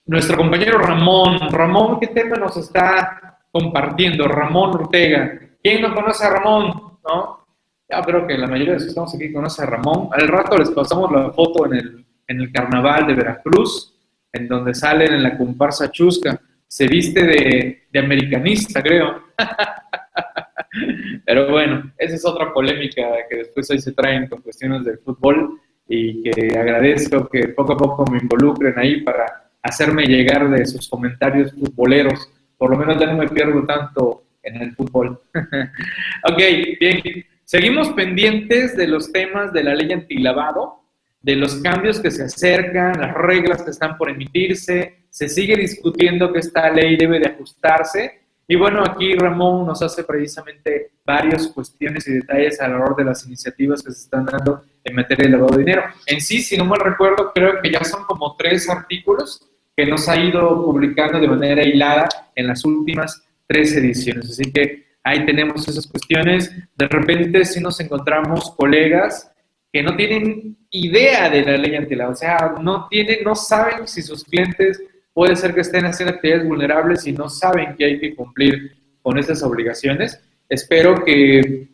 Nuestro 0.05 0.37
compañero 0.37 0.77
Ramón, 0.79 1.49
Ramón, 1.49 1.99
¿qué 1.99 2.07
tema 2.07 2.35
nos 2.35 2.57
está 2.57 3.39
compartiendo? 3.51 4.27
Ramón 4.27 4.71
Ortega. 4.71 5.39
¿Quién 5.63 5.81
no 5.81 5.95
conoce 5.95 6.25
a 6.25 6.29
Ramón? 6.29 6.99
¿No? 7.07 7.45
Ya 7.89 8.01
creo 8.01 8.27
que 8.27 8.37
la 8.37 8.47
mayoría 8.47 8.73
de 8.73 8.79
los 8.79 8.83
que 8.83 8.89
estamos 8.89 9.15
aquí 9.15 9.31
conoce 9.31 9.63
a 9.63 9.65
Ramón. 9.65 10.09
Al 10.11 10.27
rato 10.27 10.57
les 10.57 10.71
pasamos 10.71 11.09
la 11.11 11.31
foto 11.31 11.67
en 11.67 11.73
el, 11.75 12.05
en 12.27 12.41
el 12.41 12.51
carnaval 12.51 13.07
de 13.07 13.13
Veracruz, 13.13 13.93
en 14.33 14.49
donde 14.49 14.73
salen 14.73 15.13
en 15.13 15.23
la 15.23 15.37
comparsa 15.37 15.89
chusca 15.89 16.41
se 16.75 16.87
viste 16.87 17.23
de, 17.23 17.99
americanista, 17.99 18.83
creo. 18.83 19.23
Pero 21.25 21.49
bueno, 21.49 21.93
esa 21.97 22.15
es 22.15 22.25
otra 22.25 22.51
polémica 22.53 23.01
que 23.29 23.37
después 23.37 23.71
hoy 23.71 23.79
se 23.79 23.93
traen 23.93 24.27
con 24.27 24.41
cuestiones 24.41 24.83
del 24.83 24.97
fútbol 24.97 25.61
y 25.87 26.21
que 26.21 26.57
agradezco 26.57 27.29
que 27.29 27.47
poco 27.47 27.71
a 27.71 27.77
poco 27.77 28.11
me 28.11 28.17
involucren 28.17 28.77
ahí 28.77 28.99
para 28.99 29.51
hacerme 29.61 30.03
llegar 30.03 30.49
de 30.49 30.65
sus 30.65 30.89
comentarios 30.89 31.53
futboleros. 31.53 32.29
Por 32.57 32.71
lo 32.71 32.77
menos 32.77 32.99
ya 32.99 33.05
no 33.05 33.19
me 33.19 33.29
pierdo 33.29 33.63
tanto 33.63 34.25
en 34.43 34.57
el 34.57 34.75
fútbol. 34.75 35.21
ok, 36.29 36.41
bien. 36.77 37.01
seguimos 37.45 37.87
pendientes 37.91 38.75
de 38.75 38.87
los 38.87 39.13
temas 39.13 39.53
de 39.53 39.63
la 39.63 39.75
ley 39.75 39.93
antilavado, 39.93 40.81
de 41.25 41.35
los 41.35 41.55
cambios 41.55 41.99
que 41.99 42.11
se 42.11 42.21
acercan, 42.21 43.01
las 43.01 43.15
reglas 43.15 43.63
que 43.63 43.71
están 43.71 43.97
por 43.97 44.11
emitirse, 44.11 45.07
se 45.09 45.27
sigue 45.27 45.55
discutiendo 45.55 46.31
que 46.31 46.37
esta 46.37 46.69
ley 46.69 46.95
debe 46.97 47.19
de 47.19 47.29
ajustarse. 47.29 48.21
Y 48.47 48.55
bueno, 48.55 48.83
aquí 48.85 49.15
Ramón 49.15 49.65
nos 49.65 49.81
hace 49.81 50.03
precisamente 50.03 50.91
varias 51.03 51.47
cuestiones 51.47 52.07
y 52.07 52.13
detalles 52.13 52.61
alrededor 52.61 52.95
de 52.95 53.05
las 53.05 53.25
iniciativas 53.25 53.81
que 53.81 53.91
se 53.91 54.03
están 54.03 54.25
dando 54.25 54.61
en 54.83 54.95
materia 54.95 55.25
de 55.25 55.31
lavado 55.31 55.57
de 55.57 55.63
dinero. 55.63 55.81
En 56.05 56.21
sí, 56.21 56.43
si 56.43 56.57
no 56.57 56.65
mal 56.65 56.79
recuerdo, 56.79 57.31
creo 57.33 57.59
que 57.59 57.71
ya 57.71 57.83
son 57.83 58.03
como 58.03 58.35
tres 58.35 58.69
artículos 58.69 59.49
que 59.75 59.87
nos 59.87 60.07
ha 60.07 60.17
ido 60.17 60.63
publicando 60.63 61.19
de 61.19 61.27
manera 61.27 61.63
hilada 61.63 62.07
en 62.35 62.45
las 62.45 62.63
últimas 62.65 63.23
tres 63.47 63.75
ediciones. 63.75 64.29
Así 64.29 64.51
que 64.51 64.85
ahí 65.03 65.25
tenemos 65.25 65.67
esas 65.67 65.87
cuestiones. 65.87 66.51
De 66.75 66.87
repente 66.87 67.45
si 67.45 67.61
nos 67.61 67.79
encontramos 67.79 68.51
colegas 68.51 69.31
que 69.75 69.83
no 69.83 69.93
tienen 69.97 70.55
idea 70.71 71.29
de 71.29 71.41
la 71.41 71.57
ley 71.57 71.75
antilavado, 71.75 72.13
o 72.13 72.15
sea, 72.15 72.55
no 72.61 72.87
tienen, 72.87 73.25
no 73.25 73.35
saben 73.35 73.85
si 73.89 74.01
sus 74.01 74.23
clientes 74.23 74.81
puede 75.13 75.35
ser 75.35 75.53
que 75.53 75.59
estén 75.59 75.85
haciendo 75.85 76.15
actividades 76.15 76.47
vulnerables 76.47 77.05
y 77.05 77.11
no 77.11 77.27
saben 77.27 77.75
que 77.75 77.83
hay 77.83 77.99
que 77.99 78.15
cumplir 78.15 78.77
con 79.01 79.17
esas 79.17 79.43
obligaciones. 79.43 80.17
Espero 80.47 81.03
que 81.03 81.67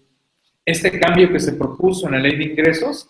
este 0.65 0.99
cambio 0.99 1.31
que 1.31 1.39
se 1.39 1.53
propuso 1.53 2.07
en 2.07 2.13
la 2.13 2.19
ley 2.21 2.37
de 2.37 2.45
ingresos 2.45 3.07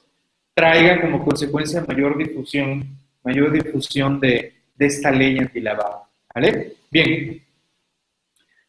traiga 0.54 1.00
como 1.00 1.24
consecuencia 1.24 1.86
mayor 1.88 2.18
difusión, 2.18 2.86
mayor 3.24 3.54
difusión 3.54 4.20
de, 4.20 4.56
esta 4.78 5.10
ley 5.10 5.38
antilavado. 5.38 6.02
¿Vale? 6.36 6.74
Bien. 6.92 7.42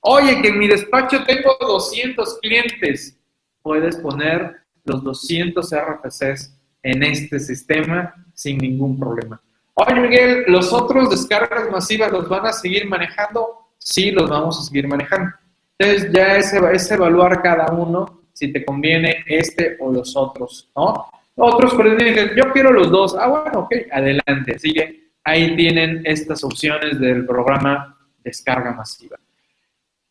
Oye, 0.03 0.41
que 0.41 0.51
en 0.51 0.59
mi 0.61 0.69
despacho 0.69 1.25
tengo 1.25 1.57
200 1.61 2.39
clientes. 2.41 3.19
Puedes 3.61 3.97
poner 3.97 4.59
los 4.85 5.03
200 5.03 5.69
RFCs 5.69 6.57
en 6.85 7.03
este 7.03 7.41
sistema 7.41 8.15
sin 8.35 8.59
ningún 8.59 8.97
problema. 8.97 9.43
Oye, 9.75 10.01
Miguel, 10.01 10.45
¿los 10.47 10.73
otros 10.73 11.11
descargas 11.11 11.69
masivas 11.73 12.13
los 12.13 12.29
van 12.29 12.47
a 12.47 12.53
seguir 12.53 12.87
manejando? 12.87 13.67
Sí, 13.79 14.13
los 14.13 14.31
vamos 14.31 14.61
a 14.61 14.63
seguir 14.63 14.87
manejando. 14.87 15.33
Entonces 15.77 16.13
ya 16.13 16.37
es, 16.37 16.93
evaluar 16.93 17.43
cada 17.43 17.73
uno 17.73 18.18
si 18.39 18.53
te 18.53 18.65
conviene 18.65 19.25
este 19.27 19.77
o 19.81 19.91
los 19.91 20.17
otros, 20.17 20.71
¿no? 20.77 21.11
Otros 21.35 21.73
dicen, 21.99 22.31
yo 22.37 22.53
quiero 22.53 22.73
los 22.73 22.89
dos. 22.89 23.17
Ah, 23.19 23.27
bueno, 23.27 23.61
ok, 23.61 23.75
adelante. 23.91 24.59
Sigue. 24.59 25.11
Ahí 25.25 25.57
tienen 25.57 26.03
estas 26.05 26.45
opciones 26.45 27.01
del 27.01 27.27
programa 27.27 27.97
Descarga 28.23 28.73
Masiva. 28.73 29.17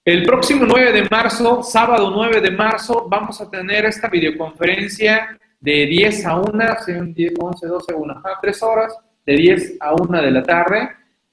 El 0.03 0.23
próximo 0.23 0.65
9 0.65 0.91
de 0.91 1.07
marzo, 1.09 1.63
sábado 1.63 2.11
9 2.11 2.41
de 2.41 2.51
marzo, 2.51 3.07
vamos 3.09 3.39
a 3.41 3.49
tener 3.49 3.85
esta 3.85 4.09
videoconferencia 4.09 5.37
de 5.59 5.85
10 5.85 6.25
a 6.25 6.39
1, 6.39 6.65
11, 7.39 7.67
12, 7.67 7.93
1, 7.93 8.23
3 8.41 8.63
horas, 8.63 8.97
de 9.25 9.35
10 9.35 9.77
a 9.79 9.93
1 9.95 10.21
de 10.21 10.31
la 10.31 10.43
tarde. 10.43 10.89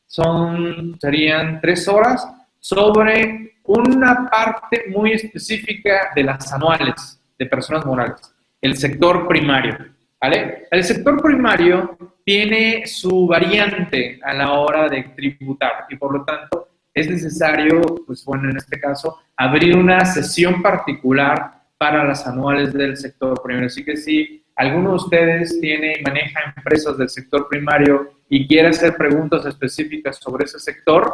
Son, 0.06 0.96
serían 1.00 1.60
3 1.60 1.88
horas 1.88 2.26
sobre 2.58 3.43
una 3.64 4.28
parte 4.30 4.84
muy 4.88 5.12
específica 5.12 6.10
de 6.14 6.24
las 6.24 6.52
anuales 6.52 7.20
de 7.38 7.46
personas 7.46 7.84
morales, 7.84 8.34
el 8.60 8.76
sector 8.76 9.26
primario. 9.26 9.76
¿vale? 10.20 10.66
El 10.70 10.84
sector 10.84 11.20
primario 11.22 11.96
tiene 12.24 12.86
su 12.86 13.26
variante 13.26 14.20
a 14.22 14.32
la 14.34 14.52
hora 14.52 14.88
de 14.88 15.02
tributar 15.16 15.86
y 15.88 15.96
por 15.96 16.12
lo 16.12 16.24
tanto 16.24 16.68
es 16.92 17.10
necesario, 17.10 17.82
pues 18.06 18.24
bueno, 18.24 18.50
en 18.50 18.56
este 18.56 18.78
caso, 18.78 19.18
abrir 19.36 19.76
una 19.76 20.04
sesión 20.04 20.62
particular 20.62 21.64
para 21.76 22.04
las 22.04 22.26
anuales 22.26 22.72
del 22.72 22.96
sector 22.96 23.42
primario. 23.42 23.66
Así 23.66 23.84
que 23.84 23.96
si 23.96 24.44
alguno 24.54 24.90
de 24.90 24.96
ustedes 24.96 25.60
tiene 25.60 25.96
y 25.98 26.02
maneja 26.02 26.54
empresas 26.56 26.96
del 26.96 27.08
sector 27.08 27.48
primario 27.48 28.12
y 28.28 28.46
quiere 28.46 28.68
hacer 28.68 28.96
preguntas 28.96 29.44
específicas 29.44 30.18
sobre 30.18 30.44
ese 30.44 30.60
sector, 30.60 31.12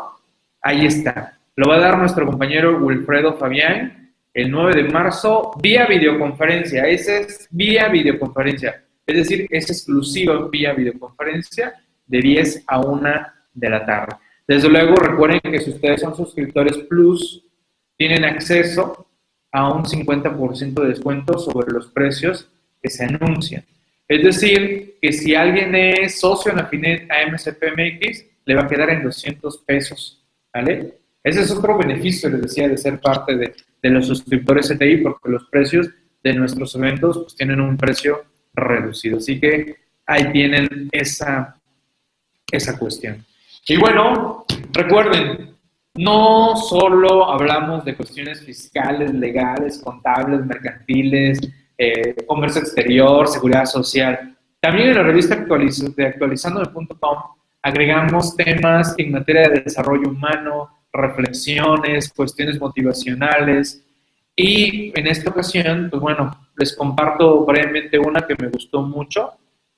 ahí 0.61 0.84
está. 0.84 1.39
Lo 1.57 1.68
va 1.68 1.76
a 1.76 1.80
dar 1.80 1.98
nuestro 1.98 2.26
compañero 2.26 2.78
Wilfredo 2.78 3.34
Fabián 3.34 4.14
el 4.32 4.51
9 4.51 4.82
de 4.82 4.88
marzo 4.88 5.53
vía 5.61 5.86
videoconferencia. 5.86 6.86
Ese 6.86 7.20
es 7.20 7.48
vía 7.51 7.88
videoconferencia. 7.88 8.84
Es 9.07 9.16
decir, 9.16 9.46
es 9.51 9.68
exclusivo 9.70 10.48
vía 10.48 10.72
videoconferencia 10.72 11.74
de 12.07 12.20
10 12.20 12.64
a 12.66 12.80
1 12.80 13.11
de 13.55 13.70
la 13.70 13.84
tarde. 13.84 14.16
Desde 14.46 14.68
luego, 14.68 14.94
recuerden 14.94 15.40
que 15.40 15.61
si 15.61 15.70
ustedes 15.70 16.01
son 16.01 16.14
suscriptores 16.14 16.76
Plus, 16.78 17.44
tienen 17.96 18.24
acceso 18.24 19.07
a 19.53 19.72
un 19.72 19.84
50% 19.84 20.74
de 20.74 20.88
descuento 20.88 21.38
sobre 21.38 21.72
los 21.72 21.88
precios 21.88 22.48
que 22.80 22.88
se 22.88 23.05
anuncian. 23.05 23.64
Es 24.09 24.22
decir, 24.22 24.96
que 25.01 25.12
si 25.12 25.34
alguien 25.34 25.74
es 25.74 26.20
socio 26.20 26.53
en 26.53 26.61
Afinet 26.61 27.11
a 27.11 27.26
MCPMX, 27.26 28.24
le 28.44 28.55
va 28.55 28.62
a 28.62 28.68
quedar 28.68 28.90
en 28.90 29.03
200 29.03 29.59
pesos, 29.59 30.24
¿vale? 30.53 30.99
Ese 31.22 31.42
es 31.42 31.50
otro 31.50 31.76
beneficio, 31.76 32.30
les 32.30 32.42
decía, 32.42 32.68
de 32.68 32.78
ser 32.78 33.00
parte 33.00 33.36
de, 33.36 33.54
los 33.90 34.06
suscriptores 34.06 34.72
CTI, 34.72 34.98
porque 34.98 35.28
los 35.28 35.44
precios 35.44 35.88
de 36.22 36.34
nuestros 36.34 36.74
eventos 36.74 37.18
pues, 37.18 37.34
tienen 37.34 37.60
un 37.60 37.76
precio 37.76 38.24
reducido. 38.54 39.18
Así 39.18 39.40
que 39.40 39.76
ahí 40.06 40.30
tienen 40.32 40.88
esa, 40.92 41.58
esa 42.50 42.78
cuestión. 42.78 43.24
Y 43.66 43.76
bueno, 43.76 44.44
recuerden, 44.72 45.56
no 45.94 46.56
solo 46.56 47.30
hablamos 47.30 47.84
de 47.84 47.96
cuestiones 47.96 48.42
fiscales, 48.42 49.12
legales, 49.12 49.78
contables, 49.78 50.44
mercantiles, 50.44 51.40
eh, 51.76 52.14
comercio 52.26 52.60
exterior, 52.60 53.28
seguridad 53.28 53.66
social. 53.66 54.36
También 54.60 54.88
en 54.88 54.94
la 54.96 55.02
revista 55.02 55.36
de 55.36 56.06
actualizandome.com 56.06 57.18
agregamos 57.62 58.36
temas 58.36 58.94
en 58.98 59.12
materia 59.12 59.48
de 59.48 59.60
desarrollo 59.60 60.10
humano, 60.10 60.79
reflexiones, 60.93 62.12
cuestiones 62.12 62.61
motivacionales. 62.61 63.82
Y 64.36 64.99
en 64.99 65.07
esta 65.07 65.30
ocasión, 65.30 65.88
pues 65.91 66.01
bueno, 66.01 66.49
les 66.57 66.74
comparto 66.76 67.45
brevemente 67.45 67.99
una 67.99 68.26
que 68.26 68.36
me 68.38 68.49
gustó 68.49 68.82
mucho 68.82 69.32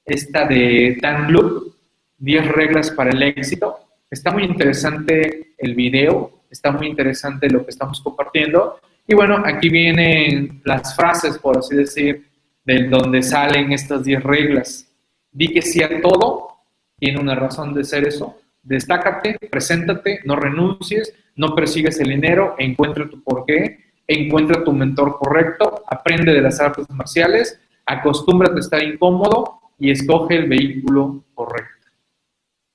esta 0.05 0.47
de 0.47 0.99
Dan 1.01 1.33
Loop, 1.33 1.75
10 2.19 2.49
reglas 2.49 2.91
para 2.91 3.11
el 3.11 3.23
éxito. 3.23 3.79
Está 4.11 4.31
muy 4.31 4.45
interesante 4.45 5.55
el 5.59 5.75
video, 5.75 6.43
está 6.51 6.71
muy 6.71 6.89
interesante 6.89 7.49
lo 7.49 7.65
que 7.65 7.71
estamos 7.71 8.01
compartiendo. 8.01 8.79
Y 9.07 9.15
bueno, 9.15 9.43
aquí 9.45 9.69
vienen 9.69 10.61
las 10.65 10.95
frases, 10.95 11.39
por 11.39 11.59
así 11.59 11.77
decir, 11.77 12.29
de 12.65 12.89
donde 12.89 13.23
salen 13.23 13.73
estas 13.73 14.05
10 14.05 14.23
reglas. 14.23 14.89
Di 15.31 15.49
que 15.49 15.63
sí 15.63 15.83
a 15.83 16.01
todo, 16.01 16.49
tiene 16.99 17.19
una 17.19 17.35
razón 17.35 17.75
de 17.75 17.85
ser 17.85 18.07
eso. 18.07 18.42
Destácate, 18.63 19.39
preséntate, 19.51 20.21
no 20.25 20.37
renuncies, 20.37 21.15
no 21.37 21.55
persigues 21.55 21.99
el 22.01 22.11
dinero, 22.11 22.55
encuentra 22.59 23.09
tu 23.09 23.23
porqué, 23.23 23.79
encuentra 24.07 24.63
tu 24.63 24.73
mentor 24.73 25.17
correcto, 25.19 25.85
aprende 25.89 26.33
de 26.33 26.43
las 26.43 26.61
artes 26.61 26.89
marciales, 26.91 27.61
acostúmbrate 27.87 28.57
a 28.57 28.61
estar 28.61 28.83
incómodo 28.83 29.61
y 29.79 29.91
escoge 29.91 30.37
el 30.37 30.49
vehículo 30.49 31.25
correcto. 31.35 31.89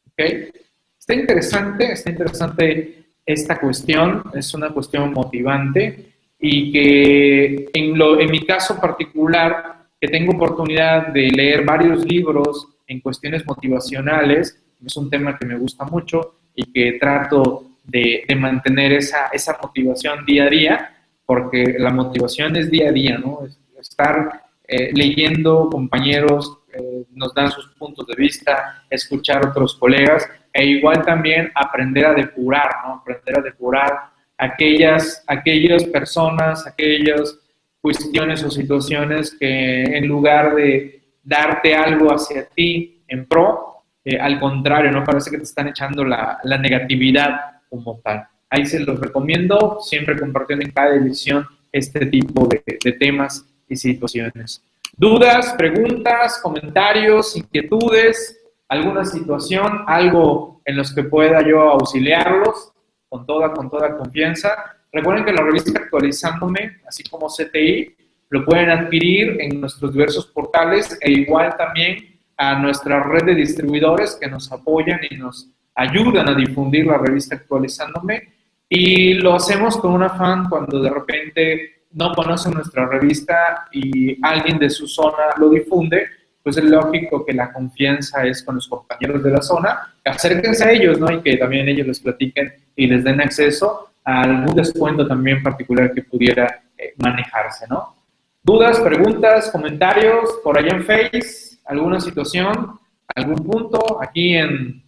¿Ok? 0.07 0.53
Está 0.99 1.13
interesante, 1.13 1.91
está 1.93 2.09
interesante 2.09 3.05
esta 3.25 3.59
cuestión, 3.59 4.23
es 4.33 4.53
una 4.53 4.69
cuestión 4.69 5.13
motivante 5.13 6.13
y 6.39 6.71
que 6.71 7.69
en, 7.73 7.97
lo, 7.97 8.19
en 8.19 8.29
mi 8.29 8.45
caso 8.45 8.79
particular, 8.79 9.87
que 9.99 10.07
tengo 10.07 10.33
oportunidad 10.33 11.07
de 11.07 11.29
leer 11.31 11.65
varios 11.65 12.05
libros 12.05 12.67
en 12.87 12.99
cuestiones 12.99 13.45
motivacionales, 13.45 14.61
es 14.85 14.95
un 14.97 15.09
tema 15.09 15.37
que 15.37 15.45
me 15.45 15.57
gusta 15.57 15.85
mucho 15.85 16.35
y 16.55 16.71
que 16.71 16.97
trato 16.99 17.67
de, 17.83 18.25
mantener 18.37 18.93
esa, 18.93 19.27
esa 19.27 19.57
motivación 19.61 20.25
día 20.25 20.45
a 20.45 20.49
día, 20.49 20.95
porque 21.25 21.75
la 21.77 21.91
motivación 21.91 22.55
es 22.55 22.69
día 22.69 22.89
a 22.89 22.91
día, 22.91 23.17
¿no? 23.17 23.39
Estar 23.79 24.43
eh, 24.67 24.91
leyendo 24.93 25.69
compañeros, 25.69 26.59
eh, 26.73 27.03
nos 27.13 27.33
dan 27.33 27.51
sus 27.51 27.67
puntos 27.75 28.05
de 28.07 28.15
vista, 28.15 28.83
escuchar 28.89 29.45
otros 29.47 29.75
colegas, 29.75 30.27
e 30.53 30.65
igual 30.65 31.05
también 31.05 31.51
aprender 31.55 32.05
a 32.05 32.13
depurar, 32.13 32.69
¿no? 32.85 32.93
Aprender 32.95 33.39
a 33.39 33.41
depurar 33.41 34.09
aquellas, 34.37 35.23
aquellas 35.27 35.83
personas, 35.85 36.65
aquellas 36.67 37.39
cuestiones 37.81 38.43
o 38.43 38.51
situaciones 38.51 39.35
que 39.39 39.83
en 39.83 40.07
lugar 40.07 40.55
de 40.55 41.01
darte 41.23 41.75
algo 41.75 42.13
hacia 42.13 42.47
ti 42.49 43.03
en 43.07 43.25
pro, 43.25 43.76
eh, 44.09 44.17
al 44.17 44.39
contrario, 44.39 44.89
¿no? 44.89 45.03
Parece 45.03 45.29
que 45.29 45.35
te 45.35 45.43
están 45.43 45.67
echando 45.67 46.05
la, 46.05 46.39
negatividad 46.61 47.59
como 47.69 47.99
tal. 47.99 48.25
Ahí 48.49 48.65
se 48.65 48.79
los 48.79 48.97
recomiendo, 49.01 49.79
siempre 49.81 50.17
compartiendo 50.17 50.63
en 50.63 50.71
cada 50.71 50.95
edición 50.95 51.45
este 51.73 52.05
tipo 52.05 52.47
de, 52.47 52.63
de 52.81 52.91
temas 52.93 53.45
y 53.67 53.75
situaciones. 53.75 54.63
Dudas, 54.95 55.53
preguntas, 55.57 56.39
comentarios, 56.41 57.35
inquietudes, 57.35 58.39
alguna 58.69 59.03
situación, 59.03 59.83
algo 59.87 60.61
en 60.63 60.77
los 60.77 60.95
que 60.95 61.03
pueda 61.03 61.45
yo 61.45 61.59
auxiliarlos 61.59 62.71
con 63.09 63.25
toda, 63.25 63.51
con 63.51 63.69
toda 63.69 63.97
confianza. 63.97 64.77
Recuerden 64.89 65.25
que 65.25 65.33
la 65.33 65.43
revista 65.43 65.81
Actualizándome, 65.81 66.77
así 66.87 67.03
como 67.03 67.27
CTI, 67.27 67.93
lo 68.29 68.45
pueden 68.45 68.69
adquirir 68.69 69.35
en 69.41 69.59
nuestros 69.59 69.91
diversos 69.91 70.27
portales 70.27 70.97
e 71.01 71.11
igual 71.11 71.57
también 71.57 72.16
a 72.37 72.59
nuestra 72.59 73.03
red 73.03 73.25
de 73.25 73.35
distribuidores 73.35 74.17
que 74.19 74.27
nos 74.27 74.51
apoyan 74.51 74.99
y 75.09 75.17
nos 75.17 75.49
ayudan 75.75 76.29
a 76.29 76.35
difundir 76.35 76.85
la 76.85 76.97
revista 76.97 77.35
Actualizándome. 77.35 78.33
Y 78.69 79.15
lo 79.15 79.35
hacemos 79.35 79.77
con 79.77 79.93
un 79.93 80.03
afán 80.03 80.47
cuando 80.49 80.81
de 80.81 80.89
repente 80.89 81.77
no 81.91 82.13
conocen 82.13 82.53
nuestra 82.53 82.85
revista 82.85 83.67
y 83.71 84.17
alguien 84.25 84.59
de 84.59 84.69
su 84.69 84.87
zona 84.87 85.33
lo 85.37 85.49
difunde, 85.49 86.05
pues 86.43 86.57
es 86.57 86.65
lógico 86.65 87.25
que 87.25 87.33
la 87.33 87.51
confianza 87.51 88.25
es 88.25 88.43
con 88.43 88.55
los 88.55 88.67
compañeros 88.67 89.23
de 89.23 89.31
la 89.31 89.41
zona. 89.41 89.95
Acérquense 90.05 90.63
a 90.63 90.71
ellos, 90.71 90.99
¿no? 90.99 91.11
Y 91.11 91.21
que 91.21 91.37
también 91.37 91.67
ellos 91.67 91.87
les 91.87 91.99
platiquen 91.99 92.53
y 92.75 92.87
les 92.87 93.03
den 93.03 93.21
acceso 93.21 93.89
a 94.03 94.21
algún 94.21 94.55
descuento 94.55 95.07
también 95.07 95.41
particular 95.41 95.93
que 95.93 96.03
pudiera 96.03 96.61
eh, 96.77 96.93
manejarse, 96.97 97.65
¿no? 97.69 97.95
Dudas, 98.43 98.79
preguntas, 98.79 99.49
comentarios 99.51 100.39
por 100.43 100.57
allá 100.57 100.75
en 100.75 100.85
Face, 100.85 101.46
alguna 101.67 101.99
situación, 101.99 102.79
algún 103.15 103.43
punto, 103.43 104.01
aquí 104.01 104.35
en, 104.35 104.83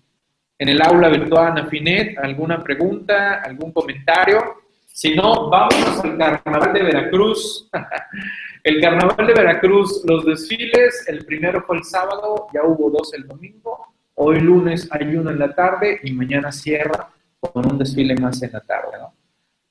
en 0.57 0.69
el 0.69 0.81
aula 0.81 1.09
virtual 1.09 1.55
Nafinet, 1.55 2.17
alguna 2.17 2.63
pregunta, 2.63 3.41
algún 3.41 3.71
comentario. 3.71 4.57
Si 4.85 5.15
no, 5.15 5.49
vamos 5.49 6.03
al 6.03 6.17
Carnaval 6.17 6.73
de 6.73 6.83
Veracruz. 6.83 7.69
el 8.63 8.81
Carnaval 8.81 9.27
de 9.27 9.33
Veracruz, 9.33 10.03
los 10.05 10.25
desfiles, 10.25 11.05
el 11.07 11.25
primero 11.25 11.61
fue 11.61 11.77
el 11.77 11.83
sábado, 11.83 12.47
ya 12.53 12.63
hubo 12.63 12.89
dos 12.89 13.13
el 13.13 13.25
domingo, 13.25 13.93
hoy 14.15 14.41
lunes 14.41 14.89
hay 14.91 15.15
uno 15.15 15.31
en 15.31 15.39
la 15.39 15.55
tarde 15.55 15.99
y 16.03 16.11
mañana 16.11 16.51
cierra 16.51 17.09
con 17.39 17.71
un 17.71 17.77
desfile 17.77 18.15
más 18.15 18.41
en 18.43 18.51
la 18.51 18.59
tarde. 18.59 18.97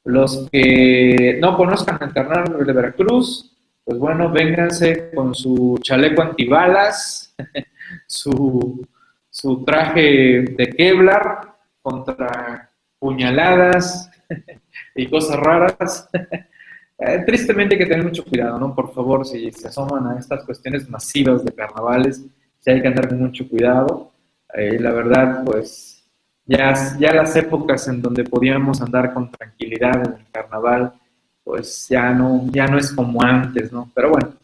Los 0.04 0.48
que 0.50 1.38
no 1.40 1.54
conozcan 1.56 1.98
el 2.00 2.14
Carnaval 2.14 2.66
de 2.66 2.72
Veracruz, 2.72 3.57
pues 3.88 4.00
bueno, 4.00 4.30
vénganse 4.30 5.10
con 5.14 5.34
su 5.34 5.78
chaleco 5.80 6.20
antibalas, 6.20 7.34
su, 8.06 8.86
su 9.30 9.64
traje 9.64 10.42
de 10.42 10.68
Kevlar 10.76 11.56
contra 11.80 12.70
puñaladas 12.98 14.10
y 14.94 15.06
cosas 15.06 15.40
raras. 15.40 16.10
Eh, 16.98 17.22
tristemente 17.24 17.76
hay 17.76 17.78
que 17.78 17.86
tener 17.86 18.04
mucho 18.04 18.26
cuidado, 18.26 18.58
¿no? 18.58 18.74
Por 18.74 18.92
favor, 18.92 19.24
si 19.24 19.50
se 19.52 19.68
asoman 19.68 20.06
a 20.08 20.18
estas 20.18 20.44
cuestiones 20.44 20.86
masivas 20.90 21.42
de 21.42 21.52
carnavales, 21.52 22.26
sí 22.58 22.70
hay 22.70 22.82
que 22.82 22.88
andar 22.88 23.08
con 23.08 23.20
mucho 23.20 23.48
cuidado. 23.48 24.12
Eh, 24.52 24.78
la 24.78 24.90
verdad, 24.90 25.44
pues 25.46 26.06
ya, 26.44 26.74
ya 26.98 27.14
las 27.14 27.34
épocas 27.36 27.88
en 27.88 28.02
donde 28.02 28.24
podíamos 28.24 28.82
andar 28.82 29.14
con 29.14 29.30
tranquilidad 29.30 29.96
en 30.08 30.20
el 30.20 30.30
carnaval, 30.30 30.92
pues 31.48 31.88
ya 31.88 32.10
no, 32.10 32.44
ya 32.50 32.66
no 32.66 32.76
es 32.76 32.92
como 32.92 33.22
antes, 33.22 33.72
¿no? 33.72 33.90
Pero 33.94 34.10
bueno, 34.10 34.34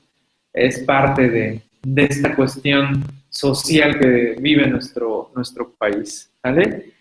es 0.55 0.79
parte 0.85 1.29
de, 1.29 1.63
esta 1.97 2.35
cuestión 2.35 3.05
social 3.29 3.99
que 3.99 4.37
vive 4.41 4.67
nuestro, 4.69 5.31
nuestro 5.35 5.71
país, 5.75 6.33
¿vale? 6.43 6.95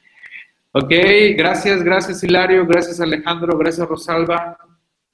Ok, 0.74 0.92
gracias, 1.38 1.82
gracias 1.84 2.22
Hilario, 2.22 2.66
gracias 2.66 3.00
Alejandro, 3.00 3.58
gracias 3.58 3.88
Rosalba. 3.88 4.58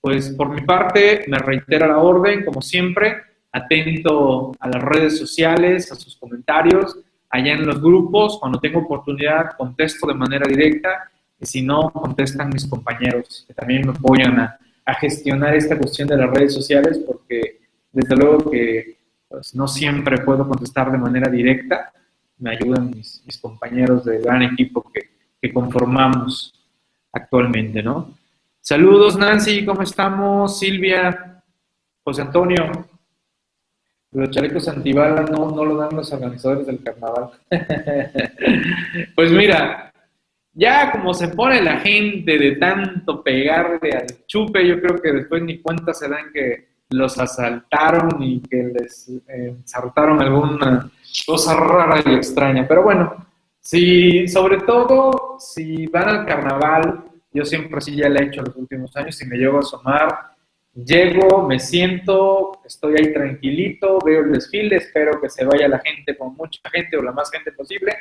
Pues 0.02 0.32
por 0.32 0.50
mi 0.50 0.62
parte, 0.62 1.24
me 1.28 1.38
reitero 1.38 1.86
la 1.86 2.00
orden, 2.00 2.44
como 2.44 2.60
siempre, 2.60 3.18
atento 3.52 4.54
a 4.60 4.70
las 4.70 4.82
redes 4.82 5.20
sociales, 5.20 5.92
a 5.92 5.96
sus 5.96 6.16
comentarios, 6.16 6.98
allá 7.30 7.54
en 7.54 7.68
los 7.68 7.80
grupos, 7.80 8.40
cuando 8.40 8.60
tengo 8.60 8.80
oportunidad 8.80 9.52
contesto 9.56 10.08
de 10.08 10.16
manera 10.16 10.48
directa, 10.48 11.12
y 11.40 11.46
si 11.46 11.62
no, 11.62 11.92
contestan 11.92 12.50
mis 12.50 12.66
compañeros, 12.66 13.46
que 13.48 13.54
también 13.54 13.86
me 13.86 13.92
apoyan 13.92 14.40
a, 14.40 14.60
a 14.90 14.96
gestionar 14.96 15.56
esta 15.56 15.78
cuestión 15.78 16.08
de 16.08 16.18
las 16.18 16.30
redes 16.32 16.54
sociales 16.54 16.98
porque 17.06 17.60
desde 17.92 18.16
luego 18.16 18.50
que 18.50 18.98
pues, 19.28 19.54
no 19.54 19.68
siempre 19.68 20.18
puedo 20.20 20.48
contestar 20.48 20.92
de 20.92 20.98
manera 20.98 21.30
directa. 21.30 21.92
Me 22.40 22.52
ayudan 22.52 22.90
mis, 22.90 23.22
compañeros 23.42 24.06
del 24.06 24.22
gran 24.22 24.42
equipo 24.42 24.90
que, 24.92 25.02
que, 25.42 25.54
conformamos 25.54 26.54
actualmente, 27.12 27.84
¿no? 27.84 28.18
Saludos, 28.62 29.18
Nancy, 29.18 29.66
¿cómo 29.66 29.82
estamos? 29.82 30.58
Silvia, 30.58 31.44
José 32.04 32.22
Antonio. 32.22 32.88
Los 34.12 34.32
chalecos 34.32 34.68
antibalas 34.68 35.30
no, 35.30 35.52
no 35.52 35.66
lo 35.66 35.76
dan 35.78 35.96
los 35.96 36.12
organizadores 36.12 36.66
del 36.66 36.82
carnaval. 36.82 37.30
pues 39.16 39.32
mira, 39.32 39.89
ya 40.60 40.92
como 40.92 41.14
se 41.14 41.30
pone 41.30 41.62
la 41.62 41.78
gente 41.80 42.38
de 42.38 42.58
tanto 42.58 43.24
pegarle 43.24 43.92
al 43.94 44.26
chupe, 44.28 44.68
yo 44.68 44.82
creo 44.82 45.02
que 45.02 45.14
después 45.14 45.42
ni 45.42 45.60
cuenta 45.60 45.94
se 45.94 46.10
dan 46.10 46.34
que 46.34 46.68
los 46.90 47.18
asaltaron 47.18 48.22
y 48.22 48.42
que 48.42 48.64
les 48.78 49.10
eh, 49.28 49.56
saltaron 49.64 50.22
alguna 50.22 50.92
cosa 51.26 51.56
rara 51.56 52.04
y 52.06 52.14
extraña. 52.14 52.68
Pero 52.68 52.84
bueno, 52.84 53.26
si, 53.62 54.28
sobre 54.28 54.58
todo, 54.62 55.38
si 55.40 55.88
van 55.88 56.10
al 56.10 56.26
carnaval, 56.26 57.06
yo 57.32 57.46
siempre 57.46 57.78
así 57.78 57.96
ya 57.96 58.10
le 58.10 58.20
he 58.20 58.26
hecho 58.26 58.42
los 58.42 58.56
últimos 58.58 58.94
años, 58.98 59.22
y 59.22 59.26
me 59.28 59.38
llego 59.38 59.58
a 59.58 59.62
asomar, 59.62 60.32
llego, 60.74 61.48
me 61.48 61.60
siento, 61.60 62.60
estoy 62.66 62.96
ahí 62.98 63.14
tranquilito, 63.14 64.00
veo 64.04 64.26
el 64.26 64.34
desfile, 64.34 64.76
espero 64.76 65.22
que 65.22 65.30
se 65.30 65.46
vaya 65.46 65.70
la 65.70 65.80
gente 65.80 66.18
con 66.18 66.36
mucha 66.36 66.60
gente 66.70 66.98
o 66.98 67.02
la 67.02 67.14
más 67.14 67.32
gente 67.32 67.54
posible 67.54 67.94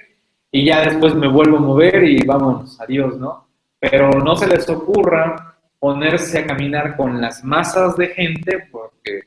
y 0.50 0.64
ya 0.64 0.82
después 0.82 1.14
me 1.14 1.28
vuelvo 1.28 1.58
a 1.58 1.60
mover 1.60 2.04
y 2.04 2.24
vamos, 2.24 2.80
adiós, 2.80 3.18
¿no? 3.18 3.48
Pero 3.78 4.10
no 4.10 4.36
se 4.36 4.46
les 4.46 4.68
ocurra 4.68 5.56
ponerse 5.78 6.40
a 6.40 6.46
caminar 6.46 6.96
con 6.96 7.20
las 7.20 7.44
masas 7.44 7.96
de 7.96 8.08
gente 8.08 8.68
porque, 8.72 9.24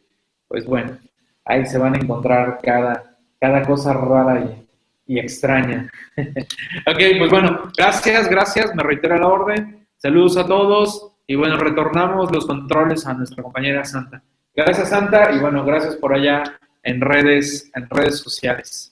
pues 0.48 0.66
bueno, 0.66 0.98
ahí 1.46 1.66
se 1.66 1.78
van 1.78 1.96
a 1.96 1.98
encontrar 1.98 2.60
cada, 2.62 3.18
cada 3.40 3.64
cosa 3.64 3.94
rara 3.94 4.42
y, 4.42 5.16
y 5.16 5.20
extraña. 5.20 5.90
ok, 6.18 7.00
pues 7.18 7.30
bueno, 7.30 7.72
gracias, 7.78 8.30
gracias, 8.30 8.76
me 8.76 8.84
reitero 8.84 9.18
la 9.18 9.28
orden. 9.28 9.88
Saludos 9.98 10.38
a 10.38 10.48
todos 10.48 11.14
y 11.28 11.36
bueno, 11.36 11.58
retornamos 11.58 12.32
los 12.32 12.46
controles 12.46 13.06
a 13.06 13.14
nuestra 13.14 13.44
compañera 13.44 13.86
Santa. 13.86 14.22
Gracias 14.54 14.90
Santa 14.90 15.32
y 15.32 15.40
bueno, 15.40 15.64
gracias 15.64 15.96
por 15.96 16.14
allá 16.14 16.44
en 16.84 17.00
redes, 17.00 17.72
en 17.76 17.90
redes 17.90 18.20
sociales. 18.20 18.91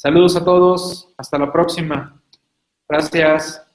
Saludos 0.00 0.36
a 0.36 0.44
todos, 0.44 1.12
hasta 1.18 1.38
la 1.38 1.50
próxima. 1.50 2.22
Gracias. 2.88 3.67